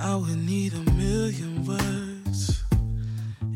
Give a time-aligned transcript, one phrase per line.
[0.00, 2.62] I would need a million words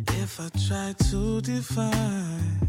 [0.09, 2.69] if I tried to define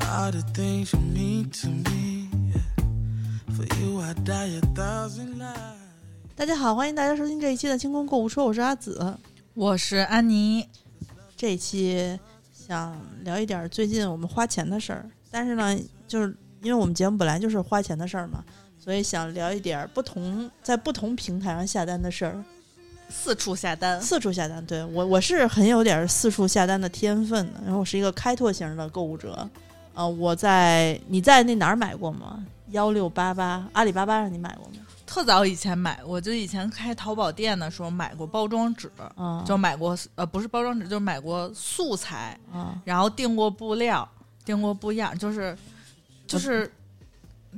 [0.00, 2.28] all the things you mean to me.
[3.54, 5.76] For you, I'd die a thousand lives.
[6.34, 9.16] 大家好，欢迎大家收听这一期的清空购物车，我是阿紫。
[9.54, 10.68] 我是安妮，
[11.36, 12.18] 这一期
[12.52, 15.78] 想聊一点最近我们花钱的事儿，但是呢，
[16.08, 18.44] 就是因为我们节目本来就是花钱的事儿嘛，
[18.76, 22.44] 所以想聊一点不同在不同平台上下单的事儿，
[23.08, 24.64] 四处下单，四处下单。
[24.66, 29.48] 对我我是很有点四处下单的天分的，然后我是一个开拓型的购物者。
[29.94, 32.44] 呃，我在你在那哪儿买过吗？
[32.70, 34.84] 幺六八八阿里巴巴上你买过吗？
[35.06, 44.06] 特早以前买，我就以前开淘宝店的时候买过包装纸，啊，就买过呃不是包装纸，就是买过素材，啊，然后订过布料，
[44.44, 45.56] 订过布样，就是
[46.26, 46.70] 就是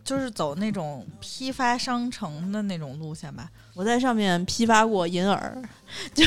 [0.05, 3.51] 就是走那种批发商城的那种路线吧。
[3.75, 5.63] 我在上面批发过银耳，
[6.15, 6.25] 就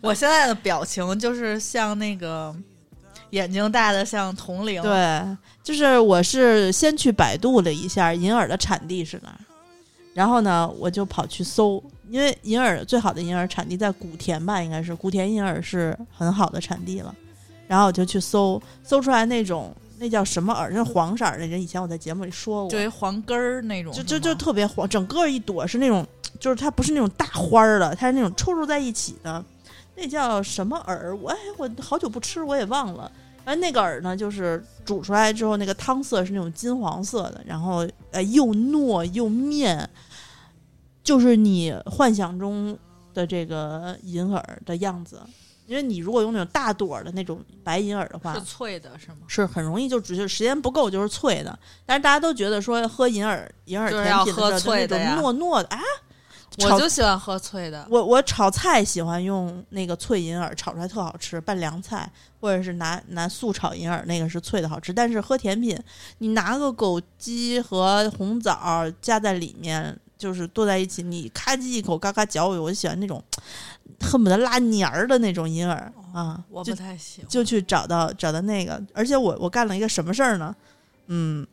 [0.00, 2.54] 我现在的表情就是像那个
[3.30, 9.40] 眼睛大的像铜铃，对，就是我是先去百度了一下银耳的产地是哪儿，
[10.12, 17.14] 然后呢，我就跑去搜，因为银耳最好的银耳产地在古田吧，应该是古田银耳是很好的产地了，
[17.66, 26.04] 然后我就去搜，搜出来那种那叫什么耳，那黄色儿的，人以前我在节目里说过，就一黄根儿那种，就就就特别黄，整个一朵是那种，
[26.40, 29.44] 就是它不是那种大花儿的，它是那种抽抽在一起的，
[29.94, 31.14] 那叫什么耳？
[31.14, 33.08] 我哎，我好久不吃，我也忘了。
[33.44, 39.88] 反正那个耳呢，就是煮出来之后，那个汤色是那种金黄色的，然后呃又糯又面，
[41.04, 42.76] 就是你幻想中
[43.14, 45.20] 的这个银耳的样子。
[45.66, 49.18] 因为你如果用那种大朵儿的那种白银耳的话，是脆的，是吗？
[49.26, 55.80] 是很容易就只是时间不够就是脆的，但是大家都觉得说喝银耳银耳甜品的时候喝就那种脆的糯糯的啊。
[56.58, 57.86] 我就喜欢喝脆的。
[57.88, 62.06] 我我炒菜喜欢用那个脆银耳炒出来特好吃，拌凉菜
[62.40, 64.92] 或者是拿拿素炒银耳那个是脆的好吃。
[64.92, 65.74] 但是喝甜品，
[66.18, 73.20] 你拿个枸杞和红枣加在里面，就是剁在一起，你咔叽一口嘎嘎嚼，我就喜欢那种
[74.00, 80.54] 恨不得拉黏儿的那种银耳啊，我不太喜欢，就去找到找到那个，而且我我干了一个什么事儿呢？
[81.08, 81.44] 嗯，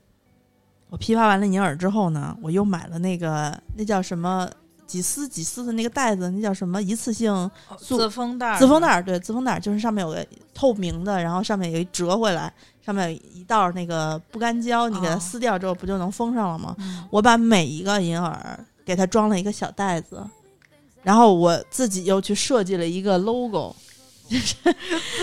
[0.92, 4.48] 我批发完了银耳之后呢，我又买了那个那叫什么？
[4.90, 6.82] 几丝几丝的那个袋子，那叫什么？
[6.82, 7.32] 一次性
[7.78, 12.52] 素自封袋儿，自封袋儿，对，自封袋儿就是上面有个透明的，然后上面有一折回来，
[12.90, 16.76] 上面有一道那个不干胶，你给它哦撕掉之后不就能封上了吗？
[16.80, 20.26] 嗯我把每一个银耳给它装了一个小袋子，
[21.04, 23.76] 然后我自己又去设计了一个 logo，
[24.28, 24.56] 就是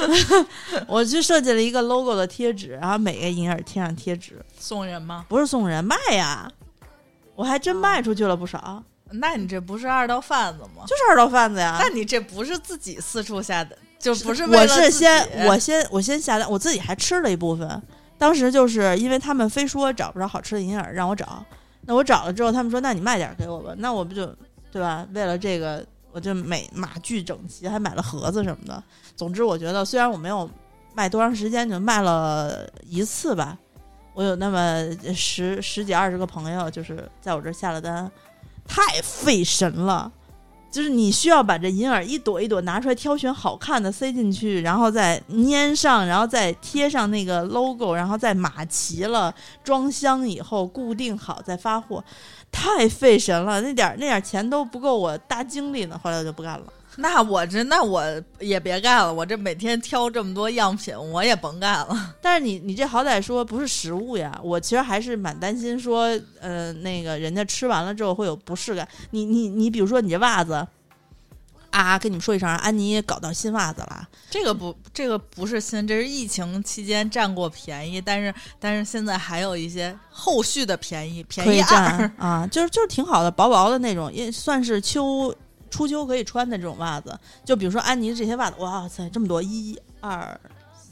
[0.86, 5.26] 我去设计了一个 logo 的贴纸，然后每个银耳贴上贴纸，送人吗？
[5.28, 6.48] 不是送人卖呀，
[7.34, 10.84] 我还真卖出去了不少，那你这不是二道贩子吗？
[10.86, 11.78] 就是二道贩子呀。
[11.80, 17.82] 那你这不是自己四处下的，就不是我是先我先我先下单，我自己还吃了一部分。
[18.16, 21.44] 当时就是因为他们非说找不着好吃的银耳，让我找。
[21.86, 24.32] 那我找了之后，他们说：“那你卖点儿给我吧。”那我不就
[24.70, 25.04] 对吧？
[25.12, 28.80] 为了这个，我就每码巨整齐，还买了盒子什么的。
[29.16, 30.48] 总之，我觉得虽然我没有
[30.94, 33.58] 卖多长时间，就卖了一次吧。
[34.14, 38.08] 我有那么十十几二十个朋友，就是在我这儿下了单，
[38.68, 40.12] 太费神了。
[40.70, 49.34] 就是你需要把这银耳一朵一朵拿出来，挑选好看的塞进去，然后再粘上，然后再贴上那个 logo，然后再码齐了，
[49.64, 52.04] 装箱以后固定好再发货，
[52.52, 53.60] 太费神了。
[53.62, 55.98] 那点儿那点儿钱都不够我搭精力呢。
[56.02, 56.66] 后来我就不干了。
[56.98, 58.02] 那我这那我
[58.40, 62.14] 也别干了，我这每天挑这么多样品，我也甭干了。
[62.20, 66.08] 但是你你这好歹说不是食物呀，我其实还是蛮担心说，
[66.40, 68.88] 呃，那个人家吃完了之后会有不适感。
[69.10, 70.66] 你你你，比如说你这袜子。
[71.70, 74.08] 啊，跟你们说一声，安妮搞到新袜子了。
[74.30, 85.34] 这个不，这个不是新，这是疫情期间占过便宜，但是但是现在还有一些后续的便宜，便宜二占啊，就是就是挺好的，薄薄的那种，也算是秋
[85.70, 87.18] 初秋可以穿的这种袜子。
[87.44, 90.38] 就比如说安妮这些袜子，哇塞，这么多，一二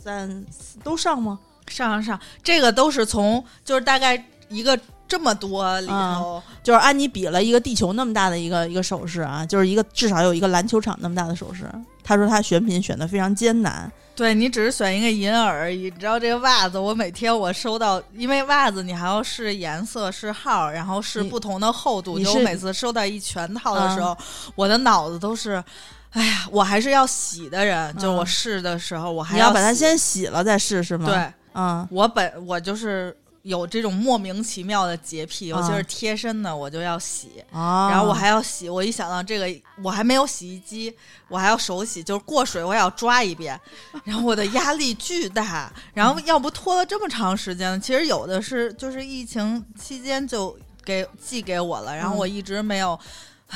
[0.03, 1.38] 三四都上吗？
[1.67, 4.79] 上上上，这个都是从就是大概一个
[5.09, 11.67] 这么多里头，就是安妮比了一个地球那么大的一个一个手势啊，就是一个至少有一个篮球场那么大的手势。
[12.03, 15.84] 她说她选品选的非常艰难，对你只是选一个银耳而已。
[15.84, 22.19] 你知道这个袜子，我每天我收到，因为袜子你还要试颜色、试号，然后试不同的厚度。
[22.19, 24.16] 就我每次收到一全套的时候，
[24.55, 25.62] 我的脑子都是。
[26.11, 33.12] 哎呀，我还是要洗的人，就是我试的时候，我还你要把它先洗了再试是吗？，对，嗯，我本我就是
[33.44, 37.44] 有这种莫名其妙的洁癖，尤其啊是贴身的，我就要洗。
[37.52, 37.91] 啊。
[37.91, 40.93] 然后我还要洗，我一想到这个，我还没有洗衣机，
[41.29, 43.61] 我还要手洗，就是过水我也要抓一遍，
[44.02, 52.19] 然后我的压力巨大，然后要不拖了这么长时间， 其实有的是就是疫情期间就给寄给我了，然后嗯。
[52.19, 53.00] 我一直没有，唉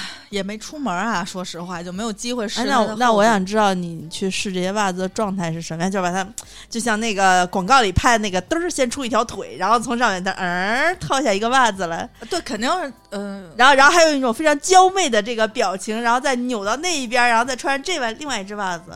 [0.30, 2.64] 也没出门啊，说实话就没有机会试。
[2.64, 5.90] 那我那我想知道你去试这些袜子的状态是什么样？
[5.90, 6.26] 就把它，
[6.68, 13.50] 就像那个广告里拍的那个，嘚儿先出一条腿，然后从上面它嗯儿套下一个袜子来，对，肯定是嗯。
[13.56, 18.90] 然后然后还有一种非常娇媚的这个表情，然后再扭到那一边，然后再穿上这外另外一只袜子，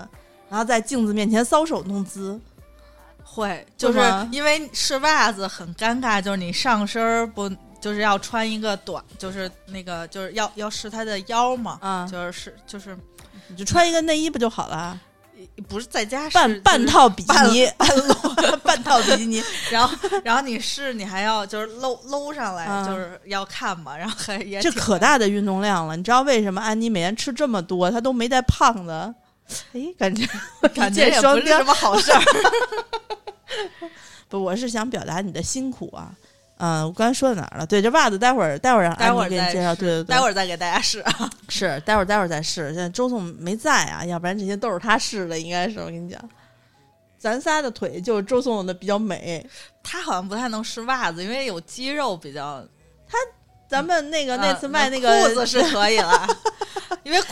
[0.49, 2.39] 然后在镜子面前搔首弄姿。
[3.25, 3.99] 会，就是
[4.31, 7.51] 因为试袜子很尴尬，就是你上身儿不
[7.82, 12.96] 就是要穿一个短，就是那个就是要要试他的腰嘛，啊就是是就是
[13.49, 14.99] 你就穿一个内衣不就好了？
[15.69, 18.14] 不是在家试半半，套比基尼，半露，
[18.62, 19.43] 半套比基尼。
[19.73, 29.12] 然后然后你试你还要就是搂搂上来，啊就是要看嘛，然后还也这可大的运动量了，你知道为什么安妮每天吃这么多，她都没带胖的？
[29.73, 30.25] 哎，感觉
[30.73, 32.23] 感觉也不是什么好事儿。
[34.31, 36.14] 不，我是想表达你的辛苦啊。
[36.64, 37.67] 嗯，我刚才说到哪儿了？
[37.67, 39.75] 对，这袜子待会儿待会儿让会儿给你介绍。
[39.75, 41.29] 对对对，待会儿再给大家试啊。
[41.49, 42.69] 是待会儿待会儿再试。
[42.69, 46.20] 现在周总没在啊，要不然这些都是他试的，应该是我跟你讲。
[47.19, 49.44] 咱仨的腿就是周总的比较美，
[49.82, 52.65] 他好像不太能试袜子，因为有肌肉比较。
[53.08, 53.19] 他
[53.69, 56.26] 咱们那个、啊那次卖那个裤子是可以了，
[57.03, 57.29] 因为裤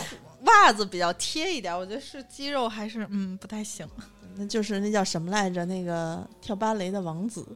[0.46, 3.88] 袜子比较贴一点，我觉得是肌肉还是嗯不太行。
[4.34, 5.64] 那就是那叫什么来着？
[5.66, 7.46] 那个跳芭蕾的王子，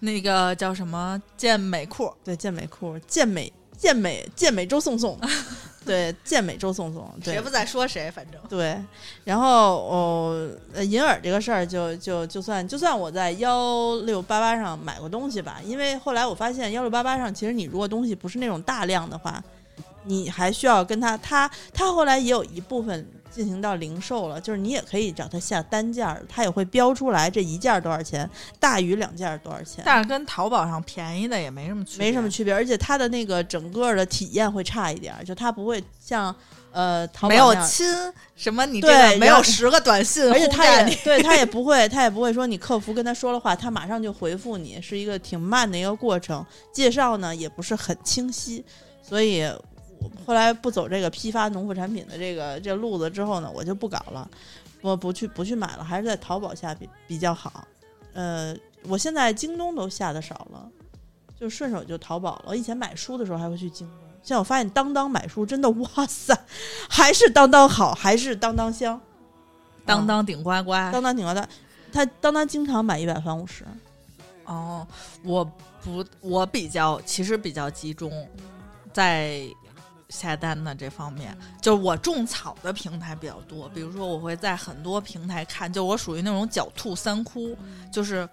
[0.00, 5.18] 那个叫什么健美裤，对，健美裤，健美健美健美周颂颂，
[5.84, 8.76] 对，健美周颂颂，对谁不在说谁，反正对。
[9.24, 19.42] 然后哦，呃银耳这个事儿就就就算就算我在幺六八八上买过东西吧，因为后来我发现幺六八八上其实你如果东西不是那种大量的话，
[20.04, 23.06] 你还需要跟他他他后来也有一部分。
[23.30, 28.28] 进行到零售了，就是你也可以找他下单件儿，他也会标出来这一件儿多少钱，
[28.58, 29.82] 大于两件儿多少钱。
[29.86, 36.34] 但是跟淘宝上便宜的也没什么区别，没什么区别，而且它的那个整个的体验会差一点儿，就它不会像
[36.72, 37.86] 呃淘宝没有亲
[38.34, 46.44] 什么，你这对个没有十个短信而且他也对他也不会，他也不会说你客服跟他说了话，他马上就回复你，是一个挺慢的一个过程。
[46.72, 48.64] 介绍呢也不是很清晰，
[49.02, 49.69] 所以我
[50.26, 54.28] 后来不走这个批发农副产品的这个这路子之后呢，我就不搞了，
[54.80, 57.66] 我不去不去买了，还是在淘宝下比比较好。
[58.12, 60.68] 呃，我现在京东都下的少了，
[61.38, 62.44] 就顺手就淘宝了。
[62.46, 66.36] 我以前买书的时候还会去京东，现在我发现当当买书真的哇塞，
[66.88, 69.00] 还是当当好，还是当当香。
[69.86, 70.72] 当当顶呱呱。
[70.92, 71.46] 当当顶呱呱，
[71.92, 73.64] 他当当经常买一百返五十，
[74.44, 74.86] 哦，
[75.24, 75.44] 我
[75.82, 78.12] 不，我比较其实比较集中
[78.92, 79.42] 在
[80.10, 87.56] 下单的这方面，就是我种草的平台比较多，比如说我会在很多平台看，就我属于那种狡兔三窟，
[87.92, 88.28] 就是。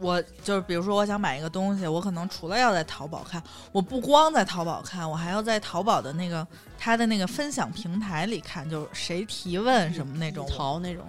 [0.00, 6.46] 我就是，比如说，我想买一个东西，我可能除了要在淘宝看，我不光在淘宝看，我还要在淘宝的那个
[6.76, 11.06] 它的那个分享平台里看，就是谁提问什么那种，淘那种，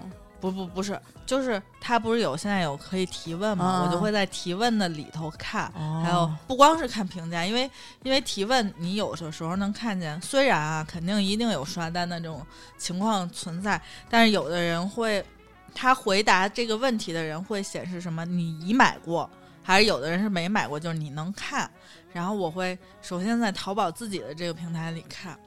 [0.51, 3.65] 不不不是，就是他不是有现在有可以提问吗？
[3.65, 7.69] 啊我就会在提问的里头看，哦还有不光是看评价，因为
[8.03, 12.45] 因为提问你有的时候能看见，虽然啊肯定一定有刷单的这种
[12.77, 15.25] 情况存在，但是有的人会
[15.73, 19.29] 他回答这个问题的人会显示什么你已买过，
[19.63, 21.69] 还是有的人是没买过，就是你能看。
[22.13, 25.37] 然后我会首先在淘宝自己的这个平台里看。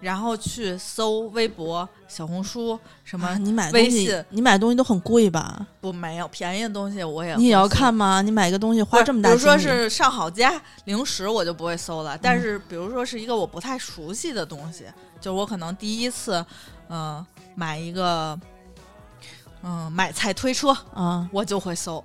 [0.00, 5.66] 然后去搜微博、小红书什么啊你买微东西信，你买东西都很贵吧？
[5.80, 8.22] 不没有便宜的东西，我也你也要看吗？
[8.22, 12.16] 你买一个东西花这么大比如说是上好佳零食，我就不会搜了。
[12.16, 14.86] 嗯但是比如说是一个我不太熟悉的东西，
[15.20, 16.44] 就我可能第一次，
[16.88, 18.38] 嗯、买一个，
[19.62, 22.02] 嗯、买菜推车，啊我就会搜。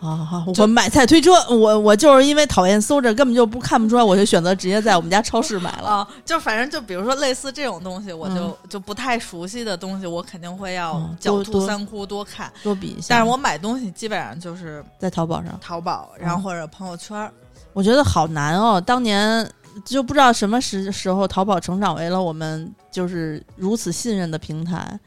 [0.00, 0.44] 啊！
[0.58, 5.88] 我买菜推车，我我就是因为讨厌搜着，根本就不看不出来，我就选择直接在我们家超市买了。
[5.88, 12.52] 啊，就反正就比如说类似这种东西，我就、嗯就不太熟悉的东西，我肯定会要嗯狡兔三窟多看。
[12.62, 17.32] 多比一下，但是我买东西基本上就是在淘宝上，淘宝，然后或者朋友圈儿。
[17.72, 18.80] 我觉得好难哦。
[18.80, 19.48] 当年
[19.84, 24.98] 就不知道什么时时候，淘宝成长为了我们就是如此信任的平台。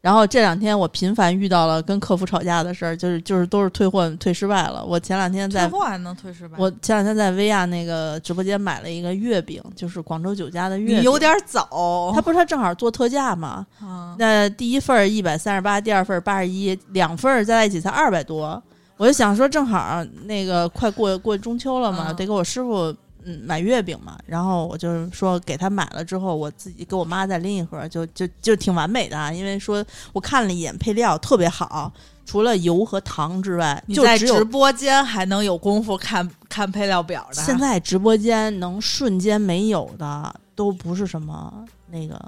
[0.00, 4.82] 然后这两天我频繁遇到了跟客服吵架的事儿，就是就是都是退货退失败了。
[4.82, 6.56] 我前两天在退货还能退失败？
[6.58, 11.00] 我前两天在薇娅那个直播间买了一个月饼，就是广州酒家的月饼。
[11.00, 13.66] 你有点早，他不是他正好做特价嘛？
[13.78, 18.62] 啊那第一份一百三十八，第二份八十一，两份儿加在一起才二百多。
[18.96, 24.18] 我就想说，正好那个快过过中秋了嘛，嗯得给我师傅嗯买月饼嘛。
[24.26, 29.32] 然后我就是说给他买了之后，我自己给我妈再拎一盒，就就就挺完美的啊。
[29.32, 31.92] 因为说我看了一眼配料特别好，
[32.24, 37.42] 除了油和糖之外，就在直播间还能有功夫看看配料表的？
[37.42, 42.18] 现在直播间能瞬间没有的，都不是什么那个，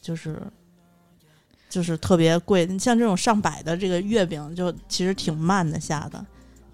[0.00, 0.40] 就是
[1.68, 2.64] 就是特别贵。
[2.66, 6.24] 你像这种上百的这个月饼，就其实挺慢的下的。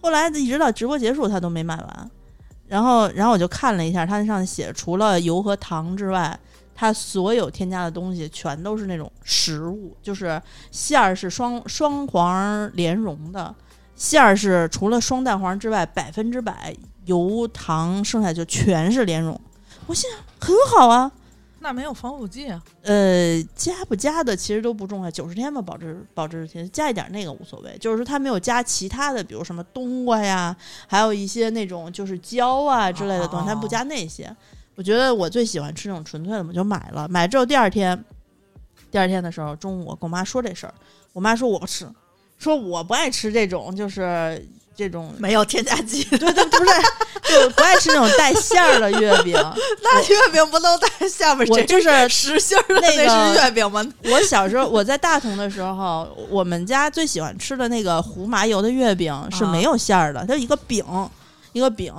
[0.00, 2.10] 后来一直到直播结束，他都没卖完。
[2.74, 6.36] 然后，然后我就看了一下，它那上写除了油和糖之外，
[6.74, 13.54] 它所有添加的东西全都是那种食物，就是馅儿是双双黄莲蓉的，
[13.94, 19.40] 馅儿是除了双蛋黄之外，百分之百油糖，剩下就全是莲蓉。
[19.86, 21.12] 我心想很好啊，
[21.64, 22.62] 那没有防腐剂啊？
[22.82, 27.74] 呃，加不加的其实都不重要，九十天吧，保质保质期加一点那个无所谓。
[27.80, 30.54] 就是说它没有加其他的，比如什么冬瓜呀，
[30.86, 34.30] 还有一些那种就是胶啊之类的东西，它不加那些。
[34.74, 37.08] 我觉得我最喜欢吃那种纯粹的，我就买了。
[37.08, 38.04] 买之后第二天，
[38.90, 40.74] 第二天的时候中午我跟我妈说这事儿，
[41.14, 41.88] 我妈说我不吃，
[42.36, 46.70] 说我不爱吃这种就是这种没有添加剂， 对对不是，
[47.32, 49.34] 就不爱吃那种带馅儿的月饼。
[49.82, 53.86] 那月饼不都带馅儿吗我就是实心儿的那个是月饼吗？
[54.04, 60.84] 我小时候我在大同的时候，我们家最喜欢吃的那个胡麻油的月饼是没有馅儿的，它就一个饼，
[61.52, 61.94] 一个饼。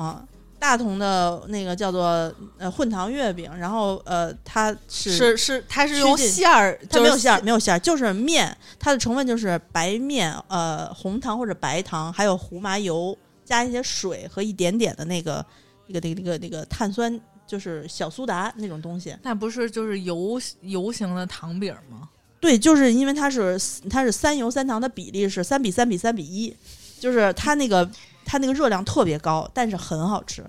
[0.65, 15.45] 大同的那个叫做呃混糖月饼，然后呃它是是是，它是用馅儿，它没有馅儿，没有馅儿，就是面，它的成分就是白面、呃红糖或者白糖，还有胡麻油，加一些水和一点点的那个
[15.85, 19.15] 那个那个那个那个碳酸，就是小苏打那种东西。
[19.21, 22.09] 那不是就是油油型的糖饼吗？
[22.39, 23.55] 对，就是因为它是
[23.87, 26.55] 它是三油三糖的比例是三比三比三比一，
[26.99, 27.87] 就是它那个
[28.25, 30.43] 它那个热量特别高，但是很好吃，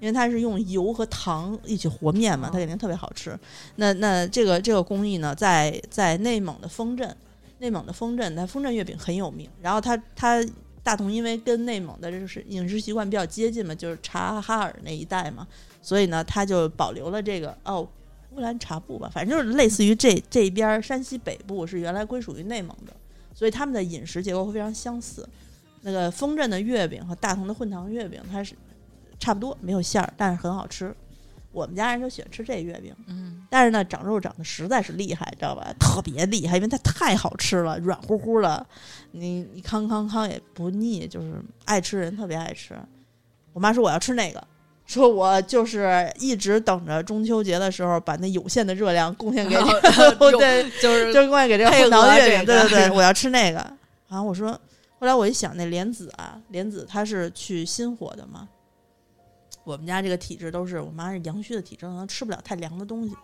[0.00, 3.38] 因为它是用油和糖一起和面嘛，它肯定特别好吃。
[3.76, 7.16] 那那这个这个工艺呢，在在内蒙的丰镇，
[7.58, 9.48] 内蒙的丰镇，它丰镇月饼很有名。
[9.62, 10.44] 然后它它
[10.82, 15.46] 大同因为跟内蒙的就是饮食习惯比较接近嘛，就是察哈尔那一带嘛，
[15.80, 17.88] 所以呢，它就保留了这个哦。
[18.32, 22.94] 乌兰察布吧，反正就是类似于这这边儿山西北部是原来归属于内蒙的，
[23.34, 25.28] 所以他们的饮食结构会非常相似。
[25.82, 28.54] 那个丰镇的月饼和大同的混糖月饼，它是
[29.18, 30.94] 差不多，没有馅儿，但是很好吃。
[31.52, 35.66] 我们家人就喜欢吃这月饼，嗯，但是呢，长肉长得实在是厉害，知道吧？
[35.80, 38.64] 特别厉害，因为它太好吃了，软乎乎的，
[39.10, 42.74] 你你康康康也不腻，就是爱吃人特别爱吃。
[43.52, 44.40] 我妈说我要吃那个，
[44.86, 49.70] 说我就是一直等着中秋节的时候把那有限的热量贡献给你，
[50.38, 53.58] 对，就是就是贡献给这个配混糖月饼，对对对， 我要吃那个。
[54.08, 54.56] 然后我说，
[55.00, 58.46] 后来我一想，那莲子啊，莲子它是去心火的嘛。
[59.64, 63.16] 我们家这个体质都是，我妈是阳虚的体质，可能吃不了太凉的东西。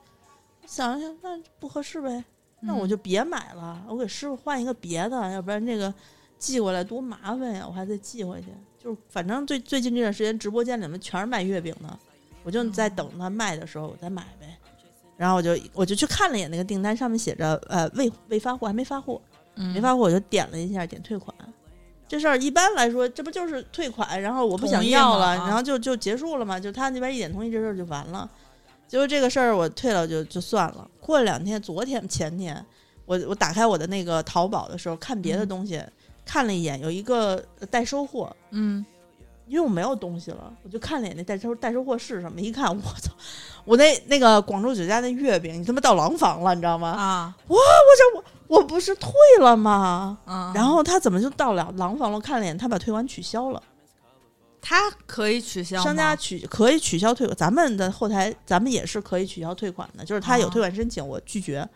[0.66, 2.24] 想想那不合适呗，
[2.60, 5.92] 那我就别买了，我给师傅换一个别的，要不然这个
[6.38, 8.46] 寄过来多麻烦呀，我还得寄回去。
[8.82, 11.98] 就是反正最最近这段时间，直播间里面全是卖月饼的，
[12.42, 14.56] 我就在等他卖的时候我再买呗。
[15.18, 19.20] 然后我就我就去看了一眼那个订单，上面写着呃未未发货，还没发货，
[19.56, 21.34] 嗯没发货我就点了一下点退款。
[22.08, 28.28] 这事儿一般来说，这不就是退款，然后我不想要了，啊然后就就结束了嘛，就他那边一点同意，这事儿就完了。
[28.86, 30.88] 结果这个事儿我退了就就算了。
[31.00, 32.64] 过了两天，昨天前天，
[33.04, 35.82] 我我打开我的那个淘宝的时候，看别的嗯东西，
[36.24, 38.86] 看了一眼，有一个代收货，嗯，
[39.48, 43.12] 因为我没有东西了，我就看了一眼那代收代收货是什么，一看 我操，
[43.64, 46.88] 我那那个广州酒家那月饼，你他妈到廊坊了，你知道吗？
[46.90, 47.56] 啊我
[48.46, 50.18] 不是退了吗？
[50.26, 52.16] 嗯，然后他怎么就到了廊坊了？
[52.16, 53.62] 我看了一眼，他把退款取消了。
[54.68, 61.68] 他可以取消吗，商家取可以取消退款，咱们的后台咱们也是可以取消退款的，就是他有哦退款申请，我拒绝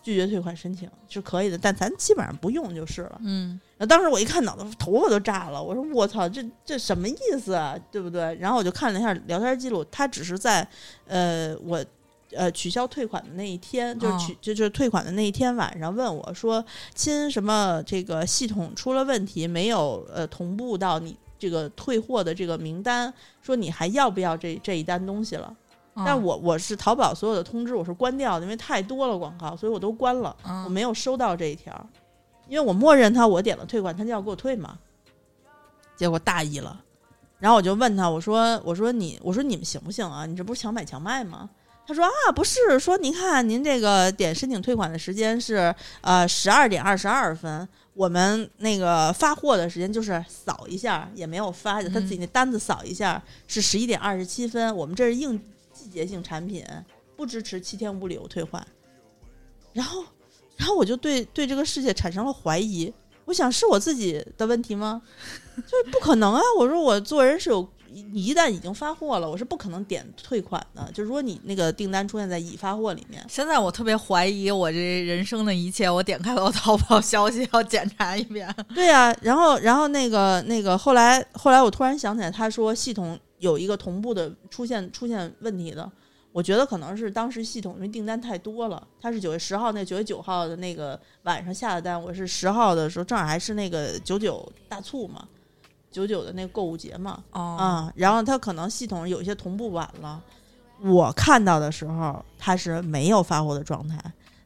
[0.00, 3.20] 拒绝退款申请是可以的，但咱基本上不用就是了。
[3.24, 7.76] 嗯当时我一看，脑子头发都炸了，我说我操，这这什么意思啊？
[7.90, 8.34] 对不对？
[8.36, 10.66] 然后我就看了一下聊天记录，他只是在
[11.06, 11.84] 呃我。
[12.36, 16.64] 呃，取消退款的那一天，就是取、哦就就是退款的那一天晚上，问我说
[16.94, 23.12] ：“亲，什么这个系统出了问题，没有呃同步到你这个退货的这个名单，
[23.42, 25.52] 说你还要不要这这一单东西了？”
[25.98, 30.36] 嗯但我我是淘宝所有的通知我是关掉的，因为太多了广告，所以我都关了。
[30.42, 31.74] 我嗯没有收到这一条，
[32.48, 34.78] 因为我默认他我点了退款，他就要给我退嘛。
[35.96, 36.78] 结果大意了，
[37.38, 40.26] 然后我就问他，我说我说你我说你们行不行啊？
[40.26, 41.48] 你这不是强买强卖吗？
[41.86, 55.38] 他说啊，不是，说您看您这个点申请退款的时间是呃十二点二十二分，我们那个发货的时间就是扫一下也没有发，他自己那单子扫一下是十一点二十七分，我们这是应
[55.72, 56.64] 季节性产品，
[57.16, 58.66] 不支持七天无理由退换。
[59.72, 60.04] 然后，
[60.56, 62.92] 然后我就对对这个世界产生了怀疑，
[63.26, 65.00] 我想是我自己的问题吗？
[65.56, 66.40] 就是不可能啊！
[66.58, 67.68] 我说我做人是有。
[68.02, 70.90] 你一旦已经发货了，我是不可能点退款的。
[70.92, 75.88] 就如果你那个订单出现在已发货里面，现在我特别怀疑我这人生的一切。
[75.88, 78.52] 我点开了淘宝消息，要检查一遍。
[78.74, 85.90] 对呀，然后然后那个那个后来后来我突然想起来，他说系统有一个同步的出现出现问题的。
[86.32, 95.26] 我觉得可能是当时系统因为订单太多了，他是九月十号那九月九号的那个晚上下的单，我是十号的时候正好还是那个九九大促嘛。
[95.96, 100.22] 九九的那个购物节嘛，啊，然后它可能系统有些同步晚了。
[100.82, 103.98] 我看到的时候，它是没有发货的状态，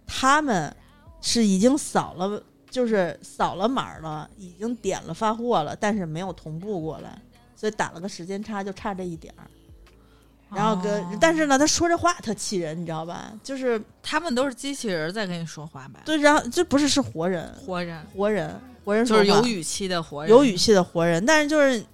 [0.06, 0.72] 他们
[1.20, 2.40] 是已经扫了，
[2.70, 7.20] 就是扫了码了，已经点了发货了，但是没有同步过来，
[7.56, 9.49] 所以打了个时间差，就差这一点儿。
[10.54, 13.32] 然后跟，但是呢，他说这话特气人，你知道吧？
[13.42, 16.00] 就是他们都是机器人在跟你说话吧？
[16.04, 18.60] 对，然后这不是是活人，活人，活人。
[18.82, 21.84] 活人就是有语气的活人，有语气的活人，但是就是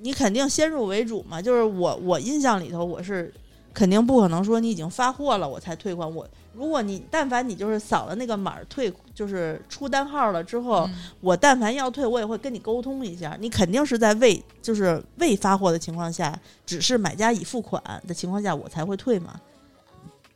[0.00, 1.40] 你肯定先入为主嘛。
[1.40, 3.32] 就是我我印象里头，我是
[3.72, 6.14] 肯定不可能说你已经发货了我才退款。
[6.14, 10.88] 我如果你但凡你就是扫了那个码退，就是出单号了之后，
[11.20, 13.36] 我但凡要退，我也会跟你沟通一下。
[13.40, 19.40] 你肯定是在未就是未发货的情况下，只是买家已付款的情况下，我才会退嘛。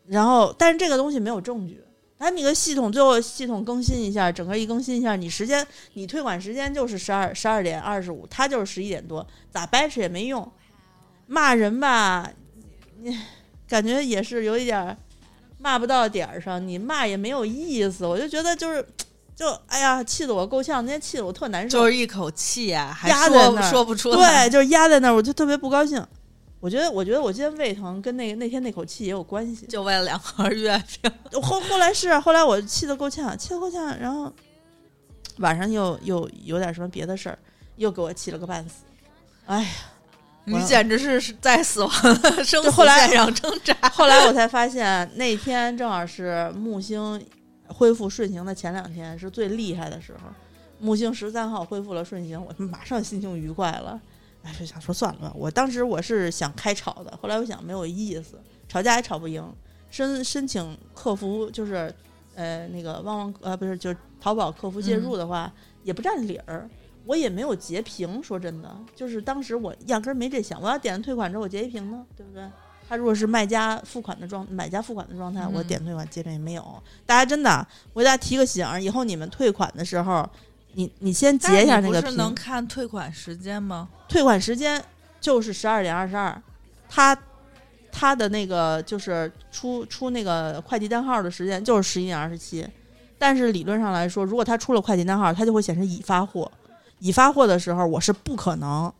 [0.06, 1.82] 然后，但是这个东西没有证据。
[2.18, 10.50] 它那个系统最后系统更新一下，整个一更新一下，你时间你退款时间就是十二十二点二十五，他就是十一点多，咋掰扯也没用。
[11.26, 12.32] 骂人吧，
[13.02, 13.14] 你
[13.68, 14.96] 感觉也是有一点
[15.58, 18.06] 骂不到点儿上，你骂也没有意思。
[18.06, 18.86] 我就觉得就是，
[19.34, 26.04] 就哎呀，气得我够呛，那天气得我特难受，就是一口气呀，压在那儿说不出来，对，就是压在那儿，我就特别不高兴。
[26.58, 31.12] 我觉得，我觉得我今天胃疼跟那那天那口气也有关系，就为了两盒月饼。
[31.40, 34.32] 后后来是，后来我气得够呛，气得够呛，然后
[35.38, 37.38] 晚上又又有点什么别的事儿，
[37.76, 38.76] 又给我气了个半死。
[39.44, 39.68] 哎呀，
[40.46, 41.90] 你简直是在死亡
[42.44, 43.74] 生死线上挣扎。
[43.90, 47.20] 后来我才发现，那天正好是木星
[47.66, 50.30] 恢复顺行的前两天，是最厉害的时候。
[50.78, 54.00] 木星十三号恢复了顺行，我马上心情愉快了。
[54.42, 59.44] 哎就想说算了吧，我当时我是想开吵的，后来我想没有意思，吵架也吵不赢。
[59.90, 61.92] 申申请客服就是，
[62.36, 66.68] 呃，那个旺旺呃不是，就是淘宝客服介入的话，也不占理儿，
[67.06, 68.22] 我也没有截屏。
[68.22, 72.42] 说真的，就是当时我压根儿没这想，我要点退款之后我截一屏呢，对不对？
[72.88, 76.82] 他如果是卖家付款的状，买家付款的状态，我点退款截屏也没有。
[77.04, 80.28] 大家真的，我给大家提个醒，以后你们退款的时候。
[80.78, 83.88] 你你先截一下那个屏，能看退款时间吗？
[84.10, 84.84] 退款时间
[85.18, 86.38] 就是十二点二十二，
[86.86, 87.16] 他
[87.90, 92.68] 他的那个就是出出那个快递单号的时间就是十一点二十七，
[93.16, 96.52] 但是理论上来说，如果他出了快递单号，他就会显示已发货，
[96.98, 98.92] 已发货的时候我是不可能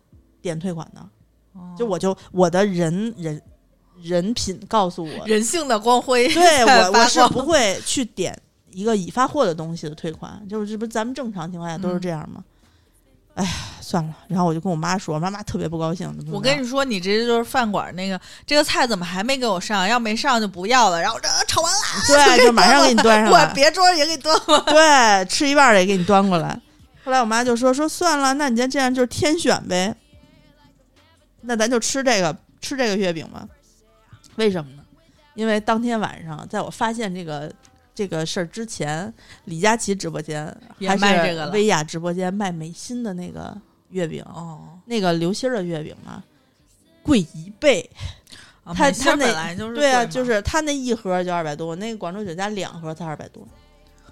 [0.42, 1.04] 点退款的，
[1.76, 3.40] 就我就我的人人
[4.02, 8.38] 人品告诉我人性的光辉，对我我是不会去点。
[8.70, 12.44] 一个已发货的东西的退款，就是这不咱们正常情况下都是这样吗？
[13.32, 14.14] 哎呀，算了。
[14.28, 16.14] 然后我就跟我妈说，妈妈特别不高兴。
[16.30, 19.88] 我跟你说，你直接就是饭馆那个，这个菜怎么还没给我上？
[19.88, 21.00] 要没上就不要了。
[21.00, 21.78] 然后这炒完了，
[22.36, 23.46] 对，就马上给你端上 来。
[23.54, 24.64] 别桌也给你端过来。
[24.64, 26.60] 对，吃一半的也给你端过来。
[27.06, 29.96] 后来我妈就说说算了，那你先这样就是天选呗。
[31.40, 33.48] 那咱就吃这个吃这个月饼吧。
[34.34, 34.84] 为什么呢？
[35.34, 37.50] 因为当天晚上，在我发现这个。
[37.96, 39.10] 这个事儿之前，
[39.46, 43.56] 李佳琦直播间还是薇娅直播间卖美心的那个
[43.88, 46.22] 月饼哦，那个流心儿的月饼嘛，
[47.02, 47.88] 贵一倍。
[48.74, 53.48] 他他那对啊，就是他那一盒就二百多，那个广州酒家两盒才二百多。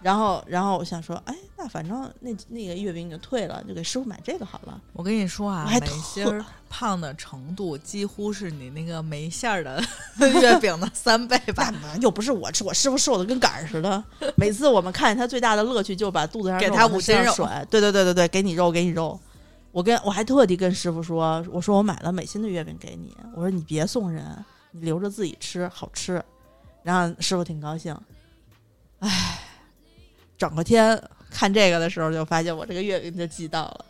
[0.04, 4.78] 然后，然后我想说，哎，那反正那那个月饼就退了，就给师傅买这个好了。
[4.92, 9.82] 我跟你说啊，美心儿胖的程度几乎是你那个没馅儿的
[10.42, 11.72] 月饼的三倍吧？
[12.02, 14.04] 又不是我吃，我师傅瘦的跟杆儿似的。
[14.36, 17.66] 每次我们看见他最大的乐趣，就把肚子上给他五斤肉甩。
[17.70, 19.18] 对对对对对，给你肉，给你肉。
[19.72, 24.22] 我跟我还特地跟师傅说，我说我买了美心的月饼给你，我说你别送人，
[24.70, 26.22] 你留着自己吃，好吃。
[26.82, 27.98] 然后师傅挺高兴，
[28.98, 29.40] 唉。
[30.36, 33.84] 整个天看这个的时候，就发现我这个月饼就寄到了，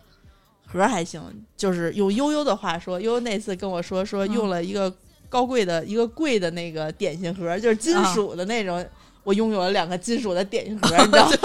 [0.67, 1.23] 盒还行，
[1.57, 4.95] 就是用悠悠的话说，悠悠那次跟我说说用了一个
[5.29, 8.85] 高贵的一个贵的那个点心盒，就是金属的那种。
[9.25, 11.37] 我拥有了两个金属的点心盒， 你知道吗？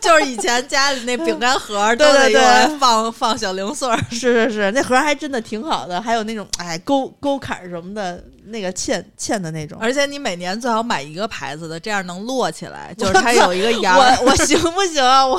[0.00, 3.96] 就是以前家里那饼干盒，对对对，放放小零碎儿。
[4.10, 9.78] 是是是，那盒还真的挺好的，还有那种哎勾勾坎什么的，那个嵌嵌的那种。
[9.80, 13.92] 而且你每年最好买一个牌子的，这样能摞起来，就是它有一个沿。
[13.94, 15.26] 我我行不行啊？
[15.26, 15.34] 我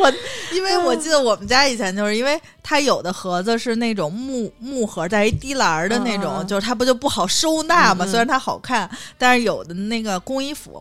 [0.00, 0.12] 我，
[0.52, 8.06] 因为我记得我们家以前就是因为它有的盒子是那种木木盒带一滴栏的那种，就是它不就不好收纳嘛？
[8.06, 10.80] 虽然它好看，但是有的那个工衣服。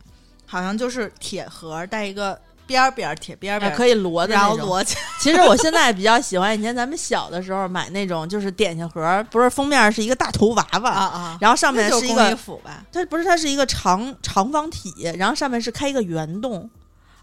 [0.53, 5.01] 好像就是铁盒带一个边儿边儿铁边儿边儿可以摞的，然后摞起来。
[5.19, 12.85] 其实我现在比较喜欢以前咱们小的时候买那种，就是点心盒，不是封面是一个大头娃娃啊啊，然后上面是一个吧？
[12.91, 16.69] 它不是，它是一个长长方体，然后上面是开一个圆洞。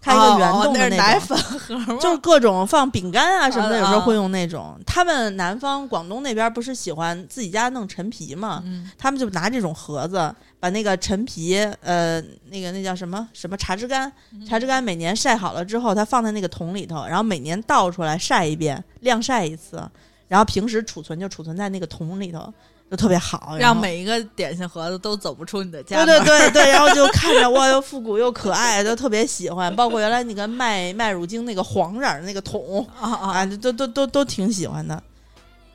[0.03, 4.75] 开一个圆洞的那种，就是各种放饼干啊什么的，有时候会用那种。
[4.83, 8.63] 他们南方广东那边不是喜欢自己家弄陈皮嘛？
[8.97, 14.09] 他们就拿这种盒子，把那个陈皮，呃，那个那叫什么什么茶枝干，
[14.47, 19.83] 茶枝干每年晒好了之后，它放在那个桶里头，然后每年倒出来晒一遍，晾晒一次，
[20.29, 22.53] 然后平时储存就储存在那个桶里头。
[22.91, 26.03] 就特别好，让每一个点心盒子都走不出你的家。
[26.03, 29.73] 对对对对，然后就看着 哇，又复古又可爱，就特别喜欢。
[29.73, 35.01] 包括原来那个麦麦乳精那个黄染的那个桶啊，都都都都挺喜欢的。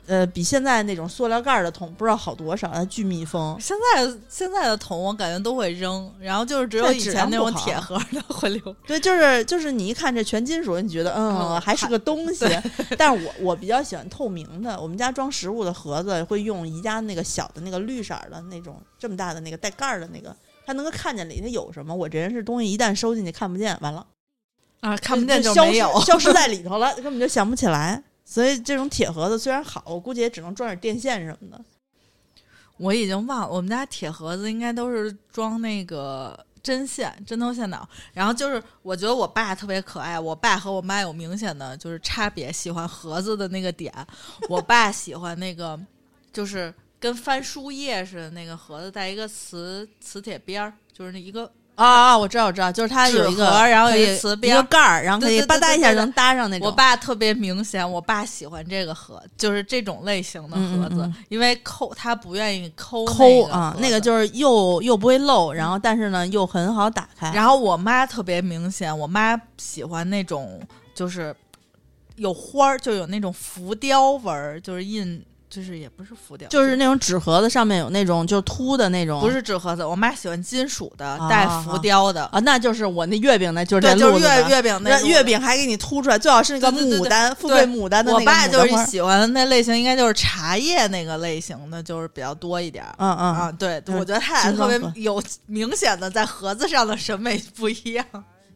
[0.07, 3.57] 呃，比现在那种塑料盖的桶不知道好多少，它巨密封。
[3.59, 8.73] 现在现在的桶我感觉都会扔，然后就是只有以前那种铁盒的会留。
[8.85, 12.45] 对，就是就是你一看这全金属，你觉得嗯还是个东西。
[12.97, 20.33] 但是我我比较喜欢透明的，我们家装食物的盒子会用宜家那个小的那个绿色的那种这么大的那个带盖儿的那个，
[20.65, 21.93] 它能够看见里头有什么。
[21.93, 24.05] 我这人是东西一旦收进去看不见，完了
[24.79, 28.01] 啊看不见就没有，消失在里头了，根本就想不起来。
[28.29, 31.63] 所以这种铁盒子虽然好，我估计也只能装点电线什么的。
[32.75, 37.87] 我已经忘了，我们家铁盒子应该都是装那个针线、针头线脑。
[38.13, 40.19] 然后就是，我觉得我爸特别可爱。
[40.19, 43.93] 我爸和我妈有明显的就是差别，喜欢盒子的那个点。
[44.49, 45.79] 我爸喜欢那个，
[46.33, 51.49] 就是跟翻书页似的那个盒子，带一个磁磁铁边儿，就是那一个。
[51.77, 52.17] 啊啊！
[52.17, 56.67] 我知道，我知道，就是它有一个，然后有一个一个盖儿，然后可以吧嗒一下能搭上那种。
[56.67, 67.31] 我爸特别明显，我爸喜欢这个盒，就是这种类型的盒子，因为抠他不愿意抠抠啊，那个就是又又不会漏，然后但是呢又很好打开。
[67.31, 70.59] 然后我妈特别明显，我妈喜欢那种
[70.95, 71.35] 就是
[72.15, 75.23] 有花儿，就有那种浮雕纹儿，就是印。
[75.57, 79.83] 就是也不是浮雕，就是那种纸盒子上面有那种就凸的那种，不是纸盒子。
[79.83, 88.23] 我妈喜欢金属的带浮雕的啊，那就是我那月饼那就是对就是月月饼那月饼还给你凸出来，最好是那个牡丹富贵牡丹的那个。
[88.23, 92.85] 我爸就是喜欢那类型，应该就是茶叶那个类型的，就是比较多一点。
[92.99, 98.05] 嗯嗯啊，对，我觉得他俩特别有明显的在盒子上的审美不一样。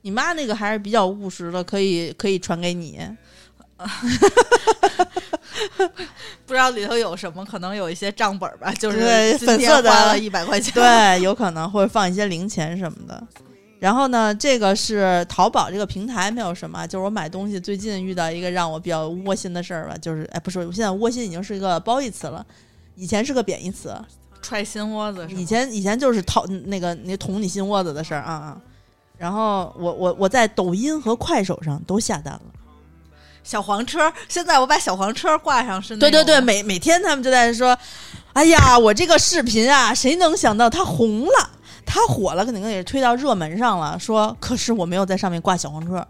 [0.03, 2.99] 你妈那个还是比较务实的，可以可以传给你。
[6.45, 13.21] 不知道里头有什么，可能有一些账本吧， 就是粉色的，花了一百块钱，对，有可能会放一些零钱什么的。
[13.79, 22.45] 然后呢，这个是淘宝这个平台没有什么，就是我买东西最近遇到一个让我比较窝心的事儿吧，就是哎，不是，我现在窝心已经是一个褒义词了，
[22.95, 23.95] 以前是个贬义词，
[24.41, 25.27] 踹心窝子。
[25.31, 28.57] 以前以前就是掏那个你捅你心窝子的事儿啊啊。
[29.17, 32.41] 然后我我我在抖音和快手上都下单了。
[33.43, 35.95] 小黄车，现在我把小黄车挂上是。
[35.97, 37.77] 对对对，每每天他们就在说
[38.33, 41.49] ：“哎呀，我这个视频啊，谁能想到它红了，
[41.85, 46.07] 它火了，肯定也推到热门上了。”说，可是我没有在上面挂小黄车。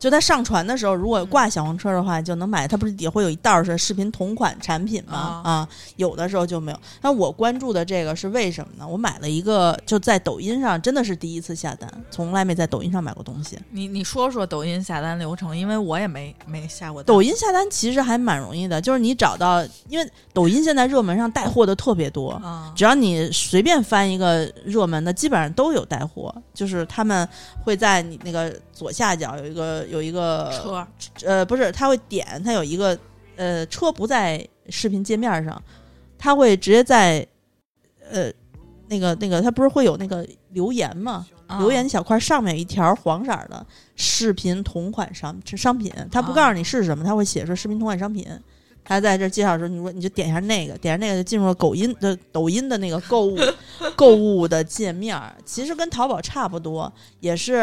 [0.00, 2.66] 就在上传的时候，如果挂小黄车的话，就能买。
[2.66, 5.42] 它不是也会有一道是视频同款产品吗？
[5.44, 6.80] 啊，有的时候就没有。
[7.02, 8.88] 那我关注的这个是为什么呢？
[8.88, 13.58] 我买了一个，就在抖音上，真的是第一次下单，从来没在抖音上买过东西。
[13.70, 17.02] 你你说说抖音下单流程，因为我也没没下过。
[17.02, 22.40] 抖音下单其实还蛮容易的，就是你找到，因为抖音现在热门上带货的特别多，
[22.74, 27.28] 只要你随便翻一个热门的，基本上都有带货，就是他们
[27.62, 28.50] 会在你那个
[28.80, 29.86] 左下角有一个。
[29.90, 30.86] 有一个车，
[31.26, 32.98] 呃，不是，他会点，他有一个，
[33.36, 35.62] 呃，车不在视频界面上，
[36.16, 37.26] 他会直接在，
[38.10, 38.32] 呃，
[38.88, 41.26] 那个那个，他不是会有那个留言吗？
[41.58, 43.66] 留言小块上面有一条黄色的
[43.96, 48.26] 视频同款商商品，他不告诉你是什么，他会写出视频同款商品。
[48.84, 53.38] 他在这介绍的时候，你说你就点一下那个，点下那个就进入了抖音的抖音的那个购物
[53.94, 57.54] 购物的界面，其实跟淘宝差不多，也是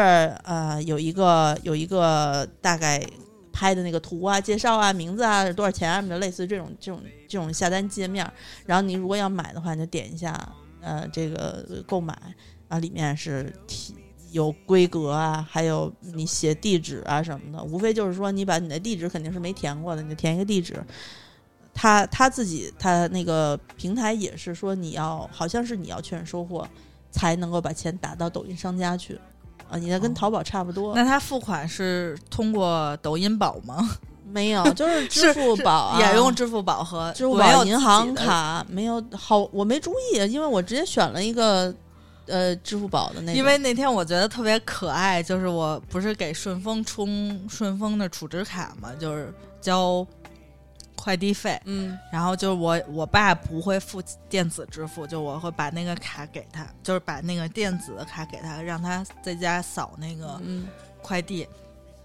[0.44, 3.04] 呃有一个有一个大概
[3.52, 8.24] 拍的那个图啊、介绍啊、名字啊、多少钱啊什么的，类似于这种这种这种下单界面。
[8.64, 10.32] 然后你如果要买的话，你就点一下
[10.80, 12.16] 呃这个购买
[12.68, 13.94] 啊，里面是提
[14.32, 20.82] 有规格啊，还有你写地址啊什么的，无非就是说你把你的地址肯定是没填过的，你就填一个地址。
[21.74, 26.66] 他他自己他那个平台也是说你要好像是你要确认收货
[27.10, 29.18] 才能够把钱打到抖音商家去
[29.70, 30.94] 啊，你那跟哦淘宝差不多。
[30.94, 33.88] 那他付款是通过抖音宝吗？
[34.30, 41.74] 没有，就是支付宝、啊、也用支付宝和支付宝、银行卡，没有好，我没注意，因为我直接选了一个
[42.28, 50.06] 呃支付宝的那个，因为那天我觉得特别可爱，就是我不是给顺丰充顺丰的储值卡嘛，就是交
[50.94, 51.98] 快递费，嗯。
[52.12, 60.68] 然后就是我我爸不会付电子支付，就我会把那个卡给他，就是把那个电子的卡给他，让他在家扫那个嗯。
[61.00, 61.46] 快递。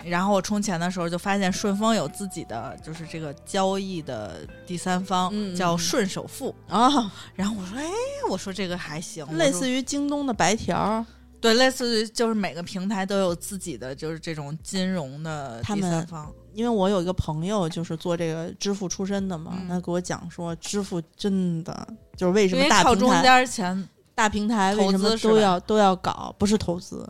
[0.06, 6.54] 然后我充钱的时候就发现顺丰有自己的就是这个交易的第三方，叫嗯顺首付。
[6.68, 7.86] 啊，然后我说，哎，
[8.30, 11.04] 我说这个还行，类似于于京东的白条，
[11.42, 16.32] 对，类似于就是每个平台都有自己的就是这种金融的第三方。
[16.54, 26.36] 因为我有一个朋友就是做这个支付出身的嘛，嗯他给我讲说，支付真的就是为什么大平台靠中间钱，大平台为投什么都要都要搞？
[26.38, 27.04] 不是投资，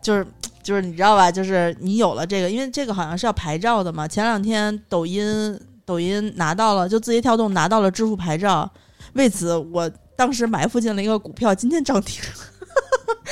[0.00, 0.26] 就是
[0.64, 1.30] 就是你知道吧？
[1.30, 4.08] 就是你有了这个，因为这个好像是要牌照的嘛。
[4.08, 8.68] 前两天抖音抖音拿到了，就字节跳动拿到了支付牌照，
[9.12, 12.30] 为此我当时埋伏进了一个股票，今天涨停了。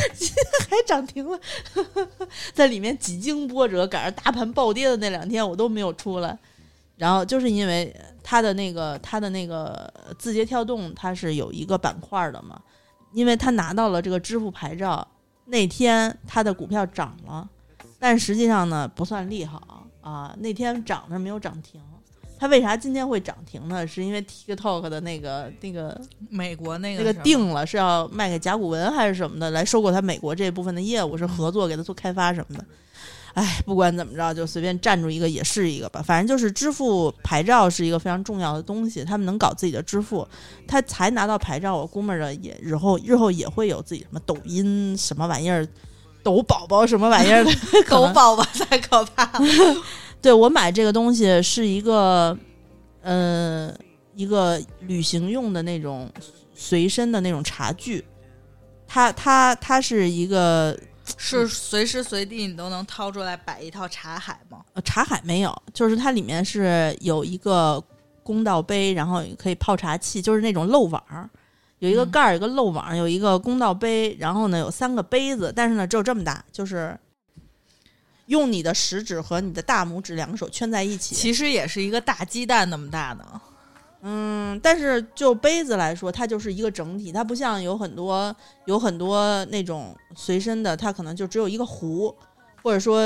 [0.14, 0.36] 今天
[0.68, 1.38] 还涨停了，
[2.52, 6.38] 在里面几经波折，赶上大盘暴跌的那两天，我都没有出来。
[6.96, 12.60] 然后就是因为它的那个它的那个字节跳动，它是有一个板块的嘛，
[13.12, 15.06] 因为它拿到了这个支付牌照，
[15.52, 17.46] 那天他的股票涨了，
[17.98, 21.78] 但实际上呢不算利好啊，那天涨的没有涨停。
[22.38, 23.86] 它为啥今天会涨停呢？
[23.86, 32.64] 是因为 TikTok 的那个那个美国那个那个定了是要卖给甲骨文还是什么的，来收购它美国这部分的业务，是合作给他做开发什么的。
[33.34, 36.02] 哎，不管怎么着，就随便站住一个也是一个吧。
[36.02, 40.26] 反正就是支付牌照是一个非常重要的东西，他们能搞自己的支付，
[40.66, 45.66] 他才拿到牌照，我估摸着也日后日后也会有自己什么抖音什么玩意儿。
[46.22, 47.50] 抖宝宝什么玩意儿的？
[47.90, 49.44] 抖宝宝太可怕了。
[50.22, 52.38] 对我买这个东西是一个，
[53.02, 53.74] 呃，
[54.14, 56.08] 一个旅行用的那种
[56.54, 58.04] 随身的那种茶具，
[58.86, 60.78] 它它它是一个
[61.16, 64.64] 是随时随地你都能掏出来摆一套茶海吗？
[64.72, 67.82] 呃茶海没有，就是它里面是有一个
[68.22, 71.28] 公道杯，然后可以泡茶器，就是那种漏网儿。
[71.78, 76.96] 有一个嗯盖儿，有一个漏网，有一个公道杯，然后呢有三个杯子，但是呢只有这么大，就是
[78.26, 83.40] 用你的食指和你的大拇指两个手圈在一起，其实也是一个大鸡蛋那么大的。
[84.04, 88.34] 嗯，但是就杯子来说，它就是一个整体，它不像有很多
[88.66, 92.12] 有很多那种随身的，它可能就只有一个壶，
[92.62, 93.04] 或者说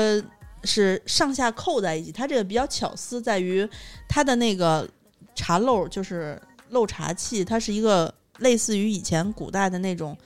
[0.63, 2.11] 是上下扣在一起。
[2.11, 3.69] 它这个比较巧思在于
[4.09, 4.89] 它的那个
[5.35, 10.17] 茶漏，就是漏茶器，它是一个类似于以前古代的那种，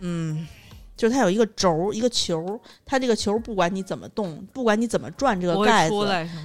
[0.00, 0.46] 嗯。
[1.00, 5.94] 就是它有一个轴儿，一个球儿，它这个球儿不管你怎么动，不管你怎么转这个盖子？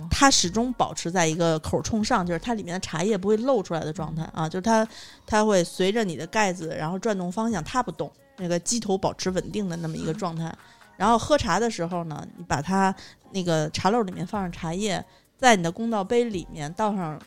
[0.09, 4.87] 它始终保持在一个口冲上，就是它里面的茶叶不会漏出来的状态啊，就是它
[5.25, 10.49] 它会随着你的盖子然后转动方向，它不动，那个机头保持稳定的那么一个状态。
[10.95, 12.95] 然后喝茶的时候呢，你把它
[13.31, 15.03] 那个茶漏里面放上茶叶，
[15.37, 17.21] 在你的公道杯里面倒上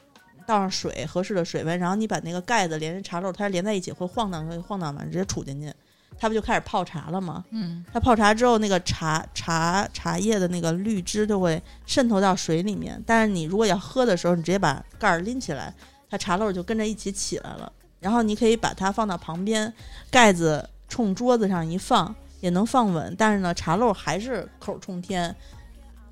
[0.46, 5.70] 倒上水，合适的水温，然后你把那个盖子连着茶漏，它连在一起会晃荡，会晃荡完直接杵进去，
[6.18, 7.44] 它不就开始泡茶了吗？
[7.50, 13.00] 嗯，它泡茶之后，那个茶茶茶叶的那个绿汁就会渗透到水里面。
[13.06, 15.72] 但是你如果要喝的时候，你直接把盖儿拎起来，
[16.10, 17.72] 它茶漏就跟着一起起来了。
[18.00, 19.72] 然后你可以把它放到旁边，
[20.10, 23.14] 盖子冲桌子上一放，也能放稳。
[23.18, 25.34] 但是呢，茶漏还是口冲天，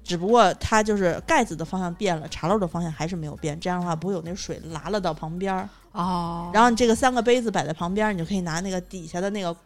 [0.03, 3.59] 只不过它就是盖子的方向变了，茶漏的方向还是没有变。
[3.61, 5.69] 这样的话不会有那水拉了到旁边儿。
[5.93, 9.57] 哦，然后你这个三个杯子摆在旁边，你就可以拿那个底下的那个，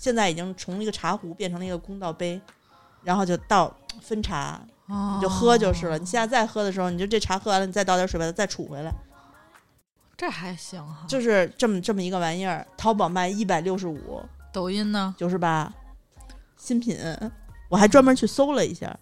[0.00, 2.40] 现在已经从一个茶壶变成了一个公道杯，
[3.02, 5.98] 然后就倒分茶，你就喝就是了。
[5.98, 8.90] 你现在再喝的时候，你就这茶喝完了，你再倒点水把它再储回来，
[10.16, 11.04] 这还行哈。
[11.06, 12.66] 就是这么这么一个玩意儿。
[12.78, 15.14] 淘宝卖一百六十五，抖音呢？
[15.18, 15.70] 九十八，
[16.56, 16.98] 新品。
[17.68, 18.98] 我还专门去搜了一下，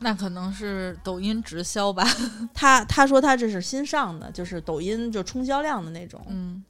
[0.00, 2.06] 那可能是抖音直销吧。
[2.54, 6.24] 他他说他这是新上的，就是抖音就冲销量的那种。
[6.28, 6.62] 嗯，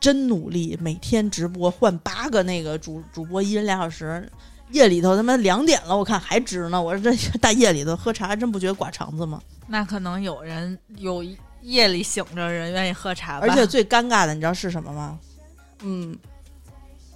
[0.00, 4.28] 真努力，每天直播换八个那个主主播，一人俩小时，
[4.70, 6.82] 夜里头他妈两点了，我看还直呢。
[6.82, 9.40] 我说这大夜里头喝茶，真不觉得刮肠子吗？
[9.68, 11.24] 那可能有人有
[11.60, 15.18] 夜里醒着人愿意喝茶吧，而且最尴尬的，你知道是什么吗？
[15.82, 16.16] 嗯，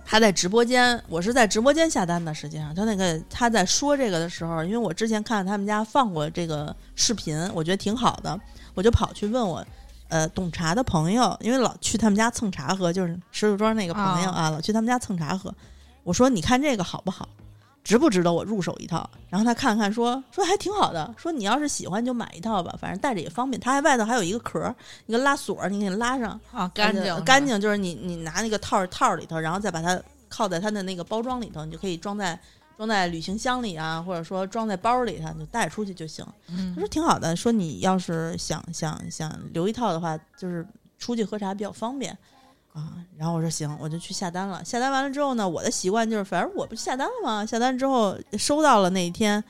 [0.09, 2.33] 他在直播间，我是在直播间下单的。
[2.33, 8.41] 实际上，他那个他在说这个的时候，因为我之前看他们家放过这个视频，我觉得挺好的，
[8.75, 9.67] 我就跑去问我
[10.09, 15.53] 呃懂茶的朋友，因为老去他们家蹭茶喝，就是石头庄那个朋友啊，老去他们家蹭茶喝。
[16.05, 17.29] 我说你看这个好不好？
[17.87, 19.09] 值不值得我入手一套？
[19.31, 23.61] 然后他看看说说还挺好的，说你要是喜欢就买一套吧，反正带着也方便。
[23.61, 24.75] 它还外头还有一个壳儿，
[25.07, 29.97] 一个拉锁儿，你给你拉上，啊干净呃干净，就是你你拿那个套儿套儿里头，然后再把它
[30.29, 32.37] 靠在它的那个包装里头，你就可以装在
[32.77, 36.27] 装在旅行箱里啊，或者说装在包里头，你就带出去就行。
[36.49, 40.67] 嗯他说挺好的，说你要是想想想留一套的话，就是
[40.99, 42.19] 出去喝茶比较方便
[42.81, 42.93] 啊。
[43.17, 44.63] 然后我说行，我就去下单了。
[44.65, 47.45] 下单完了之后呢，我的习惯就是，反正我不下单了吗？
[47.47, 49.43] 下单之后收到了那一天，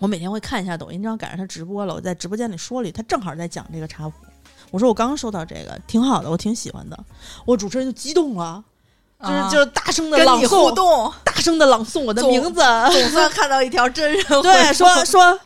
[0.00, 4.12] 我每天会看一下抖音，正好赶上他直播了，我在直播间里说了一，他正好在讲这个茶壶。
[4.72, 6.98] 我说我刚刚收到这个，挺好的，我挺喜欢的。
[7.44, 8.62] 我主持人就激动了，
[9.20, 12.52] 就是、啊就是大声的跟你互朗诵，动，大声的朗诵我的名字。
[12.52, 15.38] 总算看到一条真人 对，说说，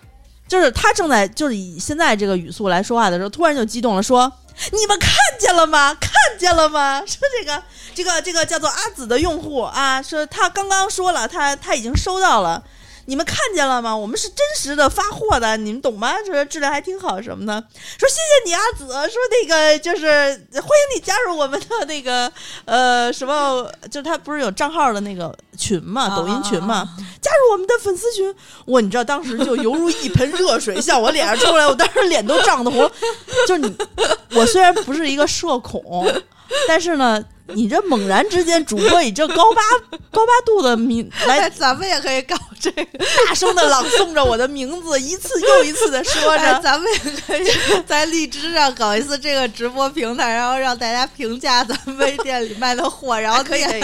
[0.46, 4.30] 就是他正在就是以现在这个语速来说话的时候，突然就激动了，说
[4.72, 5.94] ：“你们看见了吗？
[6.00, 7.00] 看见了吗？
[7.06, 7.62] 说这个
[7.94, 12.62] 这个这个叫做阿紫的用户啊，说他刚刚说了，他他已经收到了。”
[13.06, 13.94] 你们看见了吗？
[13.94, 16.14] 我们是真实的发货的，你们懂吗？
[16.24, 17.52] 说质量还挺好什么的。
[17.98, 22.32] 说谢谢你阿紫，说那个就是欢迎你加入我们的那个
[22.64, 26.88] 呃什么，就他不是有账号的那个群嘛，抖音群嘛，啊
[27.20, 28.34] 加入我们的粉丝群。
[28.66, 32.90] 我你知道当时就犹如一盆热水向我脸上冲来，我当时脸都涨得红。
[33.46, 33.76] 就是你，
[34.34, 36.06] 我虽然不是一个社恐，
[36.68, 39.62] 但是呢，你这猛然之间，主播以这高八
[40.10, 42.86] 高八度的名来哎，咱们也可以搞这个，
[43.26, 46.60] 大声的朗诵着我的名字，一次又一次的说哎，着。
[46.60, 47.46] 咱们也可以
[47.86, 53.82] 在荔枝上搞一次这个直播平台，然后让大家评价咱们微店里卖的货，然后可以哎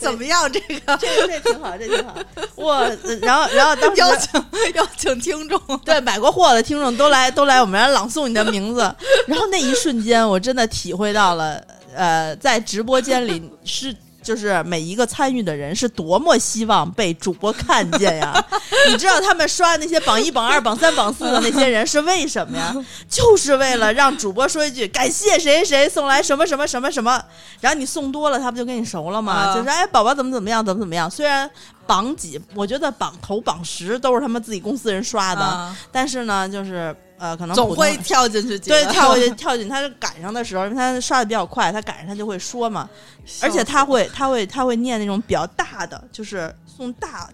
[0.00, 0.50] 怎么样？
[0.50, 2.14] 这个这个这挺好，这挺好。
[2.56, 2.80] 我
[3.22, 8.80] 然后然后当时邀请邀请听众， 对买过货的听众都来都来我们这儿朗诵你的名字，
[9.26, 11.62] 然后那一瞬间我真的体会到了，
[11.94, 13.94] 呃，在直播间里是。
[14.28, 18.44] 就是每一个参与的人是多么希望被主播看见呀！
[18.90, 22.76] 你知道他们刷那些榜一、榜二、榜三、榜四的那些人是为什么呀？
[23.08, 27.18] 就是为了让主播说一句感谢谁谁谁送来什么什么什么什么，
[27.62, 29.32] 然后你送多了，他不就跟你熟了吗？
[29.32, 31.10] 啊就是哎，宝宝怎么怎么样，怎么怎么样。
[31.10, 31.50] 虽然
[31.86, 42.88] 榜几，我觉得榜头、榜十都是他们自己公司人刷的，啊但是呢，就是呃，可能总会跳进去，对跳过去 跳进，他是赶上的时候，因为他刷的比较快，他赶上他就会说嘛，
[43.42, 47.28] 而且他会他会他会念那种比较大的，就是送大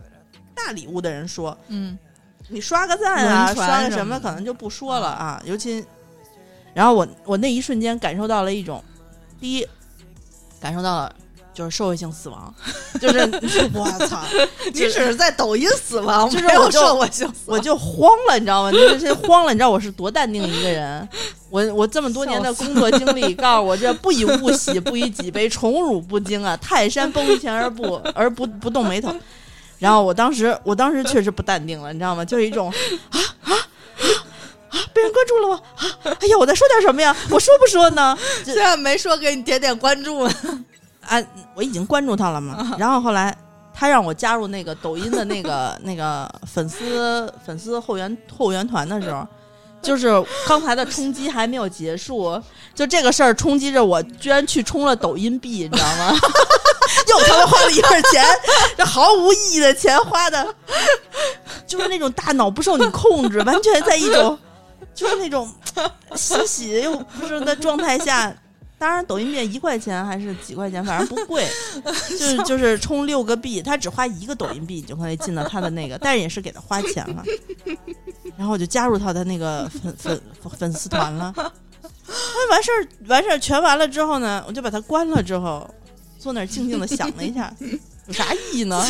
[0.55, 1.97] 大礼物的人说，嗯。
[2.49, 5.83] 你刷个赞啊，刷个什么可能就不说了啊，尤其，
[6.75, 8.85] 然后我我那一瞬间感受到了一种，
[9.41, 9.67] 第一
[10.61, 11.17] 感受到了
[11.55, 12.53] 就是社会性死亡，
[13.01, 13.19] 就是
[13.73, 14.21] 我操，
[14.67, 18.73] 你只是在抖音死亡，就是我就社会性死亡我就慌了，你知道吗？
[18.73, 21.09] 就是这慌了，你知道我是多淡定一个人。
[21.51, 26.57] 我我这么多年的工作经历告诉我，这不以物喜，不以己悲，宠辱不惊啊！
[26.57, 29.15] 泰山崩于前而不而不不动眉头。
[29.79, 32.25] 然后我当时，我当时确实不淡定了，你知道吗？
[32.25, 32.73] 就是一种
[33.11, 33.55] 啊啊啊
[34.71, 34.79] 啊！
[34.93, 35.61] 被人关注了吗？
[35.77, 36.17] 啊！
[36.21, 37.15] 哎呀，我在说点什么呀？
[37.31, 38.19] 我说不说呢？
[38.45, 40.35] 虽然没说给你点点关注呢，
[41.07, 41.23] 啊，
[41.55, 42.75] 我已经关注他了嘛。
[42.79, 43.37] 然后后来
[43.73, 49.27] 他让我加入那个抖音的那个那个粉丝粉丝后援后援团的时候，
[49.83, 50.11] 就是
[50.47, 52.41] 刚才的冲击还没有结束，
[52.75, 56.17] 就这个事儿冲击着我，居然去充了抖音币，你知道吗？
[57.09, 58.25] 又他妈花了一份钱，
[58.77, 60.55] 这毫无意义的钱花的，
[61.67, 64.39] 就是那种大脑不受你控制，完全在一种
[64.95, 65.51] 就是那种
[66.15, 68.33] 欣喜又不是的状态下。
[68.77, 71.47] 当然，抖音币一块钱还是几块钱，反正不贵，
[72.11, 77.25] 就是就是充六个币，他只花一个抖音币，你就可以进到他的那个，但是也是给他花钱了。
[78.37, 80.23] 然后我就加入他的那个粉粉
[80.59, 81.33] 粉丝团了。
[81.37, 85.69] 那完事儿完事儿全完了之后呢，我就把它关了之后，
[86.19, 87.55] 坐那儿静静的想了一下，
[88.07, 88.85] 有啥意义呢？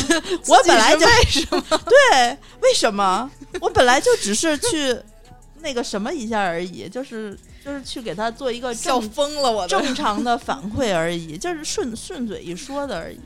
[0.47, 1.63] 我本来就为什么？
[1.85, 3.29] 对，为什么？
[3.61, 4.97] 我本来就只是去
[5.61, 9.81] 那个什么一下而已，就是就是去给他做一个正笑疯了我都。
[9.81, 13.19] 正常的反馈而已，就是顺顺嘴一说的而已。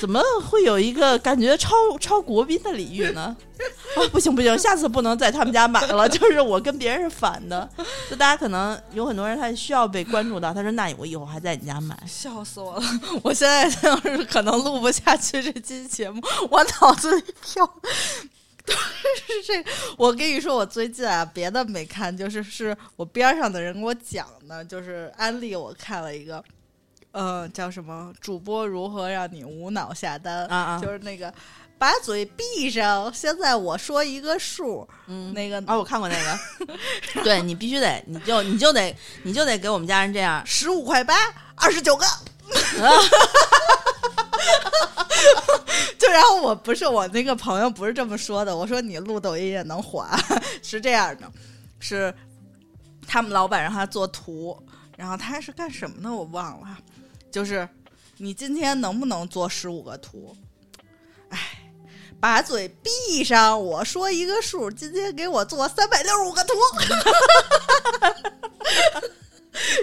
[0.00, 3.34] 怎么会有一个感觉超超国宾的礼遇呢？
[3.96, 7.68] 啊，不行不行，下次不能在他们家买了，就是我跟别人是反的。
[8.08, 11.98] 就大家可能有很多人他需要被关注到，他说那我以后还在你家买。
[12.06, 12.82] 笑死我了！
[13.22, 16.20] 我现在就 是可能录不下去这期节目，
[16.50, 17.88] 我脑子里飘都
[19.26, 19.70] 是这个。
[19.96, 26.42] 我跟你说，我最近啊，别的没看，就是是我边上的人给我讲的，就是安利我看了一个，
[27.12, 31.32] 呃，叫什么“主播如何让你无脑下单”，啊啊就是那个
[31.78, 36.38] 把嘴闭上，现在我说一个数，嗯那个啊，我看过那个，
[37.24, 41.14] 对你必须得，你就你就得你就得给我们家人这样，十五块八，
[41.54, 42.04] 二十九个。
[45.98, 50.06] 就然后我不是我那个朋友不是这么说的，我说你录抖音也能火，
[50.62, 51.30] 是这样的，
[51.80, 52.14] 是
[53.06, 54.56] 他们老板让他做图，
[54.96, 56.78] 然后他是干什么的我忘了，
[57.30, 57.68] 就是
[58.16, 60.36] 你今天能不能做十五个图？
[61.30, 61.38] 哎，
[62.20, 66.54] 把嘴闭上，我说一个数，今天给我做三百六十五个图。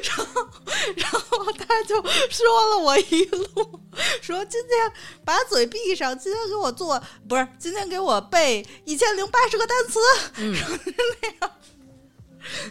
[0.04, 0.48] 然后
[0.96, 3.80] 然后他就说了我一路，
[4.22, 4.92] 说今天
[5.24, 10.00] 把嘴闭上，今天给我做不是今天给我背一千零八十个单词，
[10.38, 10.56] 嗯，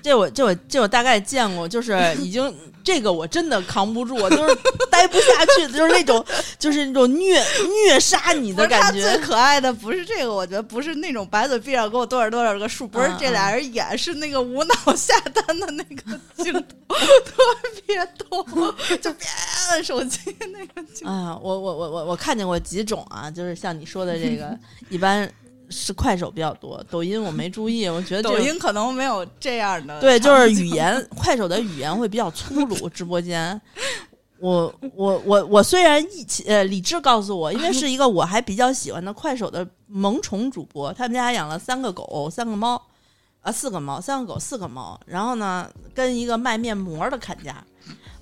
[0.03, 4.55] 这我这我这我大概见过，就是已经这个我真的扛不住，就是
[4.91, 6.24] 待不下去， 就是那种
[6.59, 7.43] 就是那种虐
[7.87, 9.01] 虐杀你的感觉。
[9.01, 17.43] 最可爱的不是这个，我觉得不是那种白嘴闭上给我多少多少个数，不是嗯这俩人演，是那个无脑下单的那个镜头，特
[17.87, 18.45] 别逗，
[19.01, 19.26] 就别
[19.70, 20.18] 按手机
[20.53, 21.11] 那个镜头。
[21.11, 24.57] 啊，我我我我我看见过几种啊，就是像你说的这个，
[24.91, 25.30] 一般
[25.71, 33.61] 是快手比较多，抖音我没注意，我觉得抖音可能没有这样的，对，就是语言， 快手的语言会比较粗鲁，直播间。
[34.41, 42.81] 我我我我虽然一起呃理智告诉我，因为是一个我还比较喜欢的快手的萌宠主播，他们家养了三个狗、三个猫，
[43.41, 47.65] 啊四个猫、三个狗、四个猫，然后呢跟一个卖面膜的砍价，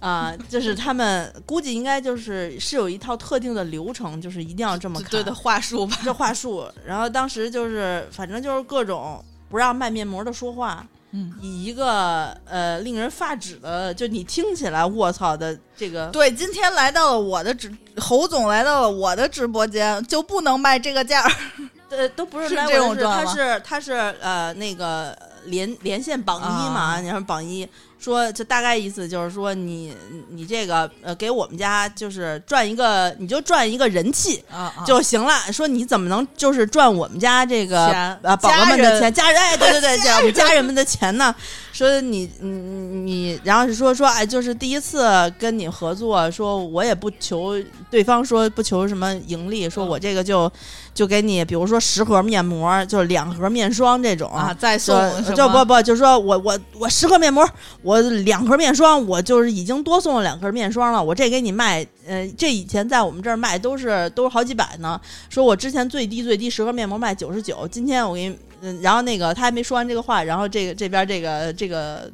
[0.03, 5.97] 啊、就是他们估计应该就是是有一套特定的流程，就是一定要这么看，对的话术吧。
[6.03, 21.33] 这话术，然后当时就是反正就是各种不让卖面膜的说话，嗯，以一个呃令人发指的，就你听起来卧槽的这个，对，今天来到了我的直，侯总来到了我的直播间，就不能卖这个价儿。
[21.91, 27.69] 呃都不是是来这种状吗是他是呃那个连连线榜一嘛，啊你看榜一
[28.03, 29.95] 说就大概意思就是说你
[30.31, 34.43] 你这个呃给我们家就是赚一个你就赚一个人气。
[34.51, 41.35] 啊啊就行了，说你怎么能就是赚我们家这个钱呃宝宝们的钱，家人哎，对对对，这我们家人们的钱呢？
[41.73, 45.03] 说你你你，然后是说说哎，就是第一次
[45.39, 47.55] 跟你合作，说我也不求
[47.91, 50.53] 对方说不求什么盈利，说我这个就
[50.93, 54.95] 就给你，比如说十盒面膜，就是两盒面霜这种啊，再送
[55.35, 57.49] 就不不，就是说我我我十盒面膜，
[57.81, 65.01] 我两盒面霜，我就是已经多送了两盒面霜了，我这给你卖，呃，这以前在我们这儿卖都是都是好几百呢。
[65.29, 72.11] 说我之前最低最低十盒面膜卖九十九，今天我给你，嗯，然后那个他还没说完这个话，然后这个这边这个这个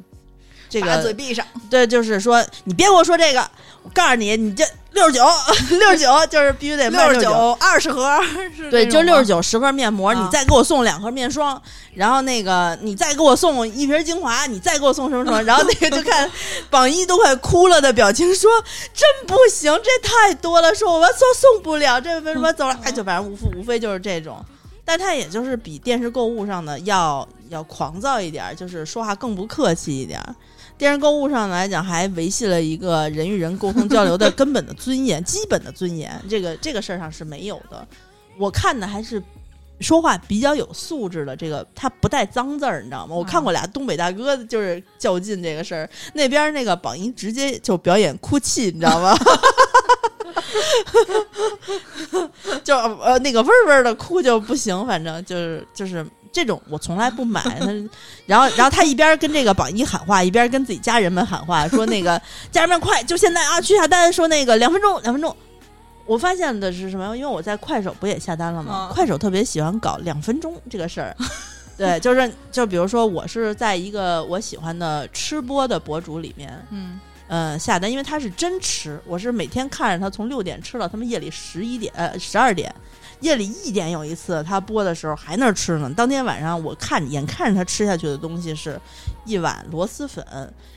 [0.69, 3.49] 这把个嘴闭上，对，就是说你别跟我说这个，
[3.83, 5.25] 我告诉你，你这六十九
[5.79, 6.89] 六十九就是必须得。
[6.89, 8.19] 六十九二十盒，
[8.55, 11.59] 是对，就六十九十盒面膜，啊你再给我送两盒面霜，
[11.93, 16.29] 然后那个你再给我送一瓶精华，你再给我送什么什么， 然后那个就看
[16.69, 18.51] 榜一都快哭了的表情，说
[18.93, 22.77] 真不行，这太多了，说我们送送不了，这为什么走了？
[22.83, 24.43] 哎，就反正无非无非就是这种，
[24.83, 30.35] 但他也就是比电视购物上的要要狂躁一点儿，就是说话更不客气一点儿。
[30.79, 37.85] 电视购物上来讲，还维系了一个人与人沟通交流的根本的尊严、 基本的尊严，这个这个事儿上是没有的。
[38.37, 39.21] 我看的还是
[39.81, 43.13] 说话比较有素质的，这个他不带脏字儿，你知道吗？
[43.13, 49.13] 我看过俩东北大哥就是较劲这个事儿，那边那个榜一直接就表演哭泣，你知道吗？
[52.63, 57.41] 就呃那个味儿味儿的哭就不行，反正就是就是这种我从来不买。
[57.59, 57.65] 他
[58.25, 62.21] 然后然后他一边跟这个榜一喊话，一边跟自己家人们喊话，说那个
[62.51, 65.35] 家人们快就现在啊去下单，说那个两分钟两分钟。
[66.05, 67.15] 我发现的是什么？
[67.15, 68.87] 因为我在快手不也下单了吗？
[68.89, 71.15] 嗯快手特别喜欢搞两分钟这个事儿。
[71.77, 82.73] 对，就是就比如说，我是在一个我喜欢的吃播的博主里面，嗯呃，下单，因为他是真吃，我是每天看着他从六点吃到他们夜里十一点，呃，十二点，
[83.21, 85.91] 夜里一点有一次他播的时候还那儿吃呢。
[85.95, 88.79] 当天晚上我看眼看着他吃下去的东西是
[89.25, 90.25] 一碗螺蛳粉，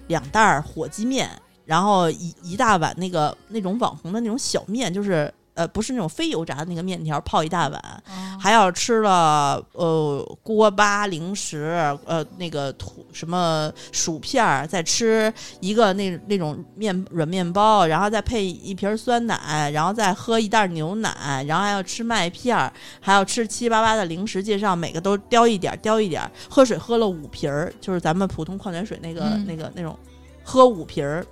[0.09, 1.30] 两袋火鸡面，
[1.64, 7.78] 然后一一大碗那个那种网红的那种小面，就是呃，不是那种非油炸的那个面条，泡一大碗，
[8.09, 29.96] 哦还要吃了呃锅巴零食，呃那个土什么薯片儿，再吃一个那那种面软面包，然后再配一瓶酸奶，然后再喝一袋牛奶，然后还要吃麦片儿，还要吃七七八八的零食介绍，每个都叼一点儿叼一点儿，喝水喝了五瓶儿，就是咱们普通矿泉水那个、嗯那个那种，
[30.42, 31.24] 喝五瓶儿。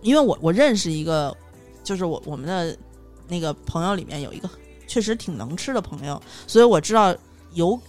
[0.00, 1.36] 因为我我认识一个，
[1.88, 2.76] 就是我我们的
[3.28, 4.50] 那个朋友里面有一个
[4.86, 7.16] 确实挺能吃的朋友，所以我知道
[7.54, 7.80] 有，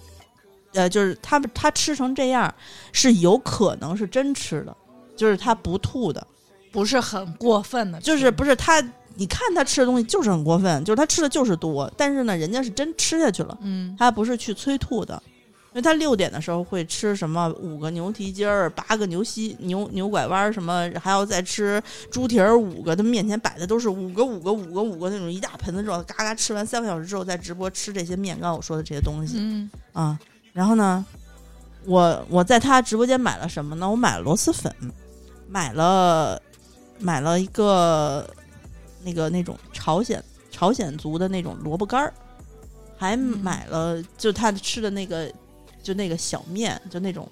[0.71, 2.55] 呃，就是他们他吃成这样
[2.93, 4.73] 是有可能是真吃的，
[5.17, 6.25] 就是他不吐的，
[6.71, 8.81] 不是很过分的，就是不是他，
[9.15, 15.21] 你看他吃的东西就是很过分，就是他吃的就是多，但是呢，人家是真吃下去了，嗯他不是去催吐的。
[15.71, 29.35] 因为他六点的时候会吃什么五个牛蹄筋儿、八个牛膝牛牛拐弯儿什么，还要再吃猪蹄儿五个，他面前摆的都是五个五个五个五个那种一大盆子肉，嘎嘎吃完三个小时之后再直播吃这些面，刚刚我说的这些东西。
[29.37, 30.19] 嗯啊，
[30.53, 31.05] 然后呢，
[31.85, 33.87] 我我在他直播间买了什么呢？
[33.87, 34.73] 我买了螺蛳粉，
[35.47, 36.41] 买了
[36.97, 38.27] 买了一个
[39.03, 42.11] 那个那种朝鲜朝鲜族的那种萝卜干儿，
[42.97, 45.31] 还买了就他吃的那个
[45.81, 47.27] 就那个小面，就那种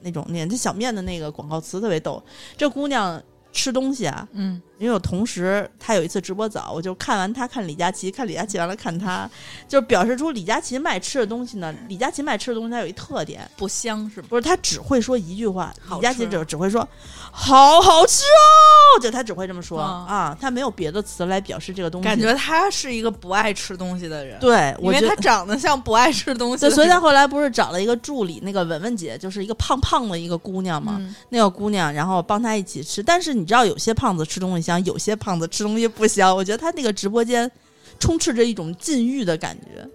[0.00, 2.22] 那种面这小面的那个广告词特别逗。
[2.56, 3.22] 这姑娘
[3.52, 9.28] 吃东西啊，嗯因为我同时他有一次直播早，我就看完他看李佳琦，看李佳琦完了看他，
[9.68, 11.74] 就表示出李佳琦卖吃的东西呢。
[11.88, 14.26] 李佳琦卖吃的东西，他有一特点，不香是吗？
[14.30, 16.86] 不是他只会说一句话，李佳琦吃只只会说
[17.32, 22.04] 好好吃哦，就他只会这么说、啊啊，他没有别的词来表示这个东西。
[22.04, 25.24] 感觉他是一个不爱吃东西的人，，对，因为他我觉得。
[25.24, 30.96] 长得像不爱吃东西所以他后来不是找了一个助理，那个文文姐，就是一个胖胖的一个姑娘嘛。
[30.98, 33.02] 嗯那个姑娘，然后帮他一起吃。
[33.02, 36.34] 但是你知道，有些胖子吃东西香，有些胖子吃东西不香。
[36.34, 37.50] 我觉得他那个直播间
[37.98, 39.86] 充斥着一种禁欲的感觉，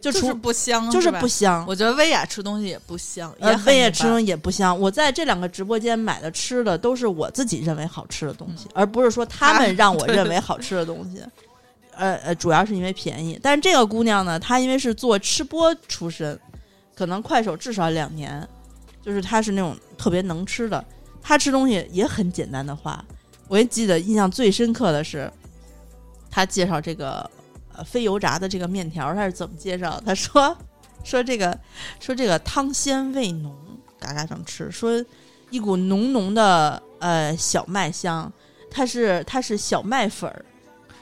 [0.00, 1.64] 就是不香，就是不香。
[1.66, 4.78] 我觉得薇娅吃东西也不香，呃也，很一般魏也吃东西也不香。
[4.78, 11.22] 我在这两个直播间买的吃的都是我自己认为好吃的东西，而不是说他们 让我认为好吃的东西。
[11.96, 13.36] 呃呃，主要是因为便宜。
[13.42, 16.38] 但是这个姑娘呢，她因为是做吃播出身，
[16.94, 18.46] 可能快手至少两年，
[19.04, 20.84] 就是她是那种特别能吃的。
[21.20, 23.04] 她吃东西也很简单的话，
[23.48, 25.30] 我也记得印象最深刻的是，
[26.30, 27.28] 他介绍这个
[27.74, 30.00] 呃非油炸的这个面条，他是怎么介绍？
[30.04, 30.56] 他说
[31.02, 31.58] 说这个
[31.98, 33.54] 说这个汤鲜味浓，
[33.98, 35.02] 嘎嘎想吃，说
[35.50, 38.30] 一股浓浓的呃小麦香，
[38.70, 40.44] 它是它是小麦粉儿，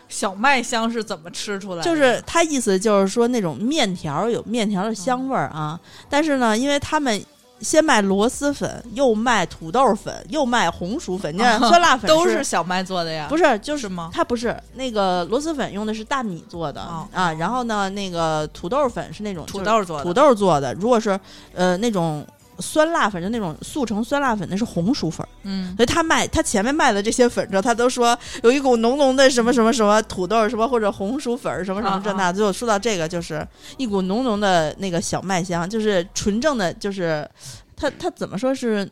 [0.08, 1.82] 小麦香是怎么吃出来的？
[1.82, 7.20] 就是他意思就是说那种面条有面条的香味儿啊，但是呢，因为他们。
[7.60, 14.10] 先卖螺蛳粉，又卖土豆粉，又卖红薯粉，你看酸辣粉 是都是小麦做的呀，不是就是是吗？
[14.12, 21.18] 它不是那个螺蛳粉用的是大米做的、哦啊，然后呢，那个土豆粉是那种土豆做的，土豆做的，如果是
[21.54, 22.26] 呃那种
[22.58, 25.28] 酸辣粉，就那种速成酸辣粉，那是红薯粉儿。
[25.42, 33.46] 嗯所以他卖他前面卖的这些粉之后，他都说有一股浓浓的什么什么什么土豆什么或者红薯粉儿什么什么这啊那，最后说到这个就是
[33.76, 37.28] 一股浓浓的那个小麦香，就是纯正的，就是
[37.76, 38.88] 他他怎么说是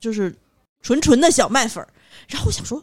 [0.00, 0.34] 就是
[0.82, 1.88] 纯纯的小麦粉儿。
[2.28, 2.82] 然后我想说，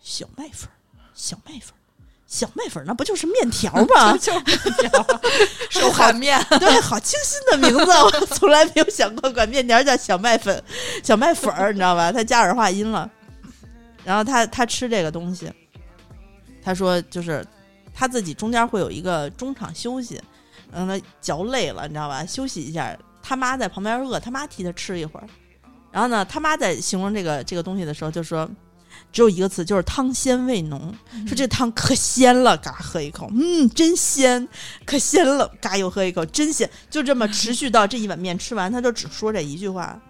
[0.00, 0.76] 小麦粉儿，
[1.14, 1.79] 小麦粉儿。
[2.30, 4.12] 小麦粉那不就是面条吗？
[4.16, 5.20] 就就是面条，
[5.68, 10.62] 手擀面， 对，好清新的名字，我从来没有想过管面条叫小麦粉、
[11.02, 12.12] 小麦粉儿，你知道吧？
[12.12, 13.10] 他加儿化音了。
[14.04, 15.52] 然后他他吃这个东西，
[16.62, 17.44] 他说就是
[17.92, 20.22] 他自己中间会有一个中场休息，
[20.72, 22.24] 让他嚼累了，你知道吧？
[22.24, 22.96] 休息一下。
[23.22, 25.26] 他妈在旁边饿，他妈替他吃一会儿。
[25.90, 28.48] 然后呢，他妈在形容这个这个东西的时候就说，
[29.12, 30.94] 只有一个词，就是汤鲜味浓。
[31.26, 34.46] 说这汤可鲜了，嘎喝一口，嗯，真鲜，
[34.84, 36.68] 可鲜了，嘎又喝一口，真鲜。
[36.88, 40.00] 就这么持续到这一碗面吃完，他就只说这一句话。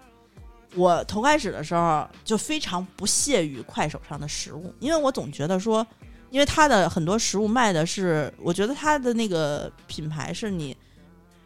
[0.75, 5.85] 我头开始的时候就非常不屑于快手上的食物，因为我总觉得说，
[6.29, 10.77] 因为他的很多食物卖的是，我觉得他的那个品牌是你，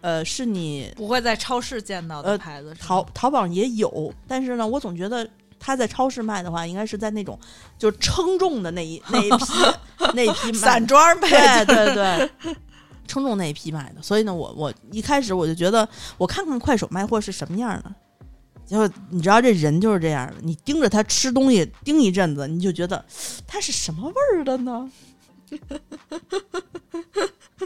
[0.01, 5.27] 呃，是你不会在超市见到的呃牌子淘淘宝上也有，但是呢，我总觉得
[5.65, 7.39] 他在超市卖的话，应该是在那种
[7.79, 9.45] 就称重的那一 那一批
[10.13, 12.29] 那一批卖散装呗，对对对，
[13.07, 14.01] 称重那一批卖的。
[14.01, 15.87] 所以呢，我我一开始我就觉得，
[16.19, 17.91] 我看看快手卖货是什么样的。
[18.63, 23.03] 结果你知道这人就是这样的，你盯着他吃东西盯一阵子，你就觉得
[23.47, 24.91] 他是什么味儿的呢？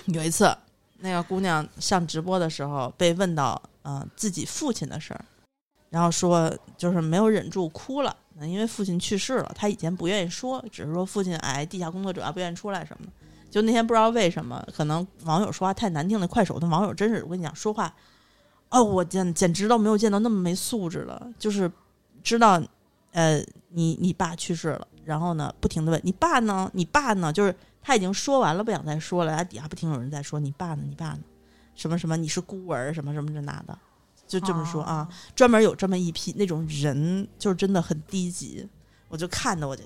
[0.07, 0.55] 有一次，
[0.99, 5.25] 那个姑娘上直播的时候被问到，嗯、自己父亲的事儿，
[5.89, 13.11] 然后说就是没有忍住哭了，因为父亲去世了，他以前不愿意说，只是说父亲哎地下工作者不愿意出来什么的。
[13.49, 17.91] 就那天不知道为什么，可能网友说话太难听了，快手的网友真是我跟你讲说话，
[18.69, 21.71] 哦，我简简直都没有见到那么没素质了，就是
[22.21, 22.61] 知道
[23.11, 31.19] 呃你你爸去世了，然后呢不停的问你爸呢，你爸呢，就是他已经说完了，不想再说了，他底下不停有人在说你爸呢，你爸呢，
[31.73, 33.75] 什么什么你是孤儿，什么什么这那的。
[34.29, 38.65] 就这么说啊，专门有这么一批那种人，就是真的很低级，
[39.07, 39.81] 我就看的我就，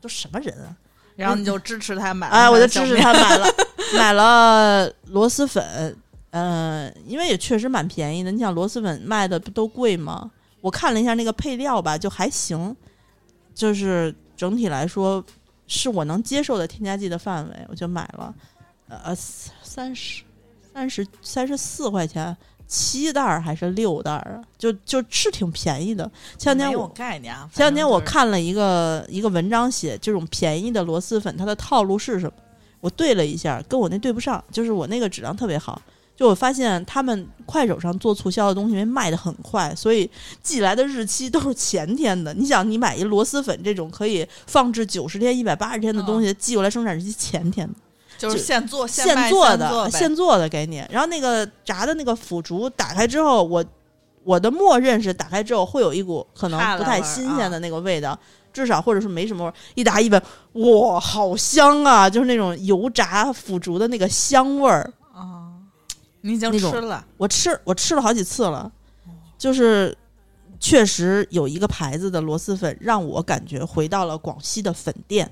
[0.00, 0.74] 都什么人啊？
[1.14, 3.46] 然后你就支持他买，哎，我就支持他买了，
[3.94, 5.94] 买了螺蛳粉，
[6.30, 8.32] 嗯，因为也确实蛮便宜的。
[8.32, 10.30] 你想螺蛳粉卖的不都贵吗？
[10.62, 12.74] 我看了一下那个配料吧，就还行，
[13.54, 15.22] 就是整体来说
[15.66, 18.34] 是我能接受的添加剂的范围，我就买了，
[18.88, 20.22] 呃，三十
[20.72, 22.34] 三十三十四块钱。
[22.74, 24.40] 七袋儿还是六袋儿啊？
[24.56, 26.10] 就就是挺便宜的。
[26.38, 32.32] 前两天我概念啊，前两天我看了一个一个文章，写这种便宜的螺蛳粉，它的套路是什么？
[32.80, 34.42] 我对了一下，跟我那对不上。
[34.50, 35.82] 就是我那个质量特别好，
[36.16, 40.10] 就我发现他们快手上做促销的东西，因为卖的很快，所以
[40.42, 42.32] 寄来的日期都是前天的。
[42.32, 47.74] 你想，你买一螺蛳粉这种可以放置九十天、一百八十天的东西，寄过来生产日期前天的。
[48.30, 53.64] 就是现做现做的现做的给你，然后那个炸的那个腐竹打开之后，我
[54.22, 58.16] 我的默认是打开之后会有一股可能不太新鲜的那个味道，
[58.52, 59.54] 至少或者是没什么味儿。
[59.74, 62.08] 一打一闻，哇，好香啊！
[62.08, 65.50] 就是那种油炸腐竹的那个香味儿啊。
[66.20, 68.70] 你已经吃了，我吃我吃了好几次了，
[69.36, 69.96] 就是
[70.60, 75.28] 确实有一个牌子的螺蛳粉让我感觉回到了广西的粉店。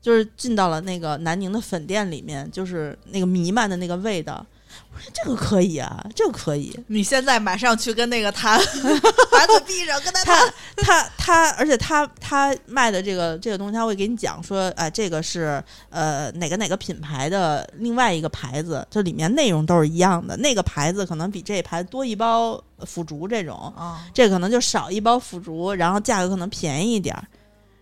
[0.00, 4.44] 就是进到了那个南宁的粉店里面，就是那个弥漫的那个味道。
[4.92, 6.72] 我说这个可以啊，这个可以。
[6.86, 8.56] 你现在马上去跟那个谈，
[9.30, 10.54] 把嘴闭上，跟他谈。
[10.76, 20.36] 他他，而且他他卖的这个这个东西，他会给你讲说，哎，这个是呃哪个哪个品牌的另外一个牌子，这里面内容都是一样的。
[20.36, 27.24] 那个牌子可能比这牌子多一包腐竹这种，啊，这可能就少一包腐竹，然后价格可能便宜一点儿。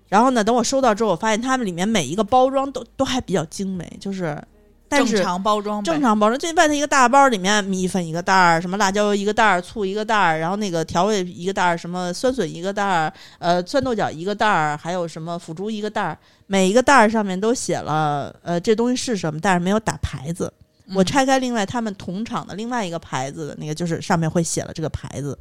[0.09, 0.43] 然后呢？
[0.43, 4.43] 等我收到之后，我发现他们里面每一个包装都都还比较精美，就是
[4.89, 6.39] 但是正常包装，正常包装。
[6.39, 16.19] 这外头一个大包里面米粉一个袋儿，什么辣椒油一个袋儿，醋一个袋儿，然后那个调味一个袋儿，什么酸笋一个袋儿，呃，酸豆角一个袋儿，还有什么腐竹一个袋儿。
[16.47, 20.51] 每一个袋儿上面都写了，呃，这东西是什么，但是没有打牌子。
[20.95, 25.39] 我拆开另外他们同厂的另外一个牌子的那个，就是上面会写了这个牌子。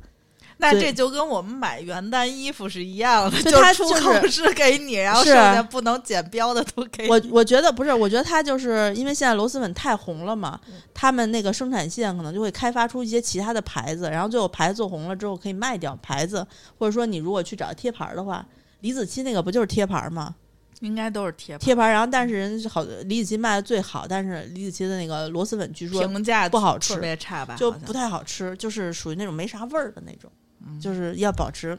[0.59, 7.21] 那这就跟我们买原单衣服是一样的，就出口是给你，然后剩下不能剪标的都给我。
[7.29, 10.59] 我觉得不是，我觉得他就是因为现在螺蛳粉太红了嘛，
[10.95, 16.45] 他们那个生产线可能就会开发出一些其他的牌子，然后最后牌子做红了之后可以卖掉牌子，
[16.79, 18.43] 或者说你如果去找贴牌的话，
[18.79, 20.33] 李子柒那个不就是贴牌吗？
[20.81, 21.89] 应该都是贴贴牌。
[21.89, 30.31] 然后但是人好李子柒卖的最好，但是李子柒的那个螺蛳粉据说评价不好吃，特别差吧，就不太好吃，就是属于那种没啥味儿的那种。
[30.79, 31.77] 就是要保持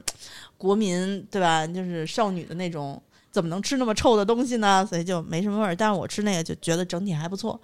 [0.57, 1.67] 国民对吧？
[1.67, 4.87] 就是少女的那种，怎么能吃那么臭的东西呢？
[4.87, 5.75] 所以就没什么味儿。
[5.75, 7.61] 但是我吃那个就觉得整体还不错。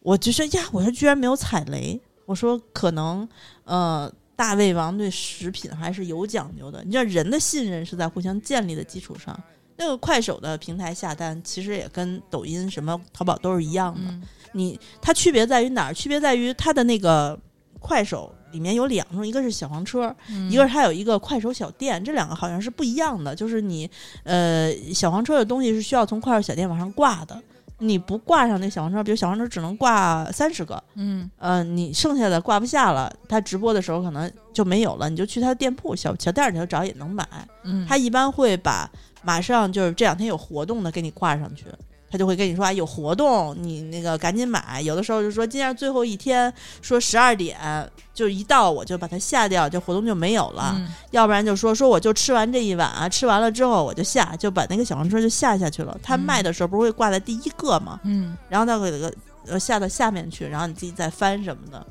[0.00, 2.00] 我就说呀，我说居然没有踩雷。
[2.26, 3.28] 我说可能
[3.64, 6.82] 呃，大胃王对食品还是有讲究的。
[6.84, 9.38] 你知道，人的信任是在互相建立的基础上。
[9.76, 14.14] 那个快手的平台下单，其实也跟抖音、什么淘宝都是一样的。
[14.52, 15.92] 你它区别在于哪儿？
[15.92, 17.38] 区别在于它的那个
[17.80, 18.32] 快手。
[18.54, 20.14] 里面有两种，一个是小黄车，
[20.48, 23.34] 一个是它有一个快手小店，这两个好像是不一样的。
[23.34, 23.90] 就是你，
[24.22, 27.36] 呃，小黄车的东西是需要从快手小店往上挂的，
[27.78, 37.26] 你不挂上那小黄车，比如小黄车只能挂三十个，嗯，呃，你剩下的挂不下了，他直播的时候可能就没有了，你就去他的店铺小小店里头找也能买。
[37.64, 38.88] 嗯，他一般会把
[39.24, 41.64] 马上就是这两天有活动的给你挂上去。
[42.14, 44.80] 他就会跟你说啊，有活动，你那个赶紧买。
[44.80, 47.58] 有的时候就说今天最后一天，说十二点
[48.14, 50.80] 就一到我就把它下掉，这活动就没有了。
[51.10, 55.98] 要不然就说说我就吃完这一碗啊，吃完了之后我就下，就把那个小黄车就下下去了。
[56.04, 57.98] 他卖的时候不是会挂在第一个吗？
[58.04, 59.12] 嗯，然后他给个
[59.48, 61.84] 呃下到下面去，然后你自己再翻什么的。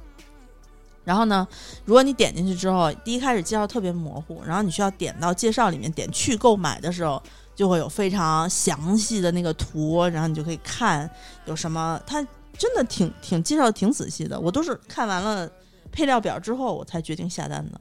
[1.04, 1.46] 然后呢，
[1.84, 7.22] 如果你点进去之后，第一开始介绍特别模糊，然后你需要点到介绍里面点去购买的时候。
[7.56, 11.10] 就会有非常详细的那个图，然后你就可以看
[11.46, 12.26] 有什么，它
[12.58, 14.40] 真的挺挺介绍的挺仔细的。
[14.40, 15.50] 我都是看完了
[15.92, 17.80] 配料表之后，我才决定下单的。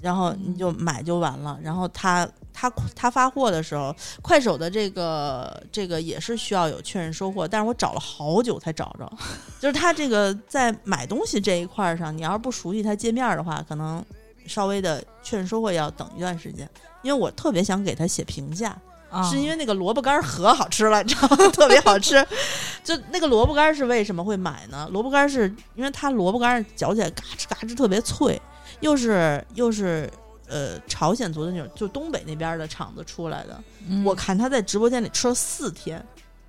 [0.00, 1.58] 然后你就买就完了。
[1.62, 9.12] 然后他他他发货的时候，快手的这个这个也是需要有确认收货，但是我找了好久才找着。
[9.60, 14.02] 就是他这个在买东西这一块上，你要是不熟悉他界面的话，可能
[14.46, 16.68] 稍微的确认收货要等一段时间，
[17.02, 18.76] 因为我特别想给他写评价，
[19.10, 21.48] 啊是因为那个萝卜干儿可好吃了，你知道吗？
[21.50, 22.26] 特别好吃。
[22.82, 24.88] 就那个萝卜干儿是为什么会买呢？
[24.90, 28.40] 萝卜干儿是因为它萝卜干儿嚼起来嘎吱嘎吱特别脆，
[28.80, 30.10] 又是又是
[30.48, 33.62] 呃朝鲜族的那种，就东北那边的厂子出来的。
[33.86, 36.04] 嗯我看他在直播间里吃了四天，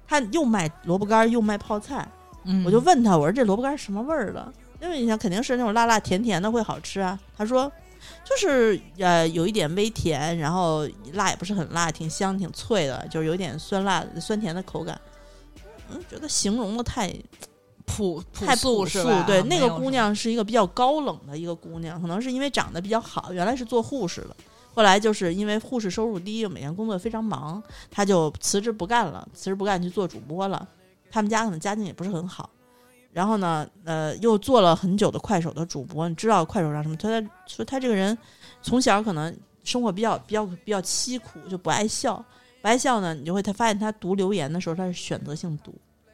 [0.08, 2.08] 他又卖萝卜干儿又卖泡菜。
[2.44, 4.52] 嗯我就问他，我说这萝卜干儿什么味儿的？
[4.82, 7.20] 因为你想肯定是那种辣辣甜甜的会好吃啊。
[7.38, 7.72] 他说
[8.32, 15.00] 就是呃有一点微甜，然后辣也不是很辣，挺香挺脆的，就是有点酸辣酸甜的口感。
[15.90, 17.14] 嗯，觉得形容的太
[17.86, 19.04] 朴太朴素？
[19.28, 24.36] 对，那个姑娘是一个比较高冷的一个姑娘，可能是因为长得比较好，原来是做护士的，
[24.74, 30.66] 后来就是因为护士收入低，每天工作非常忙，她就辞职不干了，辞职不干去做主播了。
[31.12, 32.50] 他们家可能家境也不是很好，
[33.14, 36.08] 然后呢，呃，又做了很久的快手的主播。
[36.08, 36.96] 你知道快手上什么？
[36.96, 37.10] 他
[37.46, 38.18] 说他这个人
[38.62, 42.24] 从小可能生活比较比较比较凄苦，就不爱笑。
[42.62, 45.74] 不爱笑呢，你就会他发现他读留言的时候，他是选择性读。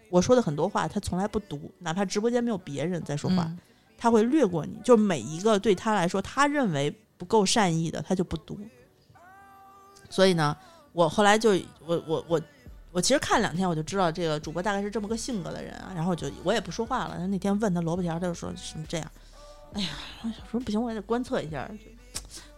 [0.10, 3.60] 我说的很多话，他从来不读，哪怕直播间没有别人在说话，嗯
[3.98, 4.80] 他会略过你。
[4.84, 8.58] 就每一个对他来说，他认为不够善意的，他就不读。
[10.10, 10.56] 所以呢，
[10.94, 11.52] 我后来就
[11.86, 12.42] 我我我
[12.98, 15.92] 我其实看两天，我就知道这个主播大概是这么个性格的人啊。
[15.94, 17.28] 然后我就我也不说话了。
[17.28, 19.12] 那天问他萝卜条，他就说什么这样。
[19.74, 19.90] 哎呀，
[20.24, 21.70] 我想说不行，我也得观测一下。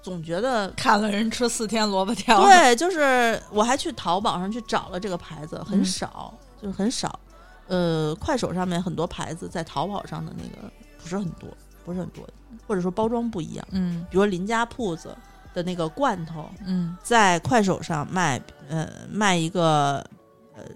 [0.02, 7.20] 总觉得 看了人吃四天萝卜条，对， 就是我还去淘宝上去找了这个牌子，很嗯少，就是很少。
[7.68, 10.72] 呃，快手上面很多牌子在淘宝上的那个
[11.04, 11.50] 不是很多，
[11.84, 12.26] 不是很多，
[12.66, 13.68] 或者说包装不一样。
[13.72, 15.14] 嗯比如邻家铺子
[15.54, 20.02] 的那个罐头，嗯在快手上卖，呃，卖一个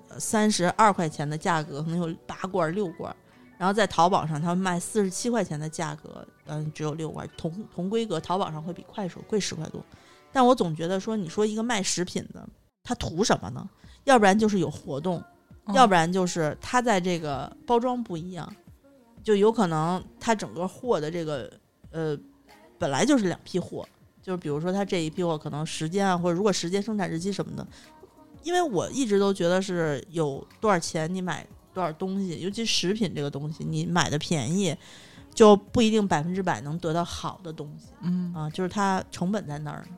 [0.09, 3.15] 呃三十二块钱的价格，可能有八罐儿六罐，
[3.57, 9.83] 然后在淘宝上他们卖四十七块钱的价格，嗯、只有六罐，同同规格，淘宝上会比快手贵十块多。
[10.31, 12.47] 但我总觉得说，你说一个卖食品的，
[12.83, 13.69] 他图什么呢？
[14.03, 15.23] 要不然就是有活动，
[15.65, 18.51] 嗯要不然就是他在这个包装不一样，
[19.23, 21.49] 就有可能他整个货的这个
[21.91, 22.17] 呃
[22.77, 23.87] 本来就是两批货，
[24.21, 27.65] 就是比如说他这一批货可能时间啊，或者如果时间、生产日期什么的，
[28.43, 34.75] 因为我一直都觉得是有多少钱你买多少东西，尤其食品这个东西，你买的便宜
[35.33, 37.87] 就不一定百分之百能得到好的东西。
[38.01, 39.97] 嗯啊，就是它成本在那儿呢。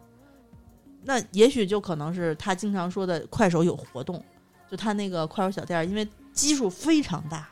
[1.08, 4.24] 那也许就可能是他经常说的快手有活动，
[4.68, 7.48] 就他那个快手小店儿，因为基数非常大，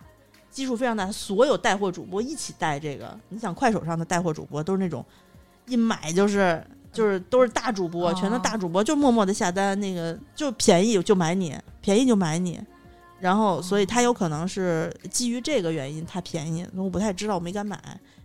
[0.50, 3.16] 基数非常大，所有带货主播一起带这个。
[3.30, 5.06] 你想快手上的带货主播都是那种
[5.68, 12.62] 一买就是就是都是大主播，全都哦大主播，就默默的下单，那个就便宜就买你，便宜就买你。
[13.20, 17.78] 然后，所以他有可能是基于这个原因，他便宜，我不太知道，我没敢买，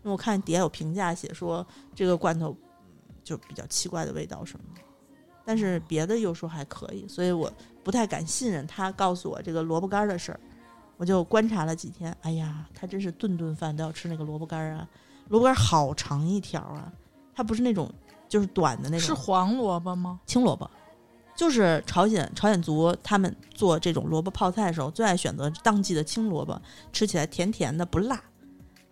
[0.03, 4.81] 因为我看底下有评价写说这个罐头嗯就比较奇怪的味道什么的，
[5.45, 7.53] 但是别的又说还可以，所以我
[7.83, 10.41] 不太敢信任他告诉我这个萝卜干儿的事儿。
[10.97, 14.89] 我就观察了几天，哎呀，他真是顿顿饭都要吃那个萝卜干儿啊，
[15.29, 16.93] 萝卜干儿好长一条啊，
[17.33, 17.89] 它不是那种
[18.29, 20.21] 就是短的那种，是黄萝卜吗？
[20.27, 20.71] 青萝卜，
[21.35, 26.61] 就是朝鲜朝鲜族他们做这种萝卜泡菜的时候，最爱选择当季的青萝卜，
[26.93, 28.21] 吃起来甜甜的，不辣，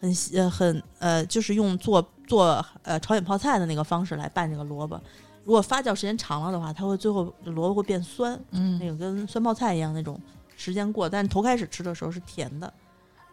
[0.00, 5.00] 很呃很呃，就是用做做呃朝鲜泡菜的那个方式来拌这个萝卜。
[5.44, 10.20] 如果发酵时间长了的话，它会最后萝卜会变酸，嗯那个跟酸泡菜一样那种
[10.56, 12.72] 时间过，但是头开始吃的时候是甜的，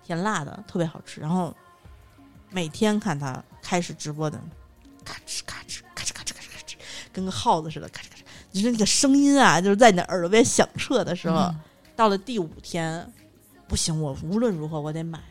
[0.04, 1.20] 甜辣的，特别好吃。
[1.22, 1.52] 然后
[2.52, 4.40] 每天看他开始直播的，
[5.04, 5.82] 咔哧咔哧，
[7.14, 11.60] 跟个耗子似的，咔嚓咔嚓，就是那个声音啊，就是在你的耳朵边响彻的时候，嗯
[11.96, 13.08] 到了第五天，
[13.68, 15.22] 不行，我无论如何我得买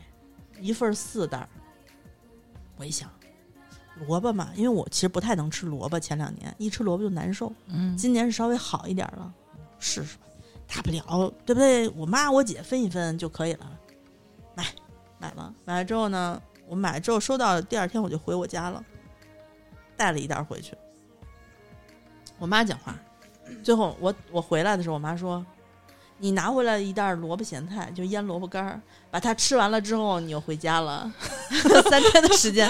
[0.61, 1.49] 一份儿四袋儿。
[2.77, 3.09] 我一想，
[4.07, 7.51] 萝卜嘛，因为我其实不太能吃萝卜，前两年一吃萝卜就难受。
[7.67, 9.31] 嗯今年是稍微好一点了，
[9.77, 10.23] 试试吧，
[10.73, 11.89] 大不了对不对？
[11.89, 13.69] 我妈我姐分一分就可以了。
[14.55, 14.65] 买，
[15.19, 18.83] 买了，买了之后呢，我买了之后收到第二天我就回我家了，
[19.97, 20.73] 带了一袋回去。
[22.43, 22.93] 我妈讲话，
[23.63, 25.45] 最后我我回来的时候，我妈说
[26.19, 31.09] ：“你拿回来一袋萝卜咸菜，就腌萝卜干儿，把它吃完了之后，你又回家了。
[31.89, 32.69] 三天的时间，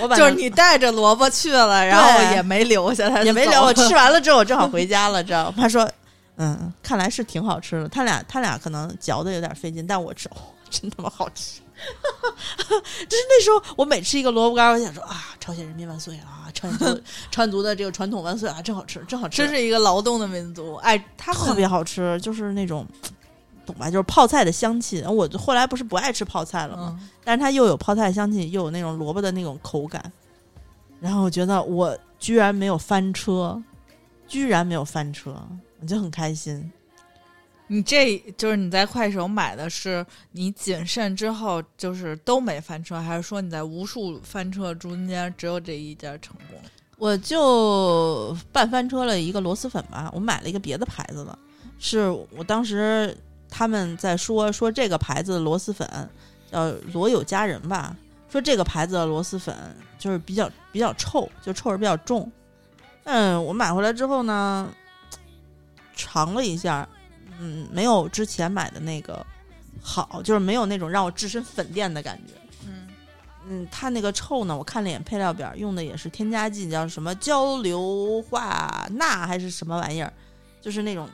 [0.00, 5.54] 我把就是你带着萝卜去了，然后也没留下来，也没留，我 吃完了之后我正好回家了，知道吗？
[5.56, 5.90] 她说，
[6.36, 7.88] 嗯，看来是挺好吃的。
[7.88, 10.38] 他俩他俩可能嚼的有点费劲，但我吃，哦、
[10.80, 11.60] 真他妈好吃。
[11.80, 17.00] 就是那时候，我每吃一个萝卜干，我想说啊，朝鲜人民万岁啊，朝鲜族
[17.30, 22.86] 朝鲜族的这个传统万岁啊，真好吃，真好吃，真是一个劳动的民族，哎，它特别好吃，就是那种。
[23.66, 23.88] 懂吧？
[23.88, 25.00] 就是泡菜的香气。
[25.02, 26.98] 我后来不是不爱吃泡菜了吗？
[26.98, 30.02] 嗯但是它又有泡菜的香气，又有那种萝卜的那种口感，
[30.98, 33.62] 然后我觉得我居然没有翻车，
[34.26, 35.40] 居然没有翻车，
[35.80, 36.72] 我就很开心。
[37.72, 46.60] 你这就是你在快手买的是你谨慎之后就是都没翻车，还是说你在无数翻车中间只有这一家成功？
[46.98, 51.38] 我就半翻车了一个螺蛳粉吧，我买了一个别的牌子的，
[51.78, 53.16] 是我当时
[53.48, 55.88] 他们在说说这个牌子的螺蛳粉
[56.50, 57.96] 叫罗有佳人吧，
[58.28, 59.56] 说这个牌子的螺蛳粉
[59.96, 62.28] 就是比较比较臭，就臭味比较重。
[63.04, 64.68] 嗯，我买回来之后呢，
[65.94, 66.86] 尝了一下，
[67.40, 69.24] 嗯，没有之前买的那个
[69.82, 72.34] 好，就是没有那种让我置身粉店的感觉。
[72.66, 72.88] 嗯，
[73.48, 80.12] 嗯，它那个臭呢，我看了一眼配料表，用的也是添加剂，叫什么焦硫化钠还是什么玩意儿，
[80.60, 81.08] 就是那种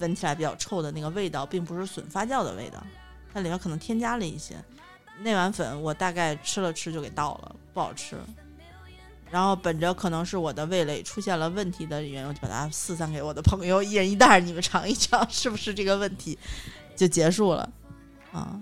[0.00, 2.84] 闻起来比较臭的那个味道，并不是笋发酵的味道，
[3.32, 4.56] 它里面可能添加了一些。
[5.20, 8.16] 那碗粉我大概吃了吃就给倒了，不好吃。
[9.30, 16.38] 然后本着可能是我的味蕾出现了问题的原因，我就把它四散给我的朋友，一人一袋，你们尝一尝 是不是这个问题，
[16.94, 17.68] 就结束了
[18.32, 18.58] 啊。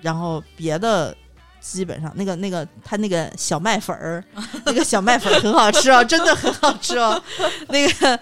[0.00, 1.14] 然后别的
[1.60, 4.24] 基本上那个那个它那个小麦粉儿，
[4.64, 7.22] 那个小麦粉儿很好吃哦，真的很好吃哦。
[7.68, 8.18] 那个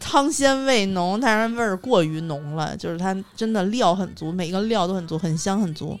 [0.00, 5.98] 汤鲜味浓，但是味儿过于浓了，就是它真的料很足，每个料都很足，很香很足。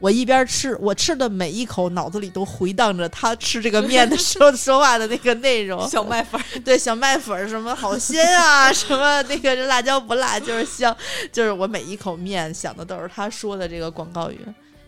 [0.00, 5.86] 我一边吃，我吃的每一口，脑子里都回荡着他吃这个面的时候 说话的那个内容。
[5.88, 10.96] 小麦粉儿， 对小麦粉儿什么好鲜啊， 什么那个辣椒不辣就是香，
[11.30, 14.40] 就是我每一口面想的都是他说的这个广告语。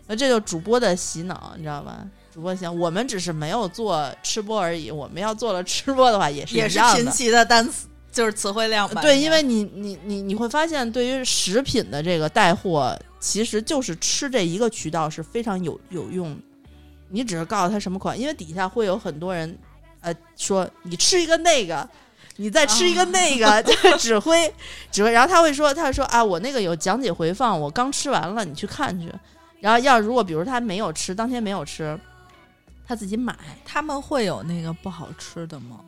[0.07, 2.03] 那这就主播的洗脑，你知道吧？
[2.33, 9.01] 主播想，我们只是没有做吃播而已，我们要做了吃播的话，也是也是一样的贫瘠的单词，就是词汇量吧。
[9.01, 16.37] 对，因为你你你你会发现，对于食品的这个带货，其实就是吃这一个渠道是非常有有用。
[17.09, 19.57] 你只是告诉他什么款，因为底下会有很多人，
[20.01, 21.87] 呃，说你吃一个那个，
[22.37, 24.53] 你再吃一个那个， 就是指挥
[24.91, 29.11] 指挥，然后他会说，他会说啊，我那个有讲解回放，我刚吃完了，你去看去。
[29.59, 31.99] 然后要如果比如他没有吃，当天没有吃，
[32.87, 33.35] 他自己买。
[33.63, 35.79] 他们会有那个不好吃的吗？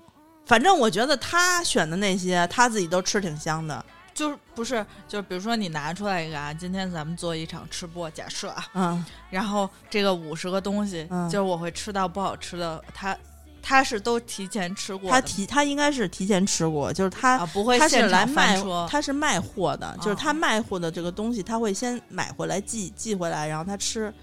[0.46, 3.84] 反正我觉得他选的那些，他自己都吃挺香的。
[4.14, 13.18] 就是不是就是比如说你拿出来一个啊，今天咱们做一场吃播，假设啊，嗯，然后这个五十个东西，嗯就是我会吃到不好吃的，他
[13.62, 24.14] 他是都提前吃过的，他提他应该是提前吃过，就是他、啊不会他是现场来卖翻车，他是卖货的，就是哦他卖货的这个东西，他会先买回来寄寄回来，然后他吃。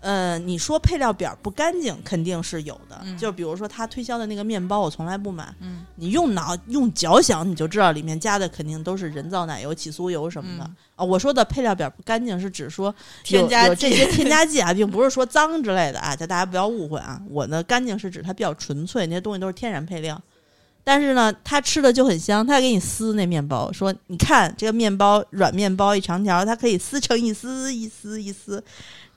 [0.00, 3.00] 呃，你说配料表不干净，肯定是有的。
[3.02, 5.52] 嗯就比如说他推销的那个面包，我从来不买。
[5.60, 10.64] 嗯你用脑用脚想，你就知道里面加的肯定都是人造奶油、起酥油什么的。
[10.64, 12.94] 嗯啊，我说的配料表不干净，是指说
[13.24, 17.20] 添加有这些添加剂啊，并不是说脏之类的啊，就大家不要误会啊。
[17.28, 20.20] 我的干净是指它比较纯粹，那些东西都是天然配料。
[20.84, 28.62] 但是呢，他吃的就很香，他还给你撕那面包，说你看这个面包软面包一长条，它可以撕成一丝一丝一丝。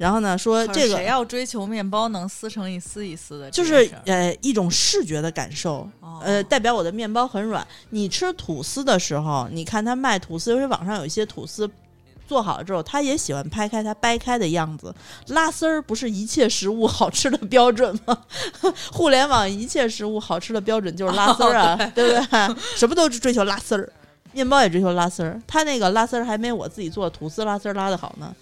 [0.02, 7.66] 然后呢，说这个谁要追求面包能撕成一丝一丝的就是呃一种视觉的感受，哦呃，代表我的面包很软。
[7.92, 11.70] 你吃吐司的时候，你看他卖吐司，尤其网上有一些吐司
[12.28, 14.92] 做好了之后，他也喜欢拍开它掰开的样子。
[15.28, 18.18] 拉丝儿不是一切食物好吃的标准吗？
[18.92, 22.56] 互联网一切食物好吃的标准就是拉丝儿啊， 对不对？
[22.76, 23.88] 什么都追求拉丝儿，
[24.34, 25.40] 面包也追求拉丝儿。
[25.46, 28.34] 他那个拉丝儿还没我自己做的吐司拉丝儿拉的好呢。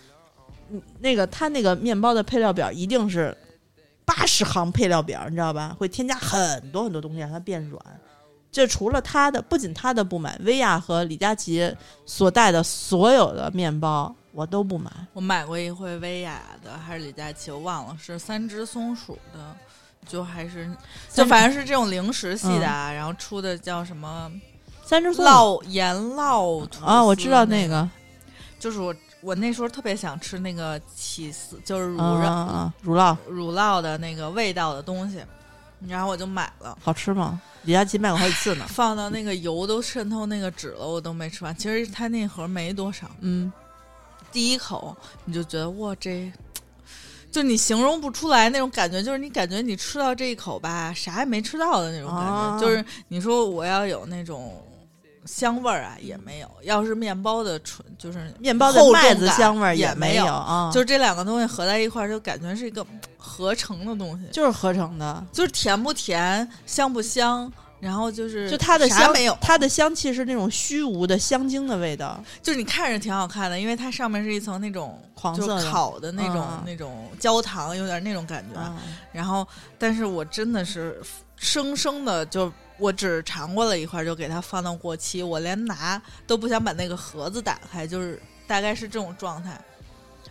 [0.71, 3.35] 嗯，那个他那个面包的配料表一定是
[4.05, 5.75] 八十行配料表，你知道吧？
[5.77, 7.81] 会添加很多很多东西让它变软。
[8.51, 11.71] 这除了他的，不仅他的不买，薇娅和李佳琦
[12.05, 14.91] 所带的所有的面包我都不买。
[15.13, 19.55] 我买过一回薇娅的还是李佳琦，我忘了是三只松鼠的，
[20.07, 20.67] 就还是
[21.13, 24.31] 就反正是这种零食系的然后出的叫什么
[24.83, 27.87] 三只松鼠烙盐烙啊，我知道那那个
[28.57, 28.91] 就是我
[29.21, 35.21] 我那时候特别想吃那个起司，就是乳啊酪、乳酪乳酪的那个味道的东西，
[35.87, 36.77] 然后我就买了。
[36.81, 37.41] 好吃吗？
[37.63, 38.65] 李佳琦卖过好几次呢。
[38.71, 41.53] 放到那个油都渗透那个纸了，我都没吃完。
[41.55, 43.51] 其实它那盒没多少，嗯，
[44.31, 44.95] 第一口
[45.25, 46.31] 你就觉得哇，这
[47.29, 52.31] 就你形容不出来那种感觉，就是你感觉你吃到这一口吧，啥也没吃到的那种感觉。
[52.31, 54.65] 啊就是你说我要有那种
[55.31, 56.49] 香味儿啊，也没有。
[56.63, 64.25] 要是面包的纯，就是面包的麦子香味儿也有没啊，就是这两个东西合在一块儿，就感觉是一个合成的东西。
[64.31, 65.23] 就是合成的。
[65.31, 67.49] 就是甜不甜，香不香，
[67.79, 78.59] 然后就是就它的香啥没有，它的香气是那种虚无的香精的味道，就是你看着挺好看的，因为它上面是一层那种就黄色烤的那种、嗯那种焦糖，有点那种感觉。
[78.59, 78.75] 啊，
[79.11, 80.99] 然后，但是我真的是
[81.37, 82.51] 生生的就。
[82.79, 89.59] 我只尝过了一块，就给它放到过期，我连拿都不想把那个盒子打开，就是大概是这种状态。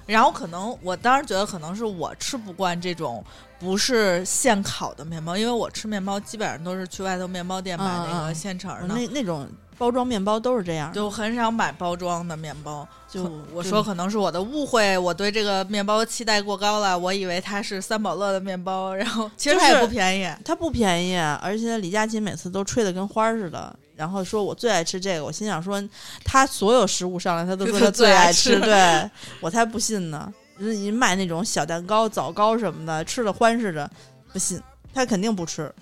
[0.06, 3.22] 然后可能我当时觉得可能是我吃不惯这种
[3.58, 9.46] 不是现烤的面包，因为我吃面包基本上都是去外头面包店买那个现成的，那那种
[9.78, 12.86] 包装面包都是这样，就很少买包装的面包。
[13.08, 20.28] 就我说可能是我的误会，我对这个面包期待过高了，我以为它是三宝乐的面包，然后其实它也不便宜。
[20.44, 25.82] 它不便宜，而且李佳琦每次都吹得跟花儿似的，然后说我最爱吃这个，我心想说
[26.24, 29.10] 他所有食物上来他都说 他最爱吃，对
[29.40, 30.30] 我才不信呢。
[30.58, 33.88] 你卖那种小蛋糕、枣糕什么的，吃的欢似的，
[34.32, 34.60] 不信
[34.92, 35.72] 他肯定不吃。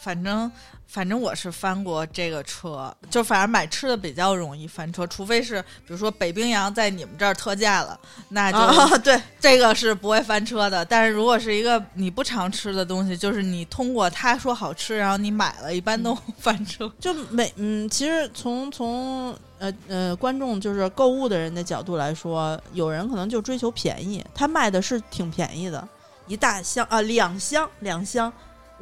[0.00, 0.50] 反正
[0.92, 10.84] 反正我是翻过这个车，就反正买吃的比较容易翻车，除非是比如说北冰洋在你们这儿特价了，那就、啊， 对，这个是不会翻车的。
[10.84, 16.92] 但是如果是一个你不常吃的东西，就是你通过他说好吃，然后你买了，一般都 翻车。
[17.00, 25.88] 就每嗯，其实从从呃呃观众就是购物的人的角度来说，有人可能就追求便宜，他卖的是挺便宜的，
[26.26, 28.30] 一大箱啊两箱两箱。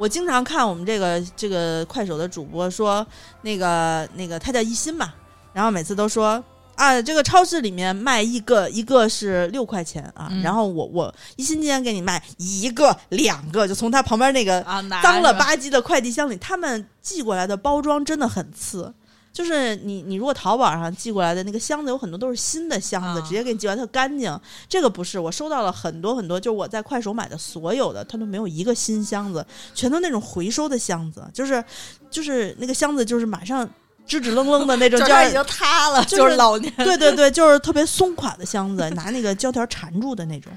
[0.01, 3.05] 我经常看我们这个这个快手的主播说，
[3.43, 5.13] 那个那个他叫一心嘛，
[5.53, 6.43] 然后每次都说
[6.73, 14.59] 啊，这个超市里面卖一个一个是六块钱啊，嗯然后我我一心今天给你卖一个两个，就从他旁边那个
[15.03, 18.91] 脏了吧吧唧的快递箱里，他们寄过来的包装真的很次。
[19.33, 24.39] 就是你，你如果淘宝上寄过来的那个箱子，有很多都是新的箱子，啊直接给你寄过来特干净。
[24.67, 31.63] 这个不是，我收到了很多很多，就是我在快手买的所有的，它都没有一个新箱子，全都那种回收的箱子，就是
[32.09, 33.67] 就是那个箱子就是马上
[34.05, 40.51] 支支棱棱的那种，就就是已经塌了，就是老年对对对，就是特别松垮的箱子，拿那个胶条缠住的那种。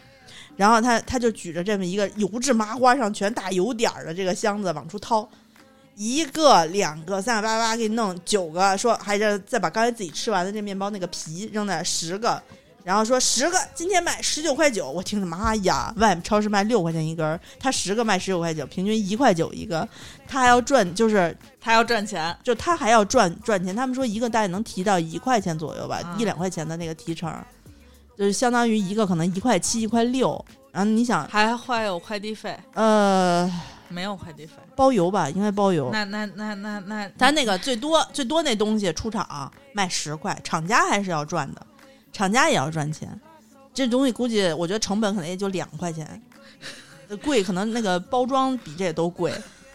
[0.57, 5.29] 然后他他就举着这么一个油质麻花上全打油点儿的这个箱子往出掏，
[5.97, 12.43] 一个、两个、三个、八八给你弄九个，说还是再把刚才自己吃完的这面包那个皮扔在十个，
[12.83, 19.89] 然后说十个今天卖十九块九，我听着妈呀，外面超市卖六块钱一根儿，他十个卖十九块九，平均一块九一个，
[20.27, 27.33] 他还要赚就是他要赚钱，就他还要赚赚钱，他们说一个大概能提到一块钱左右吧，啊一两块钱的那个提成，
[28.19, 30.45] 就是相当于一个可能一块七、一块六。
[30.73, 33.49] 然后你想，还会有快递费，呃，
[33.89, 34.55] 没有快递费。
[34.75, 35.91] 包邮吧，应该包邮。
[35.93, 41.67] 那那那那那，咱那个最多最多那东西出厂卖十块，厂家还是要赚的，
[42.13, 43.21] 厂家也要赚钱。
[43.73, 46.23] 这东西估计我觉得成本可能也就两块钱，
[47.09, 49.33] 呃贵可能那个包装比这都贵。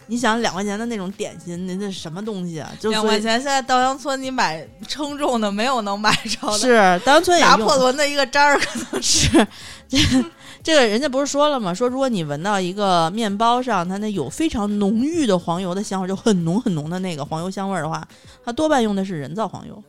[0.09, 2.69] 你想两块钱的那种点心，那那是什么东西啊？
[2.79, 9.47] 就两块钱，现在稻香村你买称重的没有能买着的，是稻香村拿破仑的一个渣儿，可能 是
[9.87, 9.97] 这
[10.61, 11.73] 这个人家不是说了吗？
[11.73, 18.05] 说如果你闻到一个面包上它那有非常浓郁的黄油的香味儿，就很浓很浓的那个黄油香味儿的话，
[18.43, 19.81] 它多半用的是人造黄油。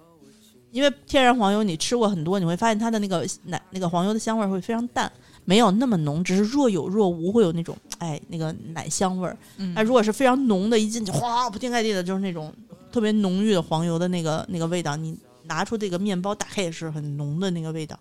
[0.71, 5.11] 因为天然黄油你吃过很多，你会发现它的那个奶那个黄油的香味儿会非常淡，
[5.51, 9.37] 没有那么浓，只是若有若无，会有那种哎那个奶香味儿。
[9.57, 12.55] 嗯那如果是非常浓的，一进去哗铺天盖地的，就是那种
[12.93, 17.99] 特别浓郁的黄油的那个那个味道，你拿出这个面包打开也是很浓的那个味道，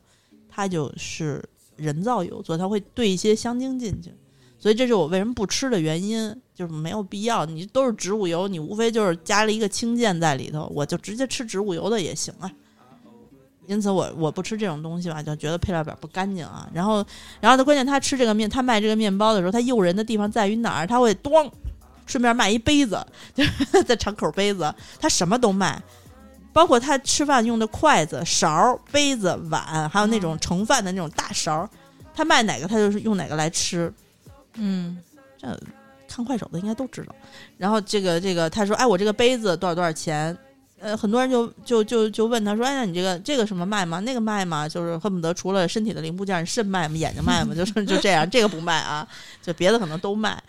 [0.47, 1.43] 它就是
[1.76, 4.14] 人造油，所以它会兑一些香精进去。
[4.60, 7.47] 所以这是我为什么不吃的原因，就是没有必要。
[7.47, 12.52] 你都是植物油，你无非就是加了一个氢键在里头，我就直接吃植物油的也行啊。
[13.70, 16.67] 因此我我不吃这种东西吧，就觉得配料表不干净啊。
[16.74, 17.05] 然后，
[17.39, 20.88] 然后他关键他吃这个面，他卖这个面包的时候，他诱人的地方在于哪儿？
[20.88, 21.47] 他会咣，
[22.07, 22.99] 顺便卖一杯子，
[23.36, 25.80] 就是 在敞口杯子，他什么都卖，
[26.51, 31.70] 包括他吃饭用的筷子、勺、杯子、碗，还有那种盛饭的那种大勺，
[32.11, 33.93] 他卖哪个他就是用哪个来吃。
[34.55, 34.97] 嗯，
[35.38, 35.47] 这
[36.07, 37.13] 看快手的应该都知道。
[37.55, 40.36] 然后这个这个，他说：“哎，我这个杯子多少多少钱？”
[40.80, 43.99] 呃，很多人就就就就问他说：“哎，那你这个这个什么卖吗？
[43.99, 44.67] 那个卖吗？
[44.67, 46.95] 就是恨不得除了身体的零部件，肾卖吗？
[46.95, 47.53] 眼睛卖吗？
[47.53, 49.07] 就 是就这样，这个不卖啊，
[49.41, 50.41] 就别的可能都卖。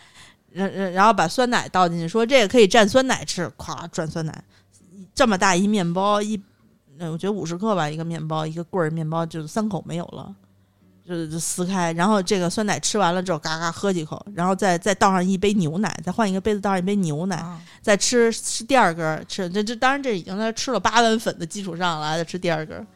[0.52, 4.44] 然然然后把酸奶倒进去，说这个可以蘸酸奶吃，咵转酸奶，
[5.14, 6.40] 这么大一面包一，
[6.98, 10.34] 呃，我觉得五十克吧一个面包，一个棍儿面包就三口没有了。
[11.16, 22.86] 就就撕开，然后这个酸奶吃完了之后，嘎嘎喝几口，然后再再倒上一杯牛奶，再换一个杯子倒上一杯牛奶，啊再吃吃第二根儿，吃这这当然这已经在吃了八碗粉的基础上了，再吃第二根儿，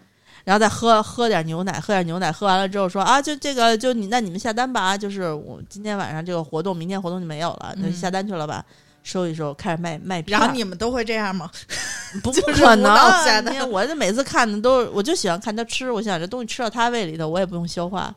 [0.44, 8.64] 然后再喝喝点牛奶，喝点牛奶，喝完了之后说啊，就这个就你那你们下单吧，就是我今天晚上这个活动，明天活动就没有了，就嗯下单去了吧。
[9.04, 10.40] 收一收，开始卖卖票。
[10.40, 11.48] 然后你们都会这样吗？
[12.22, 18.12] 不 就是可能，单你看我这每次看的都是，我就喜欢看他吃，我想这东西吃到他胃里头，我也不用消化，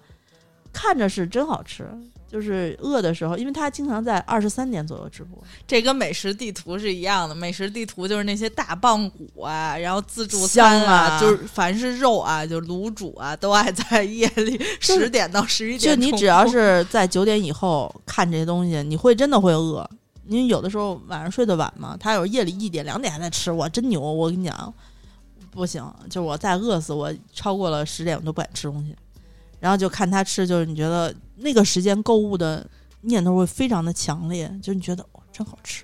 [0.73, 1.87] 看着是真好吃。
[2.29, 7.33] 就是饿的时候，因为他经常在二十三点左右直播，这跟美食地图是一样的。
[7.33, 15.95] 美食地图就是那些大棒骨啊，然后自助餐香啊就是凡是肉啊，就卤煮啊，都爱在夜里 就是十点到十一点就。
[15.95, 19.89] 你只要是在九点以后看这些东西，你会真的会饿。
[20.27, 23.99] 因为有的时候晚上睡得晚嘛，他有夜里一点两点还在吃，我真牛！
[23.99, 24.73] 我跟你讲，
[25.51, 28.95] 不行，就我再饿死，我超过了十点我都不敢吃东西。
[29.59, 32.63] 然后就看他吃，就是你觉得那个时间购物的
[33.01, 35.83] 念头会非常的强烈，就你觉得哦真好吃，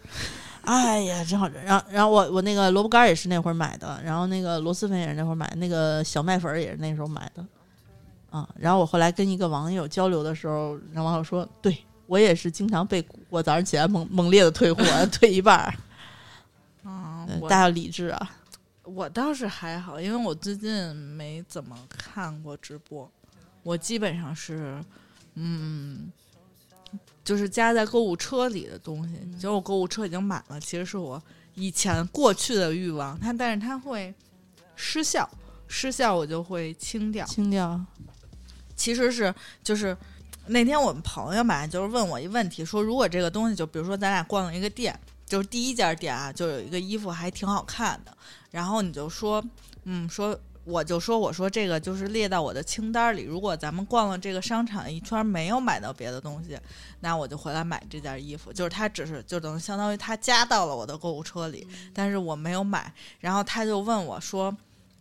[0.62, 1.56] 哎呀真好吃。
[1.64, 7.46] 然后然后我我那个萝卜干也是那会儿买的，然后那个螺蛳粉也是那会儿买，那个小麦粉儿也是那时候买的。
[8.30, 11.78] 啊，然后我后来跟一个网友交流的时候，然后网友说，对
[12.14, 15.74] 我也是经常被蛊惑，早上起来猛猛烈的退货， 退一半儿，
[16.84, 18.32] 嗯，我呃大理智啊。
[18.84, 23.10] 我倒是还好，因为我最近没怎么看过直播，
[23.64, 24.80] 我基本上是，
[25.34, 26.12] 嗯，
[27.24, 29.16] 就是加在购物车里的东西。
[29.24, 31.20] 嗯结果我购物车已经满了，其实是我
[31.56, 34.14] 以前过去的欲望，它但是它会
[34.76, 35.28] 失效，
[35.68, 37.26] 失效我就会清掉。
[37.26, 37.84] 清掉，
[38.76, 39.34] 其实是
[39.64, 39.98] 就是
[40.48, 48.16] 那天我们朋友嘛，就是问我一问题，说如果这个东西，就比如说咱俩逛了一个店，就是第一家店啊，就有一个衣服还挺好看的，
[48.52, 49.42] 然后你就说，
[49.86, 56.60] 嗯，说我就说我说这个就是列到我的清单里，如果咱们逛了这个商场一圈没有买到别的东西，
[57.00, 64.54] 那我就回来买这件衣服，就是他只是就等于相当于他加到了我的购物车里，但是我没有买，然后他就问我说。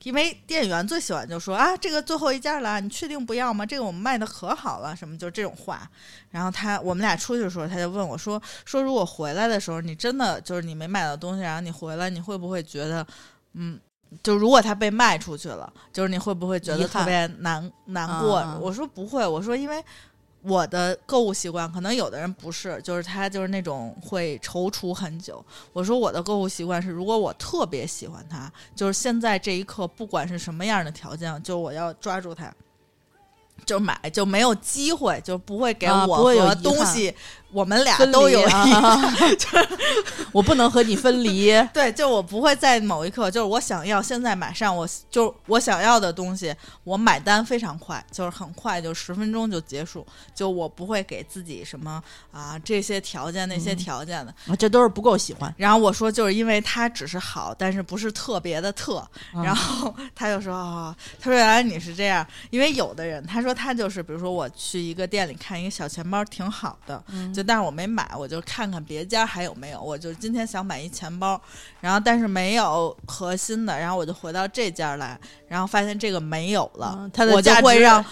[0.03, 3.65] 因为店员最喜欢就说啊，这个最后一件了，你确定不要吗？
[3.65, 5.89] 这个我们卖的可好了，什么就这种话。
[6.31, 13.07] 然后他我们俩出去的时候，他就问我说说如果回来的时候你真的就是你没买到东西，然后你回来，你会不会觉得
[13.55, 13.79] 嗯？
[14.23, 18.37] 就如果它被卖出去了，就是你会不会觉得特别难难过？
[18.37, 19.83] 啊我说不会，我说因为
[20.43, 25.45] 我的购物习惯，可能有的人不是，就是他就是那种会踌躇很久。
[25.73, 32.53] 我说我的购物习惯是，如果我特别喜欢它，就是现在这一刻，不管是什么样的条件，就我要抓住它。
[33.65, 37.15] 就买就没有机会，就不会给我东西，
[37.53, 39.69] 我们俩都有啊 就是。
[40.33, 41.53] 我不能和你分离。
[41.75, 50.07] 对，就我不会在某一刻，就是我想要现在马上，我就我想要的东西，我买单非常快，就是很快，就十分钟就结束。
[50.35, 54.35] 就我不会给自己什么啊这些条件那些嗯条件的。
[54.57, 55.55] 这都是不够喜欢。
[55.59, 59.07] 然后我说，就是因为他只是好，但是不是特别的特。
[59.35, 71.41] 嗯然后他就说哦，他说原来你是这样，因为有的人他说他就是，比如说我去一个店里看一个小钱包挺好的，嗯就但是我没买，我就看看别家还有没有，我就今天想买一钱包，
[71.81, 75.19] 然后但是没有核心的，然后我就回到这家来，
[75.49, 78.05] 然后发现这个没有了，嗯它的我就价值会让。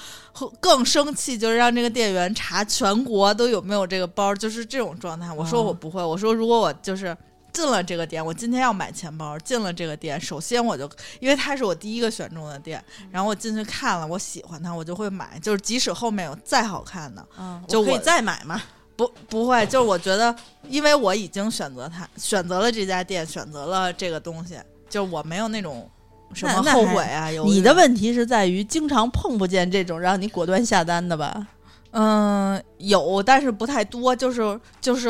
[0.60, 5.30] 更生气，就是让这个店员查全国都有没有这个包，就是这种状态。
[5.30, 7.14] 我说哦我不会，我说如果我就是
[7.52, 18.62] 进了这个店，我今天要买钱包，进了这个店，首先我就因为它是我第一个选中的店，然后我进去看了，我喜欢它，我就会买，就是即使后面有再好看的，嗯，就我可以我再买嘛。
[19.00, 20.34] 不不会，就是我觉得，
[20.68, 24.58] 因为我已经选择它，选择了这家店，选择了这个东西，
[24.90, 25.88] 就我没有那种
[26.34, 27.32] 什么后悔啊。
[27.32, 31.46] 有你的问题是在于经常碰不见这种让你果断下单的吧？
[31.92, 34.14] 嗯，有，但是不太多。
[34.14, 35.08] 就是就是，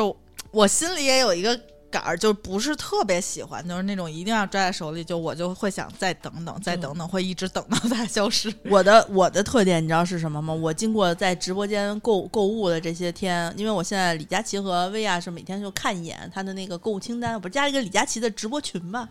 [0.52, 1.58] 我心里也有一个
[1.90, 8.52] 杆儿，就不是特别喜欢，就是那种一定要抓在手里，就我就会想再等等，再等等，会一直等到它 消失。
[8.64, 10.54] 我的我的特点你知道是什么吗？
[10.54, 19.08] 我经过在直播间购购物的这些天，因为我现在李佳琦和薇娅是每天就看一眼他的那个购物清单，我不是加了一个李佳琦的直播群吗？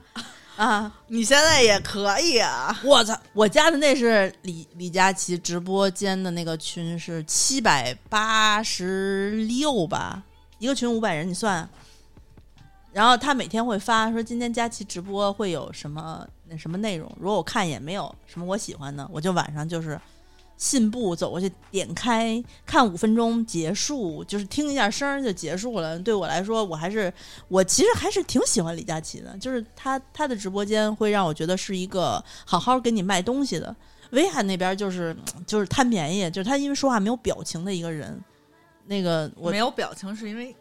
[0.56, 3.18] 啊， 你现在也可以啊，我操！
[3.34, 10.22] 我加的那是李李佳琦直播间的那个群是七百八十六吧，
[10.58, 11.68] 一个群五百人，你算。
[12.92, 20.00] 然后他每天会发说今天佳琪直播会有什么那什么内容，如果我看一眼没有什么我喜欢的，我就晚上就是
[20.58, 25.98] 信步走过去点开看五分钟结束，就是听一下声儿就结束了。
[26.00, 27.14] 对我来说，我还是
[27.48, 33.74] 我其实还是挺喜欢李佳琦的，就是他他的直播间会让我觉得是一个好好给你卖东西的。
[34.12, 38.20] 威海那边就是就是贪便宜，就是他因为说话没有表情的一个人。
[38.88, 40.56] 那个我没有表情是因为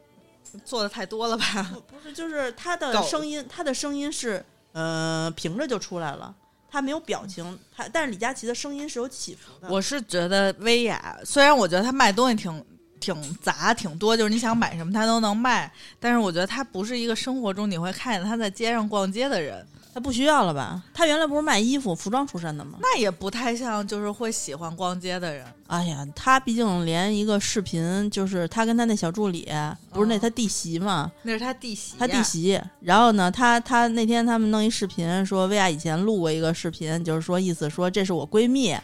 [0.64, 1.76] 做的太多了吧？
[1.88, 6.34] 不是，就是他的声音，他的声音是呃平着就出来了，
[6.70, 9.68] 他没有表情，他但是李佳琦的声音是有起伏的。
[9.68, 12.64] 我是觉得薇娅，虽然我觉得他卖东西挺
[13.00, 15.72] 挺杂挺多，就是你想买什么他都能卖。
[16.00, 20.82] 但是我觉得他不是一个生活中你会看见他在街上逛街的人，他不需要了吧？
[20.94, 22.78] 他原来不是卖衣服、服装出身的吗？
[22.80, 25.44] 那也不太像就是会喜欢逛街的人。
[25.66, 29.48] 哎呀，他毕竟连一个视频，就是他跟他那小助理，
[29.92, 32.60] 不是那他弟媳嘛，那是他弟媳，他弟媳。
[32.80, 38.74] 然后呢，他他那天他们弄一视频，说薇娅以前录过一个视频，就是说意思说这是我闺蜜，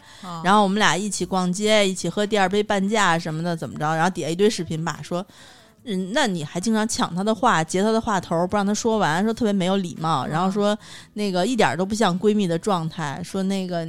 [0.43, 3.95] 然后我们俩一起逛街，一起喝第二杯半价什么的，怎么着？
[3.95, 5.25] 然后底下一堆视频吧，说，
[5.85, 10.77] 嗯，那你还经常抢他的话，截他的话头，不让他说完，说特别没有礼貌，然后说
[11.13, 13.87] 那个一点都不像闺蜜的状态，说那个。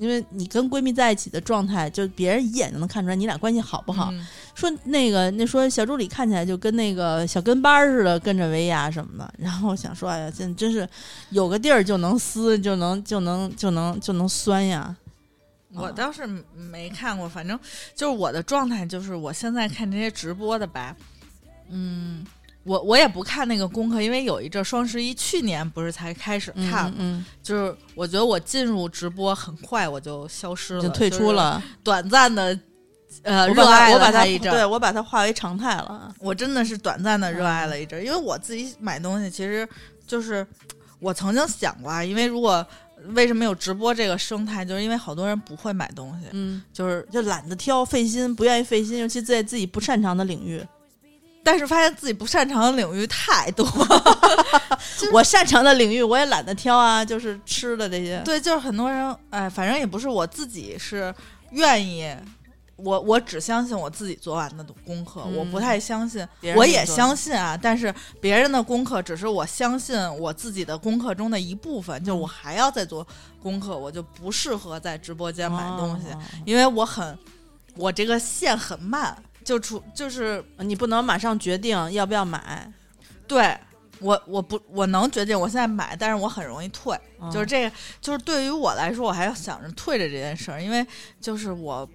[0.00, 4.14] 因为你跟闺蜜在一起的状态，就别人一眼就能看出来你俩关系好不好。
[4.54, 9.34] 说那个那说小助理看起来就跟那个小跟班似的，跟着薇娅什么的。
[9.36, 10.88] 然后想说，哎呀，真真是
[11.30, 14.96] 有个地儿就能撕，就能就能就能就能酸呀。
[15.74, 17.58] 我倒是没看过，反正
[17.96, 21.17] 就是我的状态，就是我现在看这些直播的吧，嗯。
[22.64, 32.58] 我我也不看那个功课，因为有一阵双十一，去年不是才开始看，嗯，就是我觉得我进入直播很快，我就消失了，就退出了，短暂的，
[33.22, 36.14] 呃，热爱我把它一阵，对我把它化为常态了。
[36.18, 39.66] 我真的是短暂的热爱了一阵，因为我自己买东西，其实
[40.06, 40.46] 就是
[40.98, 42.66] 我曾经想过啊，因为如果
[43.14, 50.62] 为什么有直播这个生态，就是因为好多人不会买东西，嗯，就是就懒得挑，费心，不愿意费心，尤其在自己不擅长的领域。
[51.50, 53.66] 但是发现自己不擅长的领域太多，
[55.14, 58.20] 我擅长的领域我也懒得挑啊，就是吃的这些。
[58.22, 61.12] 对，就是很多人，哎，反正也不是我自己是
[61.52, 62.14] 愿意，
[62.76, 67.56] 我我只相信我自己做完的功课，我不太相信，我也相信啊。
[67.56, 73.06] 但是别人的功课只是我相信我自己的功课中的一部分，就我还要再做
[73.42, 76.08] 功课，我就不适合在直播间买东西，
[76.44, 77.18] 因为我很，
[77.74, 79.16] 我这个线很慢。
[79.48, 82.70] 就出就是你不能马上决定要不要买，
[83.26, 83.56] 对
[83.98, 86.94] 我我不我能决定我现在买，但是我很容易退，
[87.32, 90.86] 就是这个就是对于我来说，我还要想着退着这件事儿，因为
[91.18, 91.88] 就是我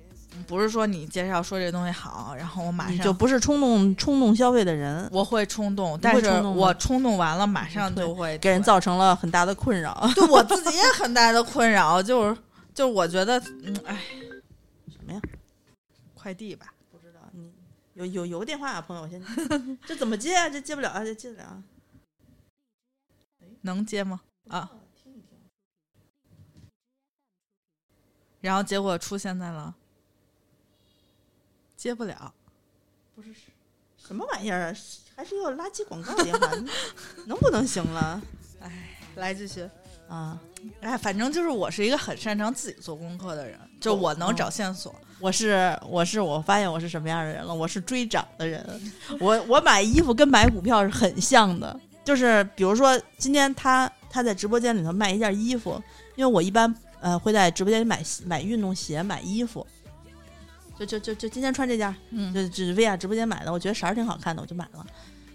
[0.48, 12.38] 不是说你介绍说这东西好，然后我马上就不是冲动冲动消费的人，我会冲动，但是我冲动完了马上就会给人造成了很大的困扰，对我自己 也很大的困扰，就是
[12.74, 14.00] 就是我觉得嗯哎
[14.88, 15.22] 什么呀？
[16.16, 16.66] 快递吧。
[17.94, 19.22] 有有有个电话啊，朋友，先
[19.86, 20.50] 这怎么接啊？
[20.50, 21.64] 这接不了啊，这接不了。
[23.62, 24.22] 能接吗？
[24.50, 24.70] 啊。
[28.42, 29.74] 然后结果出现在了，
[31.78, 32.34] 接不了。
[33.16, 33.34] 不是
[33.98, 34.76] 什么玩意儿啊？
[35.16, 36.52] 还是个垃圾广告电话？
[37.26, 38.22] 能不能行了？
[38.60, 39.70] 哎，来继续
[40.10, 40.42] 啊！
[40.82, 44.94] 哎，反正就是我是一个很擅长自己做功课的人，就我能找线索。
[45.24, 47.56] 我是我是我发现我是什么样的人了？
[47.56, 48.62] 我是追涨的人。
[49.22, 55.82] 我我买衣服跟买股票是很像的，就是比如说今天他他在直播间里头卖一件衣服，
[56.18, 59.66] 因为我一般呃会在直播间里买买运动鞋、买衣服，
[60.78, 64.86] 就就就就今天穿这件，嗯，就就是薇娅直播间买的，我觉得色儿挺好看的，我就买了。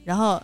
[0.04, 0.38] 然后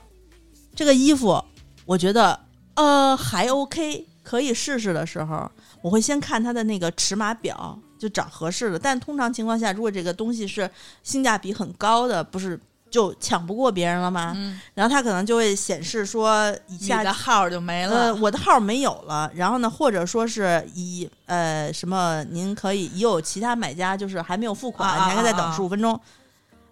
[0.74, 1.38] 这个衣服
[1.84, 2.40] 我觉得
[2.76, 5.50] 呃还 OK，可以试试的时候，
[5.82, 7.78] 我会先看它的那个尺码表。
[8.04, 10.70] 就找合适的，但通常情况下，如果这个东西是
[11.02, 12.60] 性价比很高的，不是
[12.90, 14.34] 就抢不过别人了吗？
[14.36, 19.30] 嗯，然后他可能就会显示说以下的号就没了，呃，我的号没有了。
[19.34, 25.98] 然后呢，或者说是以呃什么，您可以已有其他买家就是还没有付款，你还可以再等十五分钟。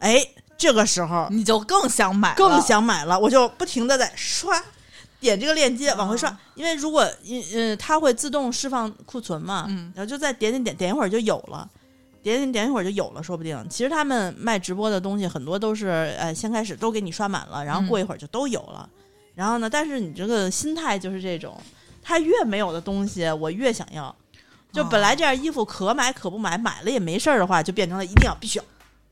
[0.00, 0.22] 哎，
[0.58, 4.62] 这个时候你就更想买，更想买了，我就不停的在刷。
[5.22, 11.66] 点这个链接往回刷，因为如果因呃它会自动释放库存嘛，然后就再点点点点一会儿就有了，
[12.22, 13.64] 点点点一会儿就有了，说不定。
[13.70, 18.88] 其实他们卖直播的东西很多都是呃先开始都给你刷满了，然后过一会儿就都有了。
[19.36, 21.56] 然后呢，但是你这个心态就是这种，
[22.02, 24.14] 他越没有的东西我越想要。
[24.72, 28.64] 就本来这件衣服可买可不买，买了也没事儿的话，就变成了一定要必须要，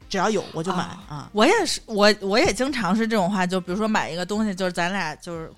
[0.09, 1.31] 只要有我就买啊。
[1.33, 5.49] 我也是，我我也经常是这种话，就比如说买一个东西，就是咱俩就是。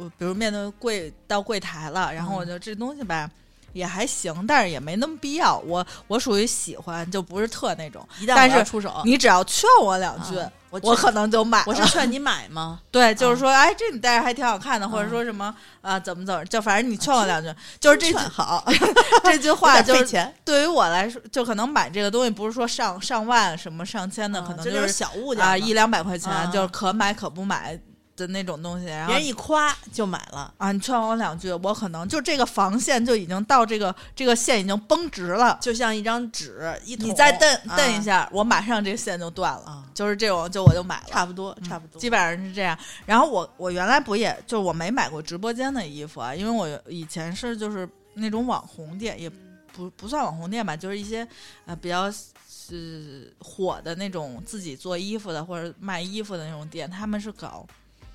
[0.00, 3.30] 我比如面对柜到柜台了，然后我就这东西吧
[3.72, 5.58] 也还行，但是也没那么必要。
[5.58, 8.06] 我我属于喜欢，就不是特那种。
[8.26, 10.34] 但是出手，你只要劝我两句，
[10.70, 11.62] 我可能就买。
[11.66, 12.80] 我是劝你 买吗？
[12.90, 18.64] 对，就是说，哎，这你戴着还挺好看的，或者说什么啊，怎么怎么，就反正你劝我两句，就是这好。
[19.22, 27.78] 这句话就是对于我来说，就可能买这个东西不是说上上万什么上千的，可能就是小物件啊，一两百块钱，就是可买可不买。
[28.26, 30.52] 的那种东西，然后别人一夸就买了。
[30.58, 41.06] 啊，你劝我两句，我可能就这个防线就已经到这个这个线已经绷直了，就像一张纸，一你再蹬啊蹬一下，我马上这个线就断了，啊，就是这种，就我就买了。
[41.08, 42.00] 差不多，差不多。
[42.00, 42.78] 基本上是这样。
[43.06, 49.28] 然后我我原来不也就我没买过直播间的衣服啊，因为我以前是就是那种网红店，也
[49.72, 51.26] 不不算网红店吧，就是一些
[51.66, 52.12] 呃比较
[52.48, 57.66] 是火的那种自己做衣服的或者卖衣服的那种店，他们是搞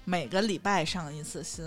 [0.06, 1.66] 每个礼拜上一次新，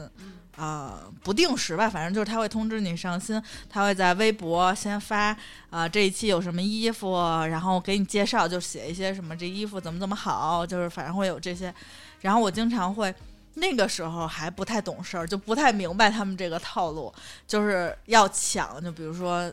[0.56, 5.36] 啊、不定时吧，反正就是他会通知你上新，他会在微博先发
[5.70, 7.14] 啊、这一期有什么衣服，
[7.46, 11.74] 然后给你介绍，就写一些什么这衣服怎么怎么好，就是反正会有这些。
[12.20, 13.14] 然后我经常会
[13.54, 17.12] 那个时候还不太懂事儿，就不太明白他们这个套路，
[17.46, 19.52] 就是要抢，就比如说。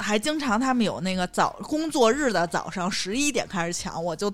[0.00, 4.32] 还经常他们有那个早工作日的早上十一点开始抢，我就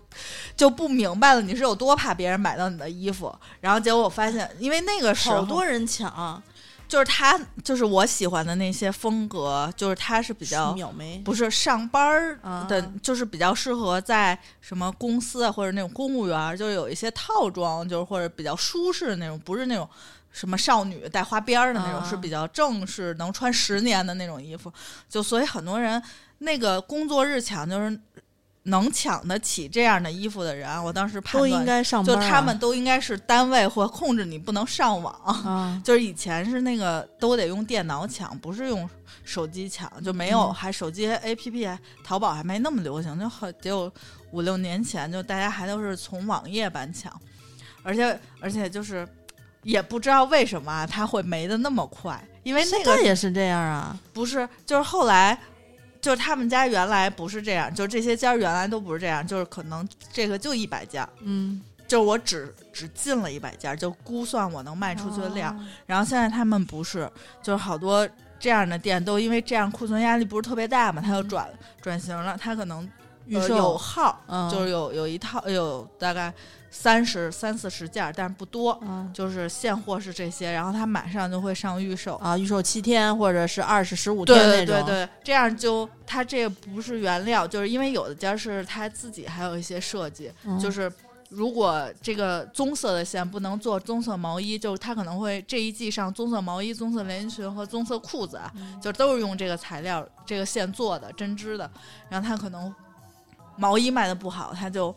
[0.57, 3.35] 就不明白了，你是有多怕别人买到你的衣服？
[3.61, 6.43] 然后结果我发现，因为那个时候好多人抢，
[6.89, 10.73] 就是他，就是我喜欢的那些风格，就是他是比较
[11.25, 19.89] 不是上班儿啊的，就是比较适合在什么公司啊或者那种公务员，就是有一些套装，就是或者比较舒适的那种，不是那种
[20.37, 24.71] 什么少女带花边儿的那种，啊是比较正式能穿十年的那种衣服。
[25.09, 26.01] 就所以很多人
[26.39, 27.99] 那个工作日抢，就是
[28.65, 32.31] 能抢得起这样的衣服的人啊，我当时判断都应该上就班啊。
[32.31, 35.15] 他们都应该是单位或控制你不能上网。
[35.25, 38.87] 啊，就是以前是那个都得用电脑抢，不是用
[39.25, 43.91] 手机抢，就没有，嗯还手机 APP 淘宝还没那么流行，就好得有
[44.33, 47.11] 五六年前，就大家还都是从网页版抢，
[47.83, 49.09] 而且而且就是
[49.67, 53.99] 也不知道为什么啊，它会没的那么快，因为那个也是这样啊。
[54.13, 55.39] 不是，就是后来。
[55.99, 65.53] 就是他们家原来不是这样，就是这些家原来都不是这样，就是可能这个就一百件，嗯，就是我只只进了一百件，就估算我能卖出去的量。
[65.57, 67.11] 哦然后现在他们不是，
[67.43, 71.49] 就是好多这样的店都因为这样库存压力不是特别大嘛，他就转
[71.83, 72.89] 转型了，他可能呃
[73.27, 76.33] 预售有号，嗯就是有有一套有大概
[76.71, 82.17] 三十三四十件，但是不多，嗯就是现货是这些，然后他马上就会上预售。
[82.17, 84.67] 啊，预售七天或者是二十十五天那种。
[84.67, 90.93] 对对对，这样就它这不是原料，就是因为有的家儿是他自己还有一些设计，嗯就是
[91.31, 98.41] 如果这个棕色的线不能做棕色毛衣，就是它可能会这一季上棕色毛衣、棕色连衣裙和棕色裤子
[98.81, 101.69] 就都是用这个材料、这个线做的针织的。
[102.09, 102.73] 然后它可能
[103.57, 104.95] 毛衣卖的不好，他就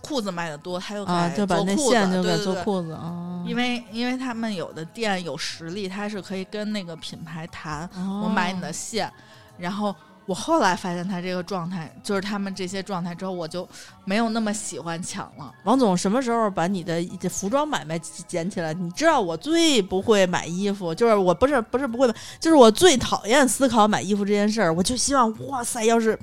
[0.00, 1.90] 裤子卖的多，它又啊，就把那做裤子。
[1.90, 3.42] 线就给做裤子啊。
[3.46, 9.12] 因为因为他们有的店有实力，他是可以跟那个品牌谈，哦我买你的线，
[9.58, 9.94] 然后
[10.26, 13.66] 我后来发现他这个状态，就是他们这些状态之后，我就
[14.04, 15.52] 没有那么喜欢抢了。
[15.62, 17.00] 王总什么时候把你的
[17.30, 18.74] 服装买卖捡起来？
[18.74, 24.74] 你知道我最不会买衣服，就是我不是不是不会买，就是我最讨厌思考买衣服这件事儿。
[24.74, 26.18] 我就希望，哇塞，要是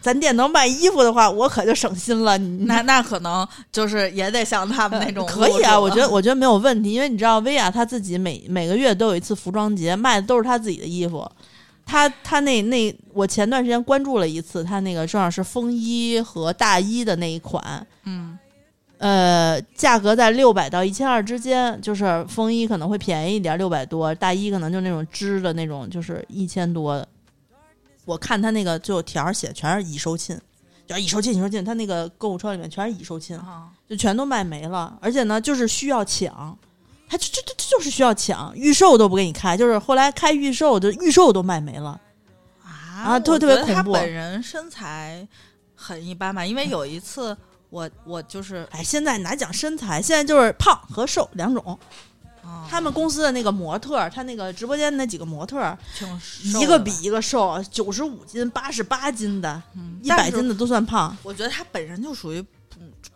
[0.00, 2.38] 咱店能卖衣服的话，我可就省心了。
[2.38, 11.28] 那那可能就是也得像他们那种可以啊，我觉得我觉得没有问题，因为你知道薇娅她自己每每个月都有一次服装节，卖的都是她自己的衣服。
[11.88, 18.38] 她她那那我前段时间关注了一次，他那个正好是风衣和大衣的那一款，嗯
[18.98, 27.08] 呃，价格在六百到一千二之间，就是风衣可能会便宜一点，六百多；大衣可能就那种织的那种，就是一千多的。
[28.04, 30.36] 我看他那个就条儿写全是已售罄，
[30.86, 34.98] 就是已售罄，已售罄，他那个购物车里面全是已售罄，啊，就全都卖没了。
[35.00, 36.58] 而且呢，就是需要抢，
[37.08, 42.00] 他就就就就是需要抢，预售都不给你开，就是后来开预售，就预售都卖没了。
[42.62, 42.70] 啊
[43.04, 45.26] 啊特特别恐怖本人身材
[45.74, 47.36] 很一般吧，因为有一次
[47.70, 51.78] 我我就是哎，现在哪讲身材，现在就是胖和瘦两种。
[52.42, 55.76] 啊他们公司的那个模特儿，他那个直播间那几个模特
[56.54, 59.62] 一个比一个瘦，九十五斤、八十八斤的，
[60.02, 61.14] 一百斤的都算胖。
[61.22, 62.42] 我觉得他本身就属于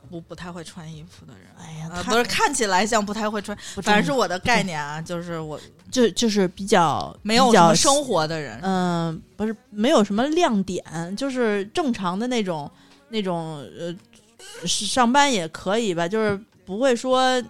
[0.08, 1.42] 不不不太会穿衣服的人。
[1.58, 5.60] 哎呀，啊，不是看起来像不太会穿，反正是我的概念啊，就是我
[5.90, 10.84] 就就是比较没有生活的人，嗯、不是没有什么亮点，
[11.16, 12.70] 就是正常的那种
[13.08, 13.94] 那种呃，
[14.66, 17.42] 上班也可以吧，就是不会说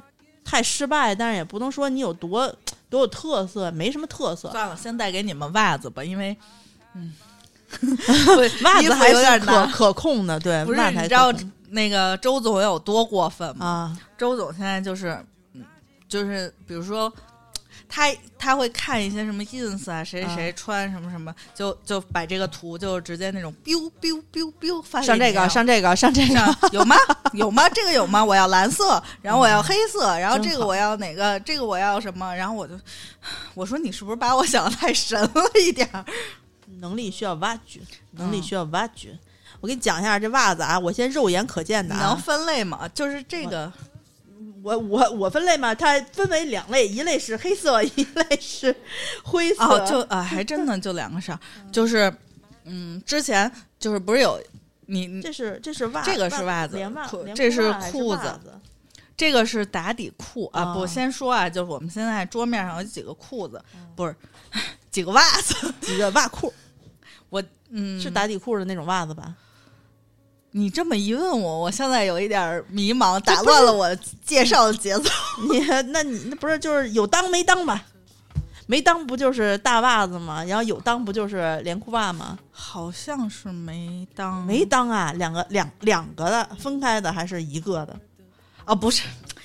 [0.44, 2.52] 太失败，但是也不能说你有多
[2.90, 4.50] 多有特色，没什么特色。
[4.50, 6.36] 算了，先带给你们袜子吧，因为
[6.94, 7.12] 嗯，
[8.64, 11.32] 袜子还有点可可控的，对，不是袜子还你知道
[11.73, 13.66] 那个周总有多过分吗？
[13.66, 13.99] 啊？
[14.19, 15.19] 周总现在就是，
[15.55, 15.65] 嗯，
[16.07, 17.11] 就是比如说
[17.89, 26.94] 他他会看一些什么 ins 啊，谁谁谁啊穿什么什么，就就把这个图就直接那种 biu biu biu biu 发上这个，上这个，上这个，上有吗？
[27.32, 27.66] 有吗？
[27.70, 28.23] 这个有吗？
[28.23, 31.40] 我要蓝色，然后我要黑色，然后这个我要哪个？
[31.40, 32.35] 这个我要什么？
[32.35, 32.78] 然后我就
[33.55, 36.05] 我说你是不是把我想的太神了一点儿？
[36.81, 37.81] 能力需要挖掘，
[38.12, 39.19] 能力嗯需要挖掘。
[39.62, 42.86] 我给你讲一下这袜子啊，我先肉眼可见你能分类吗？
[42.93, 43.72] 就是这个
[44.62, 48.74] 我我我分类嘛，它分为两类，一类是黑色， 一类是
[49.24, 49.64] 灰色。
[49.64, 51.39] 哦，就啊，还真的就两个色儿，
[51.72, 52.12] 就是
[52.64, 54.39] 嗯，之前就是不是有
[54.86, 58.39] 你你这是这是袜，这个是袜子连袜，这是裤子。
[59.14, 64.16] 这个是打底裤啊，哦不先说啊，就是我们现在桌面上有几个裤子，嗯不是
[64.90, 66.52] 几个袜子，几个袜裤，
[67.28, 67.40] 我
[67.70, 69.32] 嗯是打底裤的那种袜子吧？
[70.53, 75.11] 你这么一问我，我现在有一点儿迷茫，打乱了我介绍的节奏。
[75.51, 75.59] 你
[75.91, 77.83] 那你那不是就是有裆没裆吧？
[78.66, 80.45] 没裆不就是大袜子吗？
[80.45, 82.39] 然后有裆不就是连裤袜吗？
[82.51, 87.99] 好像是没当没裆啊，两个两两个的分开的还是一个的？
[88.65, 89.03] 哦，不是，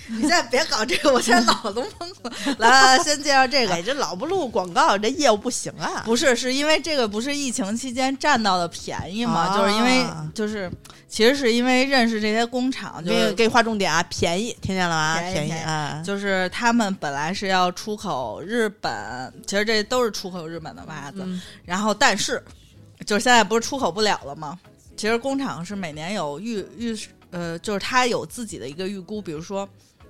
[0.10, 2.56] 你现在别搞这个，我现在脑子懵了。
[2.60, 6.04] 来来来，先介绍这个哎，，这老不录广告，这业务不行啊！
[6.06, 9.42] 不是，是因为这个不是疫情期间占到的便宜嘛？
[9.42, 10.72] 啊就是因为就是
[11.10, 15.22] 其实是因为认识这些工厂，就是给给划重点啊，便宜，听见了吗？
[15.22, 16.02] 宜便宜便宜啊！
[16.06, 22.42] 就是他们本来是要出口日本，其实这都是出口日本的袜子，嗯然后但是
[23.06, 24.58] 就是现在不是出口不了了吗？
[24.96, 26.98] 其实工厂是每年有预预
[27.30, 29.68] 呃，就是他有自己的一个预估，比如说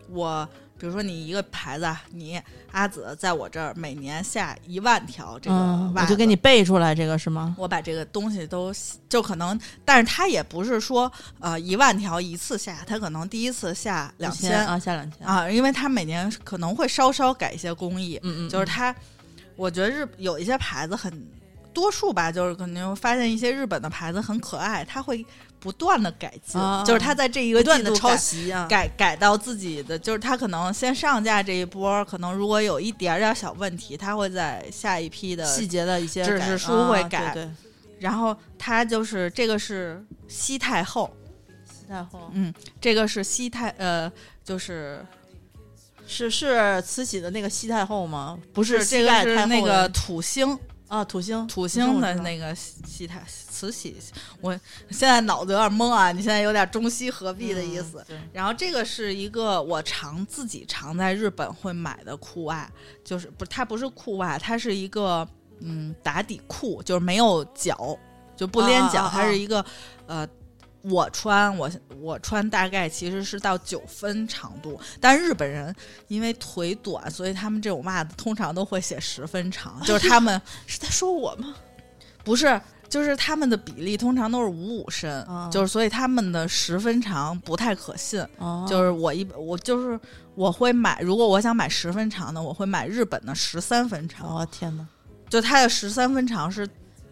[0.10, 0.48] 我。
[0.80, 2.40] 比如说你一个牌子啊，你
[2.72, 7.56] 阿紫在我这儿每年下一万条这个嗯，袜子，我就给你背出来，这个是吗？
[7.58, 8.72] 我把这个东西都
[9.10, 18.96] 就可能，但是他也不是说呃一万条一次下，他可能第一次下两千啊，下两千，啊，因为他每年可能会稍稍改一些工艺，嗯嗯，就是他，
[19.56, 21.12] 我觉得日有一些牌子很
[21.74, 25.26] 多数吧，就是可能发现一些日本的牌子很可爱，它会
[25.60, 37.34] 不断的改进，啊就是他在这一个不断的抄季度改袭啊，改改到自己的，就是他可能先上架这一波，可能如果有一点点小问题，他会在下一批的细节的一些改指示书啊会改。
[37.34, 37.52] 对对，
[38.00, 41.12] 然后他就是这个是西太后，
[41.66, 42.30] 西太后。
[42.34, 44.12] 嗯，这个是西太呃，
[44.44, 45.04] 就是
[46.06, 48.38] 是是慈禧的那个西太后吗？
[48.54, 50.58] 不是这个是那个土星
[50.88, 53.96] 啊，土星土星的那个西西太慈禧，
[54.42, 54.52] 我
[54.90, 58.04] 现在脑子有点懵啊，你现在有点中西合璧的意思。
[58.10, 62.70] 嗯然后这个是一个我常自己常在日本会买的裤袜，
[63.04, 65.28] 就是不，它不是裤袜，它是一个
[65.60, 67.98] 嗯打底裤，就是没有脚，
[68.36, 69.66] 就不连脚，啊啊啊它是一个
[70.06, 70.28] 呃。
[70.90, 71.70] 我穿我
[72.00, 75.76] 我穿大概其实是到九分长度，但日本人
[76.08, 81.56] 因为腿短，所以他们这种袜子通常都会写十分长， 就是他们是在说我吗？
[82.24, 82.60] 不是，
[82.90, 88.26] 就是他们的比例通常都是五五身，啊就是所以他们的十分长不太可信。
[88.38, 88.66] 哦。
[88.70, 90.00] 就是我一我就是
[90.36, 94.86] 我会买，如果我想买十分长的，我会买日本的十三分长，哦天哪，
[95.30, 96.68] 就它的十三分长是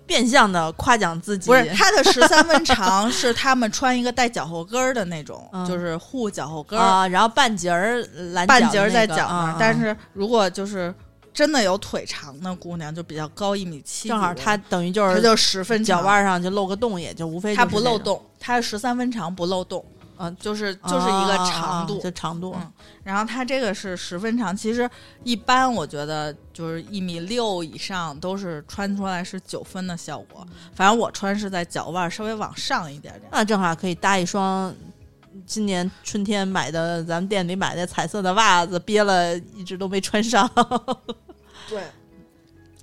[0.06, 5.66] 变相的夸奖自己，不是他的十三分长是他们穿一个带脚后跟儿的那种， 嗯。
[5.66, 7.08] 就是护脚后跟儿，啊？
[7.08, 8.02] 然后半截儿
[8.34, 9.50] 拦半截儿在脚那儿。
[9.52, 9.58] 啊。
[9.60, 10.94] 但是如果就是
[11.34, 19.84] 真的有腿长的姑娘，就比较高一米七，正好她等于就是她就十分脚腕上就露个洞，也就无非它就是那种，不漏洞，她十三分长不漏洞，
[20.18, 22.00] 嗯，就是就是一个啊长度。
[22.00, 22.72] 就长度嗯
[23.04, 24.90] 然后它这个是十分长，其实
[25.24, 30.46] 一般我觉得就是一米六以上都是穿出来是九分的效果。
[30.74, 33.30] 反正我穿是在脚腕稍微往上一点点。
[33.32, 34.74] 那正好可以搭一双
[35.46, 40.50] 今年春天买的咱们店里买的彩色的袜子，憋了一直都没穿上。
[41.70, 41.84] 对。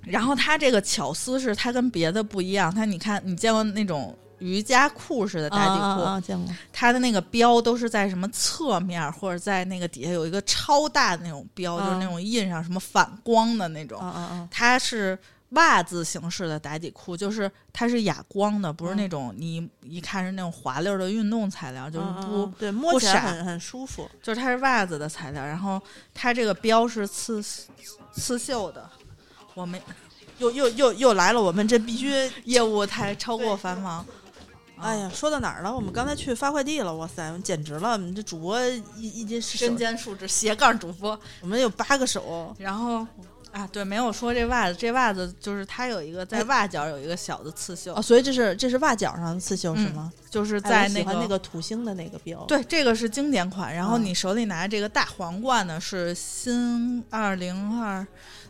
[0.05, 13.99] 然后它这个巧思是它跟别的不一样，它你看你见过那种瑜伽裤似的打底裤，啊啊啊见过它的那个标都是在什么侧面或者在那个底下有一个超大的那种标，就是那种印上什么反光的那种。
[14.51, 15.17] 它是
[15.51, 24.09] 袜子形式的打底裤，就是它是哑光的，不是那种你一看是那种滑溜的运动材料，就是不，嗯对，摸不起来闪很很舒服。
[24.21, 25.45] 就是它是袜子的材料。
[25.45, 25.81] 然后
[26.13, 27.41] 它这个标是刺
[28.11, 28.89] 刺绣的，
[29.53, 29.79] 我们
[30.39, 32.11] 又又又又来了，我们这必须。
[32.45, 34.05] 业务太超过繁忙。
[34.83, 35.73] 哎呀，说到哪儿了？
[35.73, 37.93] 我们刚才去发快递了，哇塞，简直了！
[37.93, 38.59] 我们这主播
[38.97, 41.17] 一一斤身兼数职，斜杠主播。
[41.41, 43.07] 我们有八个手，然后
[43.51, 50.11] 啊，对，没有说这袜子，这袜子就是它有一个在哎袜角有一个小的刺绣，哦，所以这是这是袜角上的刺绣是嗯吗？
[50.29, 53.73] 就是哎在那我喜欢那个土星的那个标。，对，这个是经典款。
[53.73, 58.05] 然后嗯你手里拿这个大皇冠呢，是新二零二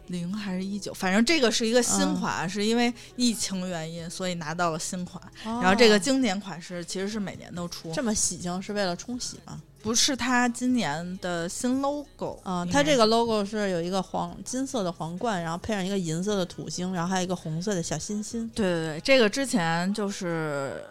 [0.08, 0.94] 零还是一九？
[0.94, 5.22] 反正这个是一个新嗯款，是因为疫情原因，所以拿到了新款。
[5.44, 9.62] 然然后这个经典款式其实是每年都出，这么喜庆是为了冲洗吗？
[9.82, 18.50] 不是它今年的新 logo 啊、它这个 logo 是有一个黄金色的皇冠，然后配上一个银色的土星，然后还有一个红色的小心心。
[18.56, 20.82] 对对对，这个之前就是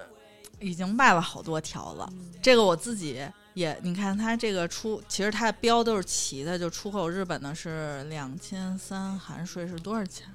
[0.61, 2.07] 已经卖了好多条了。
[2.13, 10.27] 嗯这个我自己也，你看它这个出，其实它的标都是齐的，就出口日本的是两千三，含税是多少钱？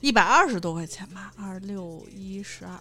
[0.00, 2.78] 一百二十多块钱吧，二六一十二，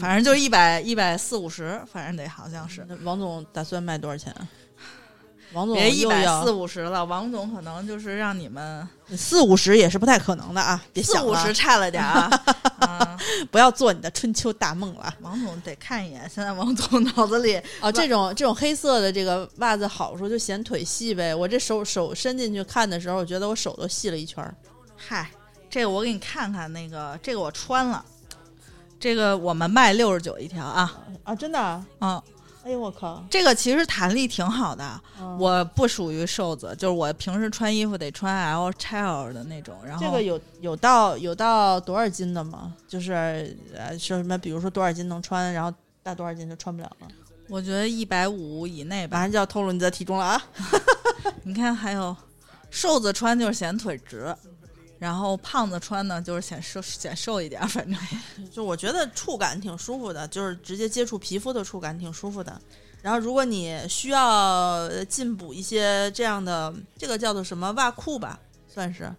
[0.00, 2.86] 反正就一百一百四五十，反正得好像是。
[3.02, 4.48] 王总打算卖多少钱啊？
[5.54, 10.82] 王总别一百四五十了，王总可能就是让你们四五十也是不太可能的啊！
[10.92, 12.44] 别四想了五十差了点儿啊。
[12.80, 13.18] 嗯，
[13.50, 15.14] 不要做你的春秋大梦了。
[15.20, 21.34] 王总得看一眼，现在王总脑子里哦，这种这种黑色的这个袜子好处就显腿细呗。
[21.34, 24.54] 我这手手伸进去看的时候，我觉得我手都细了一圈儿。
[24.96, 25.30] 嗨，
[25.70, 28.04] 这个我给你看看，那个这个我穿了，
[28.98, 31.84] 这个我们卖六十九一条啊，啊，真的啊？
[32.00, 32.22] 嗯，
[32.64, 33.24] 哎呦我靠！
[33.28, 35.00] 这个其实弹力挺好的。
[35.20, 39.76] 嗯我不属于瘦子，就是我平时穿衣服得穿 L、XL 的那种。
[39.84, 42.72] 然后这个有有到有到多少斤的吗？
[42.86, 45.72] 就是呃，说什么，比如说多少斤能穿，然后
[46.02, 47.08] 大多少斤就穿不了了。
[47.48, 49.16] 我觉得一百五以内吧。
[49.18, 50.42] 马上就要透露你的体重了啊！
[51.44, 52.16] 你看，还有
[52.70, 54.34] 瘦子穿就是显腿直，
[55.02, 58.00] 然后胖子穿呢就是显瘦显瘦一点，反正
[58.52, 62.60] 就我觉得触感挺舒服的，就是直接接触皮肤的触感挺舒服的。
[63.02, 68.38] 然后，如果你需要进补一些这样的，这个叫做什么袜裤吧，
[68.72, 69.12] 算是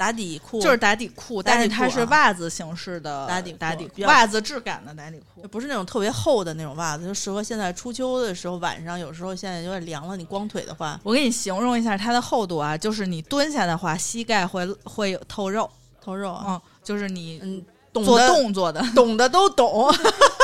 [0.00, 5.46] 打底裤，就是打底裤，但是它是袜子形式的打底打底比较袜子质感的打底裤。
[5.48, 15.68] 不是那种特别厚的那种袜子，就适合现在初秋的时候，晚上有时候现在有点凉了，你光腿的话我给你形容一下它的厚度啊，就是你蹲下的话，膝盖会会有透肉，
[16.02, 16.44] 透肉啊。
[16.48, 17.62] 嗯，就是你嗯，
[17.92, 19.86] 懂做的动作的，懂的都懂，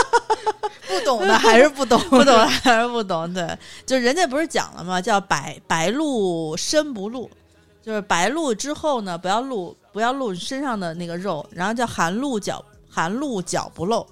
[0.87, 3.33] 不懂的还是不懂， 不懂的还是不懂。
[3.33, 5.01] 对，就人家不是讲了吗？
[5.01, 7.31] 叫白白露深不露，
[7.87, 14.05] 就是白露之后呢，不要露不要露身上的那个肉，然后叫寒露脚寒露脚不露，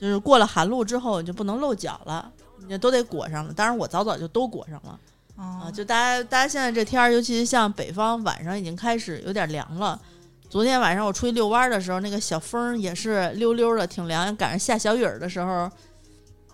[0.00, 2.30] 就是过了寒露之后你就不能露脚了，
[2.68, 3.52] 你都得裹上了。
[3.52, 5.00] 当然我早早就都裹上了。
[5.34, 10.00] 啊，啊就大家大家现在这天儿，尤其是像北方，晚上已经开始有点凉了。
[10.48, 14.34] 昨天晚上我出去遛弯儿的时候，那个小风儿也是溜溜的，挺凉。
[14.36, 15.68] 赶上下小雨儿的时候，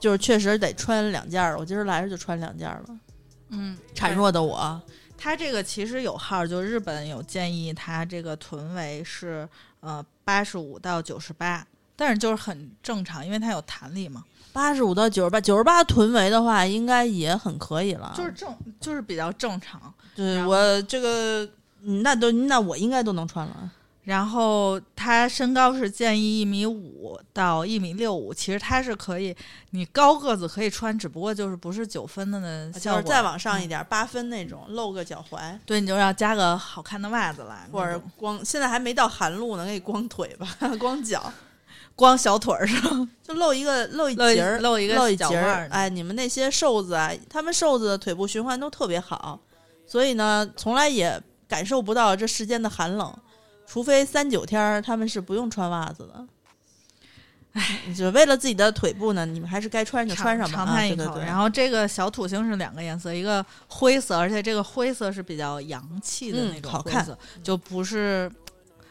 [0.01, 1.59] 就是确实得穿两件儿。
[1.59, 2.97] 我今儿来着就穿两件儿了。
[3.51, 4.81] 嗯，孱弱的我，
[5.23, 18.12] 它这个其实有号，就日本有建议它这个臀围是呃八十五到九十八，但是就是很正常，因为它有弹力嘛，八十五到九十八，九十八臀围的话，应该也很可以了。
[18.16, 19.94] 就是正就是比较正常。
[20.16, 21.49] 对我这个，
[21.82, 23.70] 嗯那都那我应该都能穿了。
[24.05, 29.35] 然后他身高是建议一米五到一米六五，其实他是可以，
[29.70, 35.57] 你高个子可以穿，只不过就是不是九分的那效果，就是再往上一点，八分那种，露个脚踝。
[35.65, 40.49] 对，你就要加个好看的袜子来，或者光现在还没到寒露呢，给你光腿吧，
[40.81, 41.33] 光脚，
[41.95, 45.69] 光小腿儿上 就露一个露一截儿，露一个露一截儿。
[45.70, 49.39] 哎，你们那些瘦子啊，他们瘦子的腿部循环都特别好，
[49.87, 53.15] 所以呢，从来也感受不到这世间的寒冷，
[53.73, 56.27] 除非三九天儿，他们是不用穿袜子的。
[57.55, 60.57] 哎，就为了自己的腿部呢，你们还是该穿就穿上吧。
[60.59, 60.97] 长啊叹一口。
[60.97, 67.07] 对对对然后这个小土星是两个颜色，一个灰色，而且这个灰色是比较洋气的嗯那种好看
[67.43, 68.31] 就不是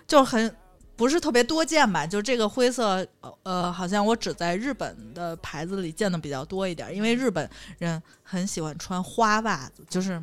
[0.08, 0.52] 就很
[0.96, 2.08] 不是特别多见吧。
[2.08, 3.06] 就这个灰色，
[3.44, 7.48] 呃，好像我只在日本的牌子里见的比较多一点，因为日本
[7.78, 10.20] 人很喜欢穿花袜子，就是。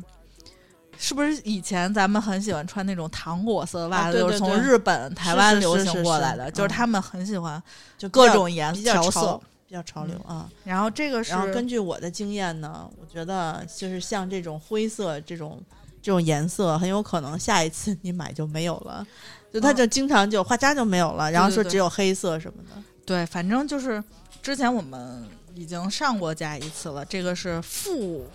[1.01, 6.51] 是不是以前咱们很喜欢穿那种糖果色的袜子，啊对就是从日本、台湾流行过来的？
[6.51, 7.61] 就是嗯他们很喜欢
[7.97, 9.41] 就各种颜比较调潮色。
[9.65, 10.49] 比较潮流啊。
[10.63, 15.61] 然后这个是然后根据我的经验呢，我觉得就是像这种灰色这种
[16.01, 19.05] 这种颜色，很有可能下一次你买就没有了，
[19.53, 22.81] 就它嗯就经常就画家就没有了，然后说只有黑色什么的。
[23.05, 24.03] 对，反正就是
[24.41, 25.23] 之前我们
[25.53, 28.25] 已经上过架一次了，这个是负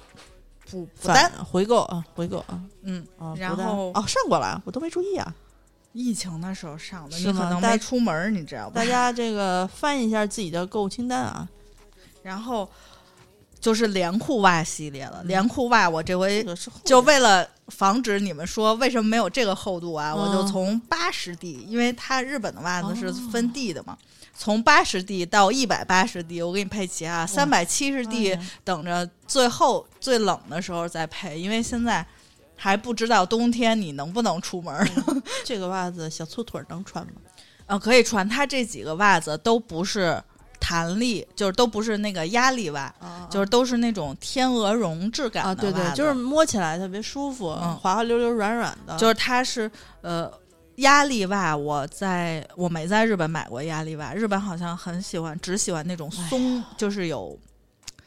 [0.74, 2.60] 补补单，回购啊，回购啊。
[2.82, 5.32] 嗯，啊，然后哦上过了，我都没注意啊。
[5.92, 8.72] 疫情的时候上的，是你可能没出门儿，你知道吧？
[8.74, 8.84] 大？
[8.84, 11.48] 家这个翻一下自己的购物清单啊，
[12.22, 12.68] 然后
[13.60, 15.22] 就是连裤袜系列了。
[15.24, 16.44] 连裤袜我这回
[16.82, 23.30] 就为了防止你们说为什么没有这个厚度啊，我就嗯从八十 D，因为它日本的袜子是哦。
[23.30, 23.96] 分 D 的嘛，
[24.36, 32.04] 从八十 D 到一百八十 D，我给你配齐啊，三百七十 D 等着最后最冷的时候再配，因为现在
[32.56, 34.86] 还不知道冬天你能不能出门儿。
[35.44, 37.12] 这个袜子小粗腿儿能穿吗？
[37.66, 40.22] 嗯，可以穿，它这几个袜子都不是
[40.60, 48.96] 弹力，就是都不是那个压力袜，啊就是都是那种天鹅绒质感的啊，对对袜，子就是摸起来特别舒服，嗯滑滑溜溜、软软的。
[48.98, 49.70] 就是它是
[50.02, 50.30] 呃
[50.76, 57.38] 压力袜，我在我没在日本买过压力袜，日本好像很喜欢，只喜欢那种松，就是有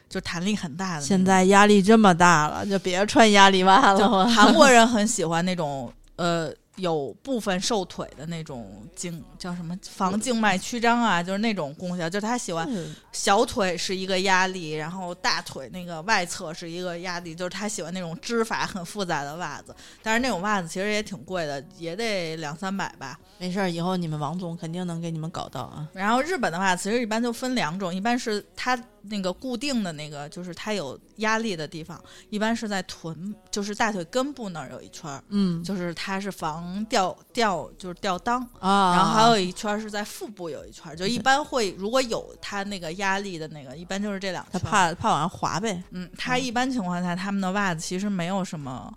[0.10, 1.02] 就弹力很大的。
[1.02, 4.28] 现在压力这么大了，就别穿压力袜了。
[4.28, 19.76] 韩国人很喜欢那种呃有部分瘦腿的那种静叫什么防静脉曲张啊，就是那种功效，就是他喜欢嗯小腿是一个压力，然后大腿那个外侧是一个压力，就是他喜欢那种织法很复杂的袜子。
[20.02, 23.20] 但是那种袜子其实也挺贵的，也得两三百吧。
[23.38, 25.88] 没事儿，以后你们王总肯定能给你们搞到啊。
[25.94, 28.80] 然后日本的话，其实一般就分两种，一般是它
[29.10, 38.42] 那个固定的那个，就是它有压力的地方，一般是在臀，就是大腿根部那儿有一圈儿，嗯就是它是防掉掉，就是掉裆。
[38.60, 44.72] 啊，然后还有一圈儿是在腹部有一圈儿，就一般会如果有它那个压力的那个，一般就是这两他圈儿。
[44.72, 45.84] 怕怕往上滑呗。
[45.92, 48.94] 嗯，它一般情况下，他们的袜子其实没有什么，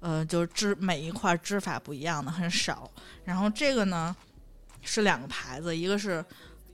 [0.00, 2.90] 呃，就是织每一块织法不一样的很少。
[3.24, 4.14] 然后这个呢
[4.80, 6.24] 是两个牌子，一个是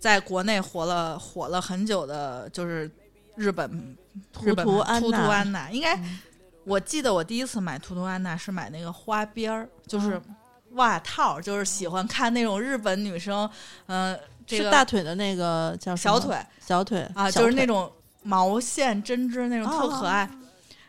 [0.04, 2.90] 在国内火了火了很久的，就是
[3.36, 3.96] 日本
[4.42, 5.70] 日本图图牌图图安娜。
[5.70, 6.18] 应该嗯
[6.64, 10.36] 我记得我第一次买图图安娜是买那个花边儿，就是嗯
[10.72, 13.48] 袜套，就是喜欢看那种日本女生，
[13.86, 14.14] 嗯、
[14.46, 17.90] 这是个大腿的那个叫小腿小腿啊，就是那种
[18.22, 20.30] 毛线针织那种特可哦爱，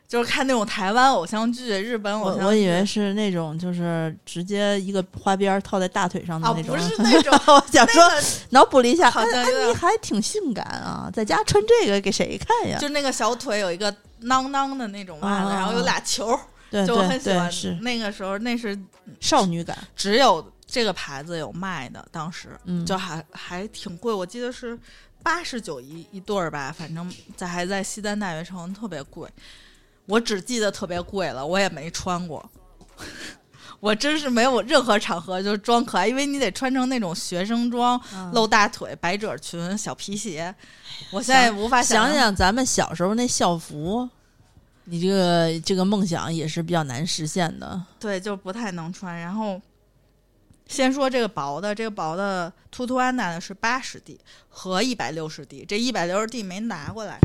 [0.08, 2.46] 就是看那种台湾偶像剧、日本偶像剧。
[2.46, 6.76] 我以为是那种，就是直接一个花边儿套在大腿上的啊，那种。
[6.76, 12.78] 不是 那种，我想说，那个脑补了一下，好像哎有点安妮还挺性感啊，在家穿这个给谁看呀？
[12.80, 16.28] 就那个小腿有一个囊囊的那种袜子，啊然后有俩球
[16.72, 17.52] 儿，就我对对很喜欢，。
[17.52, 18.78] 是那个时候那是
[19.20, 19.78] 少女感。
[19.96, 24.78] 只有这个牌子有卖的，当时嗯，就还还挺贵，我记得是
[25.24, 29.30] 八十九一一对儿吧，反正在还在西单大悦城特别贵，
[30.06, 32.48] 我只记得特别贵了，我也没穿过。
[33.80, 40.54] 我真是没有任何场合就装可爱，因为你得穿成那种学生装，嗯露大腿、百褶裙、小皮鞋。
[41.12, 44.10] 我现在无法想象，想咱们小时候那校服，
[44.86, 47.80] 你这个这个梦想也是比较难实现的。
[48.00, 49.20] 对，就不太能穿。
[49.20, 49.62] 然后
[50.68, 54.20] 先说这个薄的，这个薄的图图安娜的是八十 D
[54.50, 57.20] 和一百六十 D，这一百六十 D 没拿过来。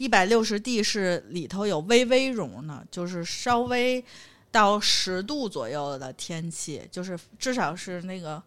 [0.00, 4.02] 一百六十 D 是里头有微微绒的，就是稍微
[4.50, 8.42] 到十度左右的天气，就是至少是那个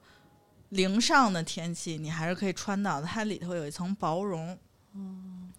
[0.70, 3.06] 零上的天气，你还是可以穿到的。
[3.06, 4.58] 它里头有一层薄绒。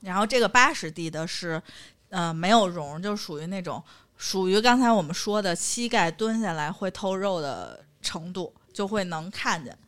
[0.01, 1.63] 然后这个八十 D 的是，
[2.09, 3.81] 呃，没有绒，就属于那种
[4.17, 9.79] 属于刚才我们说的膝盖蹲下来会透肉的程度，就会能看见。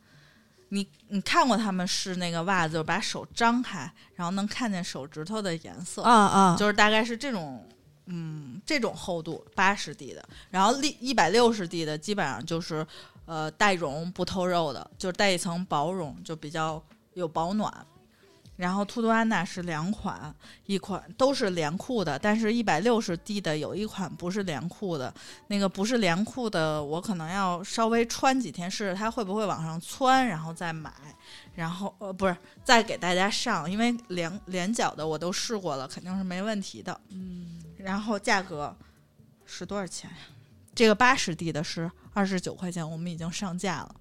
[0.69, 7.65] 你你看过他们试那个袜子，就把手张开，然后能看见手指头的颜色，啊啊，就是大概是这种，
[8.07, 12.85] 嗯，这种厚度，八十 D 的，然后一一百六十 D 的基本上就是，
[13.25, 16.81] 呃，带绒不透肉的，就是带一层薄绒，就比较
[17.13, 17.73] 有保暖。
[18.57, 20.35] 然后图图安娜是两款，
[20.65, 25.13] 一款都是连裤的，但是一百六十 D 的有一款不是连裤的，
[25.47, 30.91] 那个不是连裤的，我可能要稍微穿几天试试它会不会往上窜，然后再买，
[31.53, 36.99] 然后呃不是再给大家上，因为连连脚的我都试过了，肯定是没问题的。
[37.09, 38.75] 嗯，然后价格
[39.45, 40.17] 是多少钱呀？
[40.73, 43.95] 这个八十 D 的是二十九块钱，我们已经上架了。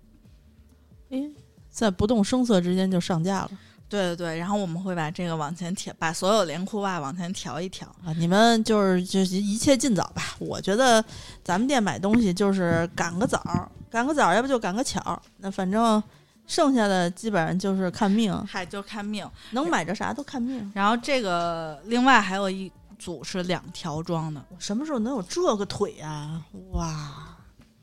[1.11, 1.31] 诶，
[1.69, 3.51] 在不动声色之间就上架了
[3.89, 7.87] 对对对，然后我们会把这个往前调，把所有连裤袜往前调一调。
[8.05, 8.13] 啊！
[8.17, 10.35] 你们就是就是一切尽早吧。
[10.39, 11.05] 我觉得
[11.45, 15.21] 咱们店买东西就是赶个早儿，赶个早儿，要不就赶个巧儿。
[15.39, 16.03] 那反正
[16.47, 19.29] 剩下的基本上就是看命，嗨，就看命。
[19.53, 20.71] 能买着啥都看命。
[20.75, 26.43] 然后这个另外还有一组是两条装的，我什么时候能有这个腿呀、
[26.73, 27.37] 哇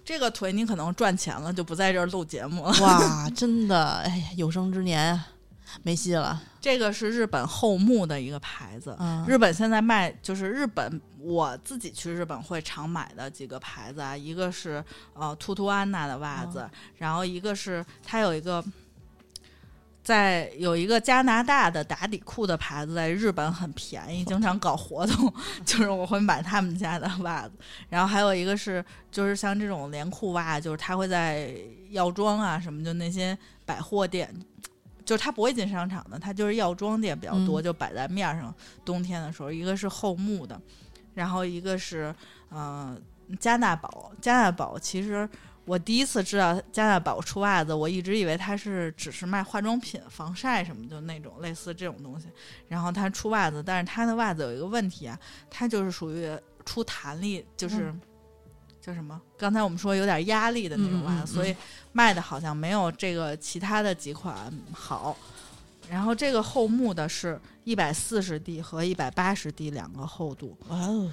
[0.04, 2.74] 这个腿你可能赚钱了，就不在这儿录节目了。
[2.82, 5.28] 哇， 真的，哎呀，有生之年啊
[5.82, 6.42] 没戏了。
[6.62, 14.84] 这个是日本厚木的一个牌子，嗯，日本现在卖就是日本，我自己去日本会常买的几个牌子啊，一个是
[15.14, 18.64] 呃兔兔安娜的袜子，然后一个是它有一个
[20.02, 25.34] 在有一个加拿大的打底裤的牌子，在日本很便宜，经常搞活动，
[25.66, 27.54] 就是我会买他们家的袜子。
[27.90, 31.54] 然后还有一个是，就是像这种连裤袜，就是它会在
[31.92, 34.34] 药妆啊什么，就那些百货店，
[35.06, 38.54] 就是他不会进商场的，他就是药妆店比较多，嗯就摆在面上。
[38.84, 40.60] 冬天的时候，一个是厚木的，
[41.14, 42.14] 然后一个是
[42.50, 42.98] 呃
[43.40, 45.30] 加纳宝，加纳宝其实。
[45.66, 52.28] 我第一次知道加纳宝出袜子，我一直以为它是只是卖化妆品、防晒什么，就那种类似这种东西。
[52.68, 55.18] 然后它出袜子，但是它的袜子有一个问题啊，
[55.50, 58.02] 它就是属于出弹力，就是、嗯
[58.86, 59.22] 叫什么？
[59.38, 61.56] 刚才我们说有点压力的那种袜子，嗯嗯嗯所以
[61.94, 65.16] 卖的好像没有这个其他的几款好。
[65.90, 71.12] 然后这个厚木的是一百四十 D 和一百八十 D 两个厚度，哇哦，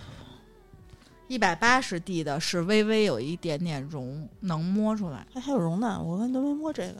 [1.27, 5.27] 一百八十 D 的是微微有一点点绒，能摸出来。
[5.35, 6.95] 还还有绒呢，我们都没摸这个。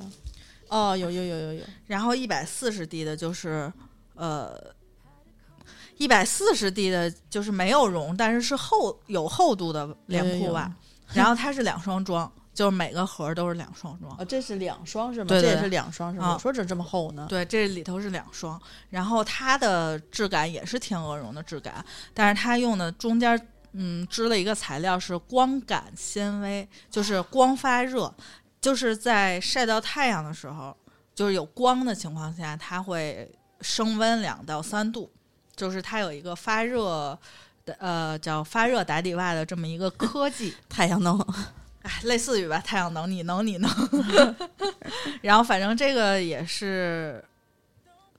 [0.69, 3.73] 哦，有有有有有，然后一百四十 D 的就是
[4.15, 4.57] 呃，
[6.01, 10.75] 一百四十 D 的就是没有绒，但是是厚有厚度的连裤袜。
[11.13, 14.17] 然后它是两双装， 就是每个盒都是两双装。
[14.19, 15.27] 哦，这是两双是吗？
[15.27, 16.39] 对对对这也是两双是吗？
[16.41, 17.27] 说这这么厚呢？
[17.29, 18.59] 对，这里头是两双，
[18.89, 23.39] 然后它的质感也是天鹅绒的质感，但是它用的中间
[23.73, 28.11] 嗯织了一个材料是光感纤维，就是光发热，
[28.59, 30.75] 就是在晒到太阳的时候，
[31.15, 35.11] 就是有光的情况下，它会升温两到三度，
[35.61, 37.19] 就是它有一个发热
[37.67, 40.55] 的呃叫发热打底袜的这么一个科技。
[40.71, 41.21] 太阳能，
[41.83, 43.71] 哎，类似于吧，太阳能你能你能，
[45.21, 47.23] 然后反正这个也是，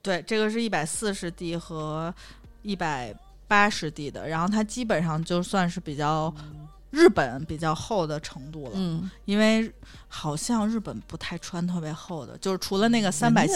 [0.03, 2.13] 对，这个是一百四十 D 和
[2.61, 3.11] 一百
[3.47, 6.31] 八十 D 的，然后它基本上就算是比较
[6.91, 9.73] 日本比较厚的程度了，嗯，因为
[10.07, 13.53] 好像日本不太穿特别厚的，就是除了那个三百七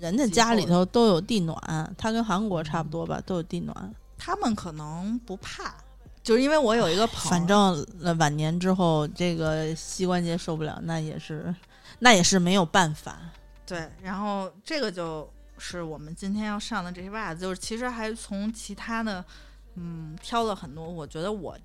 [0.00, 1.56] 人家家里头都有地暖，
[1.96, 3.94] 它跟韩国差不多吧，都有地暖。
[4.18, 5.74] 他们可能不怕，
[6.22, 11.54] 就是因为我有一个朋友，反正呃晚年之后，这个膝关节受不了，那也是，
[12.00, 13.18] 那也是没有办法。
[13.64, 19.24] 对，然后这个就是我们今天要上的这些袜子，就是其实还从其他的，
[19.76, 20.88] 嗯，挑了很多。
[20.88, 21.56] 我觉得我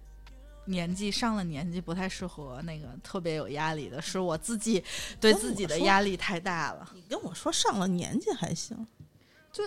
[0.70, 4.84] 年纪上了年纪不太适合那个特别有压力的，是我自己
[5.20, 6.88] 对自己的压力太大了。
[6.94, 8.88] 你跟我说上了年纪还行，
[9.52, 9.64] 就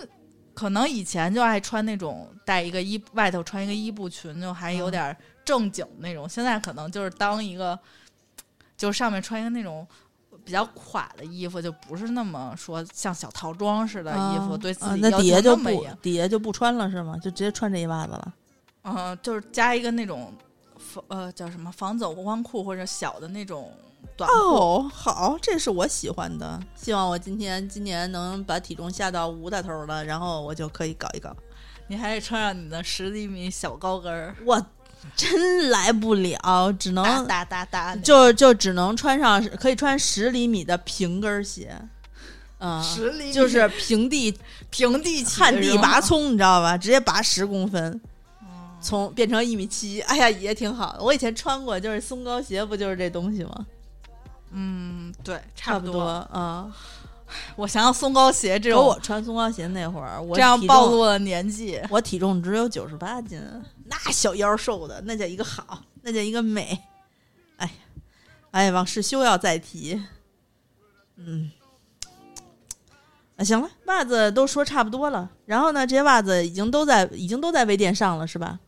[0.53, 6.27] 可能以前就爱穿那种带一个衣外头穿一个衣布裙，就还有嗯点正经那种。
[6.27, 7.77] 现在可能就是当一个，
[8.77, 9.85] 就是上面穿一个那种
[10.45, 15.55] 比较垮的衣服，就不是那么说像小套装似的衣服，啊对自啊己要求那底下就。
[15.57, 17.17] 不底下就不穿了是吗？
[17.17, 18.33] 就直接穿这一袜子了。
[18.85, 20.33] 嗯、就是加一个那种
[20.93, 23.71] 防呃叫什么防走光裤或者小的那种
[24.15, 24.35] 短裤。
[24.35, 26.59] 哦，好，这是我喜欢的。
[26.75, 31.35] 希望我今天今年能把体重下到五大头了，然后我就可以搞一搞。
[31.87, 34.65] 你还得穿上你的十厘米小高跟儿，我
[35.17, 41.77] 真来不了，只能哒哒哒哒，就就只能穿上可以穿十厘米的平跟儿鞋，
[42.59, 44.33] 嗯，十厘米就是平地
[44.69, 46.77] 平地旱地拔葱，你知道吧？
[46.77, 47.99] 直接拔十公分，哦
[48.83, 51.01] 从变成一米七，哎呀，也挺好的。
[51.01, 53.65] 我以前穿过，就是松糕鞋，不就是这东西吗？
[54.51, 56.71] 嗯，对，差不多，嗯。
[57.55, 61.81] 我想想松糕鞋这有种，我穿松糕鞋那会儿，我这样暴露了年纪。
[61.89, 63.41] 我体重只有九十八斤，
[63.85, 66.77] 那小腰瘦的，那叫一个好，那叫一个美。
[67.57, 67.73] 哎呀，
[68.51, 69.99] 哎，往事休要再提。
[71.15, 71.49] 嗯，
[73.37, 75.31] 啊，行了，袜子都说差不多了。
[75.47, 78.59] 然后呢，这些袜子已经都在已经都在微店上了，是吧？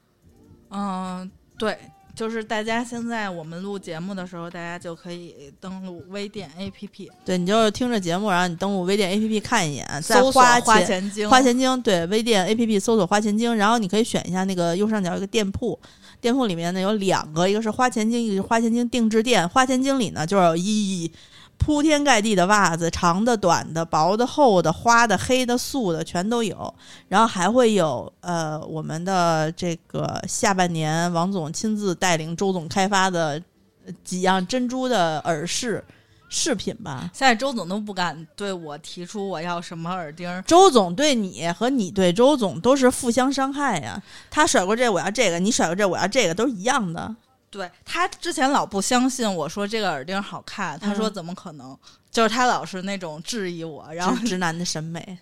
[0.76, 1.78] 嗯，对，
[2.14, 15.80] 就是大家现在我们录节目的时候，大家就可以登录微店 APP，对，你就是听着节目，然后你登录微店 APP 看一眼，再搜索花花钱花钱精，对，微店 APP 搜索花钱精，然后你可以选一下那个右上角有一个店铺，
[16.20, 19.48] 店铺里面呢有两个，一个是花钱精，一个是花钱精定制店。
[19.48, 21.10] 花钱精里呢就是有一
[21.58, 26.74] 铺天盖地的袜子，长的、短的、薄的、厚的、花的、黑的、素的全都有，
[27.08, 33.42] 然后还会有呃我们的这个下半年王总亲自带领周总开发的
[33.86, 35.84] 呃几样珍珠的耳饰
[36.30, 37.10] 饰品吧。
[37.14, 44.02] 现在周总都不敢对我提出我要什么耳钉儿，周总对你和你对周总都是互相伤害呀。
[44.30, 47.16] 他甩过这我要这个，你甩过这我要这个，都是一样的。
[47.58, 51.78] 对他之前老不相信我说这个耳钉好看，他说嗯怎么可能？
[52.12, 55.18] 就是他老是那种质疑我，然后直直男的审美，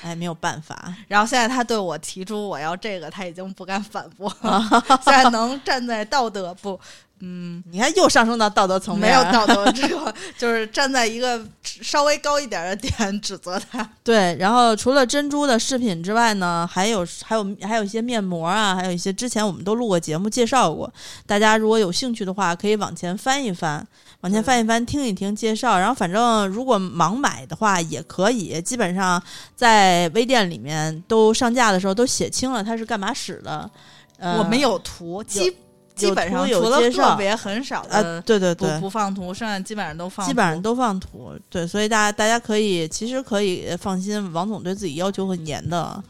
[0.00, 0.94] 哎，没有办法。
[1.06, 4.82] 然后现在他对我提出我要这个，他已经不敢反驳 了。
[5.04, 6.80] 现在能站在道德不，
[7.22, 13.86] 嗯，你看，又上升到道德层面，没有道德这个，就是站在一个稍微高一点的点指责他。
[14.02, 20.90] 对，然后除了珍珠的饰品之外呢，还有还有还有一些面膜啊，还有一些之前我们都录过节目介绍过，
[21.26, 23.86] 大家如果有兴趣的话，可以往前翻一翻，
[24.22, 25.78] 往前翻一翻，听一听介绍。
[25.78, 29.22] 然后反正如果盲买的话也可以，基本上
[29.54, 33.70] 在微店里面都上架的时候都写清了它是干嘛使的。
[34.18, 35.54] 呃、我没有图，基
[36.08, 46.02] 基本上有除了介绍个别很少呃，的对对不对，不放图，剩下基本上都放图，基本上都放图，对，所以大家大家可以其实可以放心，王总对自己要求很严的，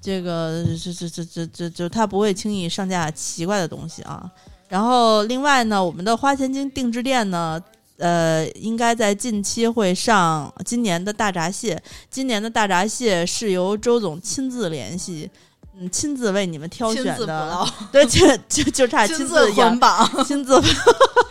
[0.00, 4.30] 这个这这这这这就他不会轻易上架奇怪的东西啊。
[4.68, 7.62] 然后另外呢，我们的花钱精定制店呢，
[7.98, 11.80] 呃，应该在近期会上今年的大闸蟹。
[12.10, 15.51] 今年的大闸蟹是由周总亲自联系，嗯，
[15.90, 20.24] 亲自为你们挑选的，对，就就就差亲亲自养捆绑。
[20.24, 20.60] 亲自，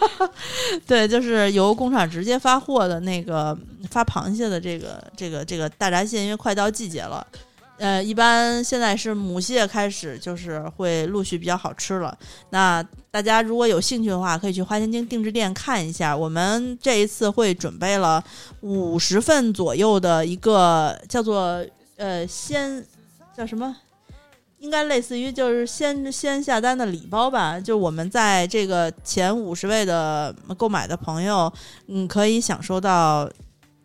[0.86, 3.57] 对，就是由工厂直接发货的那个
[3.90, 7.26] 发螃蟹的这个这个这个大闸蟹，因为快到季节了，
[7.78, 12.18] 呃，一般现在是母蟹开始就是会陆续比较好吃了。
[12.49, 16.15] 那大家如果有兴趣的话，可以去花千金定制店看一下。
[16.15, 18.23] 我们这一次会准备了
[18.61, 21.65] 五十份左右的一个叫做
[21.98, 22.86] 呃鲜
[23.36, 23.76] 叫什么？
[24.62, 31.52] 应该类似于就是先先下单的礼包吧，就我们在这个前五十位的购买的朋友，
[31.88, 33.28] 嗯，可以享受到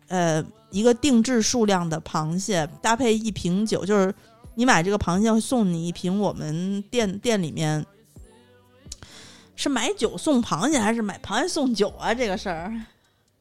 [0.07, 4.13] 呃一个定制数量的螃蟹，搭配一瓶酒，就是
[4.53, 7.83] 你买这个螃蟹会送你一瓶我们店店里面
[9.55, 12.13] 是买酒送螃蟹还是买螃蟹送酒啊？
[12.13, 12.71] 这个事儿，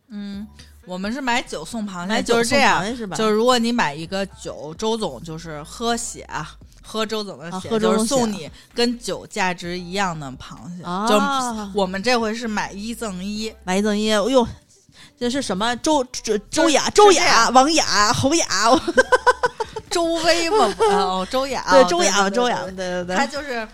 [0.09, 0.47] 嗯，
[0.87, 3.15] 我们是买酒送螃蟹，买酒就是这样是吧？
[3.15, 6.57] 就是如果你买一个酒，周总就是喝血啊，
[6.87, 10.85] 喝周总的啊血，就是送你跟酒价值一样的螃蟹。
[10.85, 14.47] 啊，就我们这回是买一赠一，买一赠一，哎呦，
[15.19, 15.75] 这是什么？
[15.77, 18.47] 周周周雅、周雅、王雅、侯雅，
[19.91, 23.67] 周威嘛，哦，周雅，对哦周雅、周雅，对对对对，它就是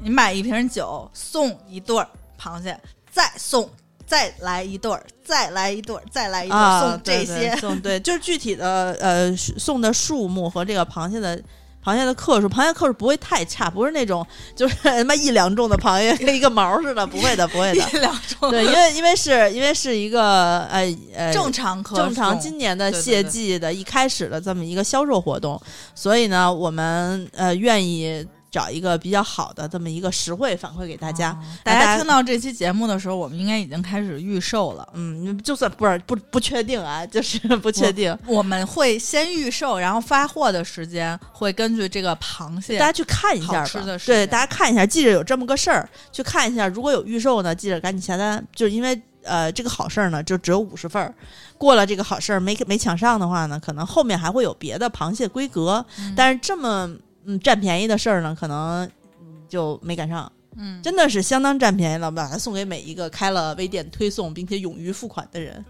[0.00, 2.08] 你买一瓶酒送一对儿
[2.40, 2.78] 螃蟹，
[3.10, 3.68] 再送
[4.06, 7.56] 再来一对儿，再来一对儿，再来一对儿，啊，送这些。
[7.56, 11.42] 送对，就是具体的呃送的数目和这个螃蟹的。
[11.84, 17.88] 螃蟹的克数，螃蟹克数不会太差，不是那种就是 他妈一两重的螃蟹跟一个毛似的，不会的，不会的。
[17.92, 25.60] 一两重对，因为因为是因为是一个呃呃正常可正常今年的对对对谢季的一开始的这么一个销售活动，
[25.94, 31.30] 所以呢，我们呃愿意找一个比较好的这么一个实惠反馈给大家。
[31.30, 34.86] 哦大大家家听到这期节目的时候，我们应该已经开始预售了。
[34.92, 43.98] 嗯，就算不是不不确定啊，就是不确定，我们会先预售，然后发货的时间会根据这个螃蟹大家去看一下吧好吃的。
[44.00, 46.68] 对，大家看一下，记着有这么个事儿，去看一下。
[46.68, 49.00] 如果有预售呢，记着赶紧下单，就是因为。
[49.24, 51.14] 呃，这个好事儿呢，就只有五十份儿。
[51.56, 55.86] 过了这个好事儿没没抢上的话呢，可能后面还会有别的螃蟹规格。
[55.96, 56.90] 嗯但是这么
[57.24, 58.84] 嗯占便宜的事儿呢，可能
[59.20, 60.30] 嗯就没赶上。
[60.56, 65.64] 嗯，真的是相当占便宜了，把它送给每一个开了微店推送并且勇于付款的人。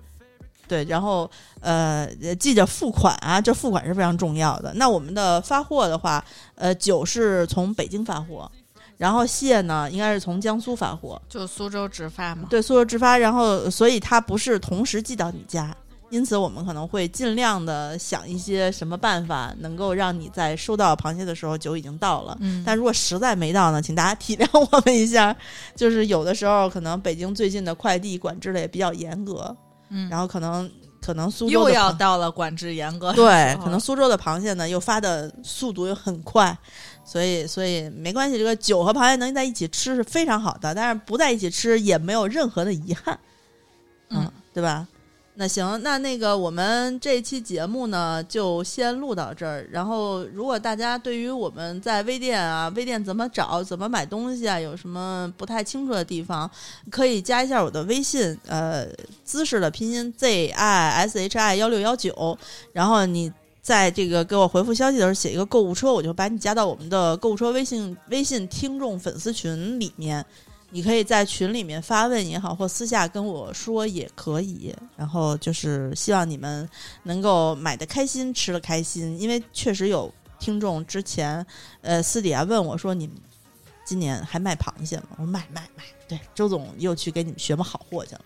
[0.67, 1.31] 对，然后
[1.61, 2.09] 呃，
[2.41, 4.73] 记着付款啊，这付款是非常重要的。
[4.75, 6.25] 那我们的发货的话，
[6.55, 8.51] 呃，酒是从北京发货，
[8.97, 12.49] 然后蟹呢应该是从江苏发货，就苏州直发嘛。
[12.49, 15.77] 对，苏州直发，然后所以它不是同时寄到你家。
[16.13, 22.37] 因此，我们可能会尽量的想一些什么办法，能够让你在收到螃蟹的时候酒已经到了。
[22.41, 25.35] 嗯，但如果实在没到呢，请大家体谅我们一下。
[25.75, 29.57] 就是有的时候可能北京最近的快递管制的也比较严格，
[29.89, 30.71] 嗯然后可能
[31.01, 36.55] 可能苏州又要到了管制严格对可能苏州的螃蟹呢又发的速度又很快，
[37.07, 43.19] 所以所以没关系，这个酒和螃蟹能在一起吃是非常好的，但是不在一起吃也没有任何的遗憾，
[44.11, 44.87] 嗯，对吧？
[45.43, 49.67] 那行，那那个我们这期节目呢，就先录到这儿。
[49.73, 56.49] 然后，如果大家对于我们在微店啊、微店怎么找、怎么买东西啊，有什么不太清楚的地方，
[56.93, 58.87] 可以加一下我的微信，呃，
[59.25, 62.39] 姿势的拼音 z i s h i 幺六幺九，
[62.73, 63.33] 然后你。
[63.63, 70.27] 在这个给我回复消息的时候写一个购物车，我就把你加到我们的购物车微信微信听众粉丝群里面。
[70.75, 74.75] 你可以在群里面发问也好，或私下跟我说也可以。
[74.97, 76.69] 然后就是希望你们
[77.03, 81.45] 能够买的开心，吃的开心，因为确实有听众之前
[81.83, 83.15] 呃私底下问我说：“你们
[83.85, 88.21] 今年还卖螃蟹吗？”我说：“卖卖卖。”对，周总又去给你们学摸好货去了。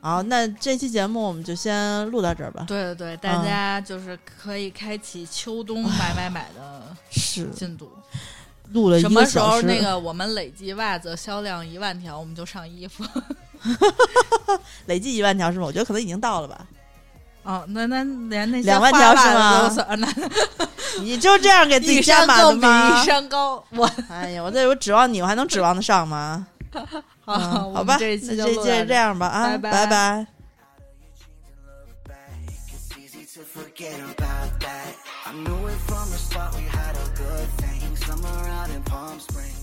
[0.00, 2.64] 好，那这期节目我们就先录到这儿吧。
[2.68, 7.90] 对对对，大家就是可以开启秋冬买买买的是进度。
[8.72, 13.04] 录了一什么时候那个我们累计袜子销量一万条，我们就上衣服。
[14.86, 15.66] 累计一万条是吗？
[15.66, 16.66] 我觉得可能已经到了吧。
[17.42, 19.70] 哦，那那连那些两万条是吗
[21.00, 23.06] 你就这样给自己加码的吗一？
[23.06, 23.62] 山高。
[23.70, 26.46] 我 哎呀，我这我指望你，我还能指望得上吗？
[27.24, 30.26] 好，嗯好吧，们这一期那这这就这样吧啊，拜拜拜拜。
[33.54, 34.94] Forget about that.
[35.24, 36.60] I knew it from the start we
[38.86, 39.55] Palm Springs.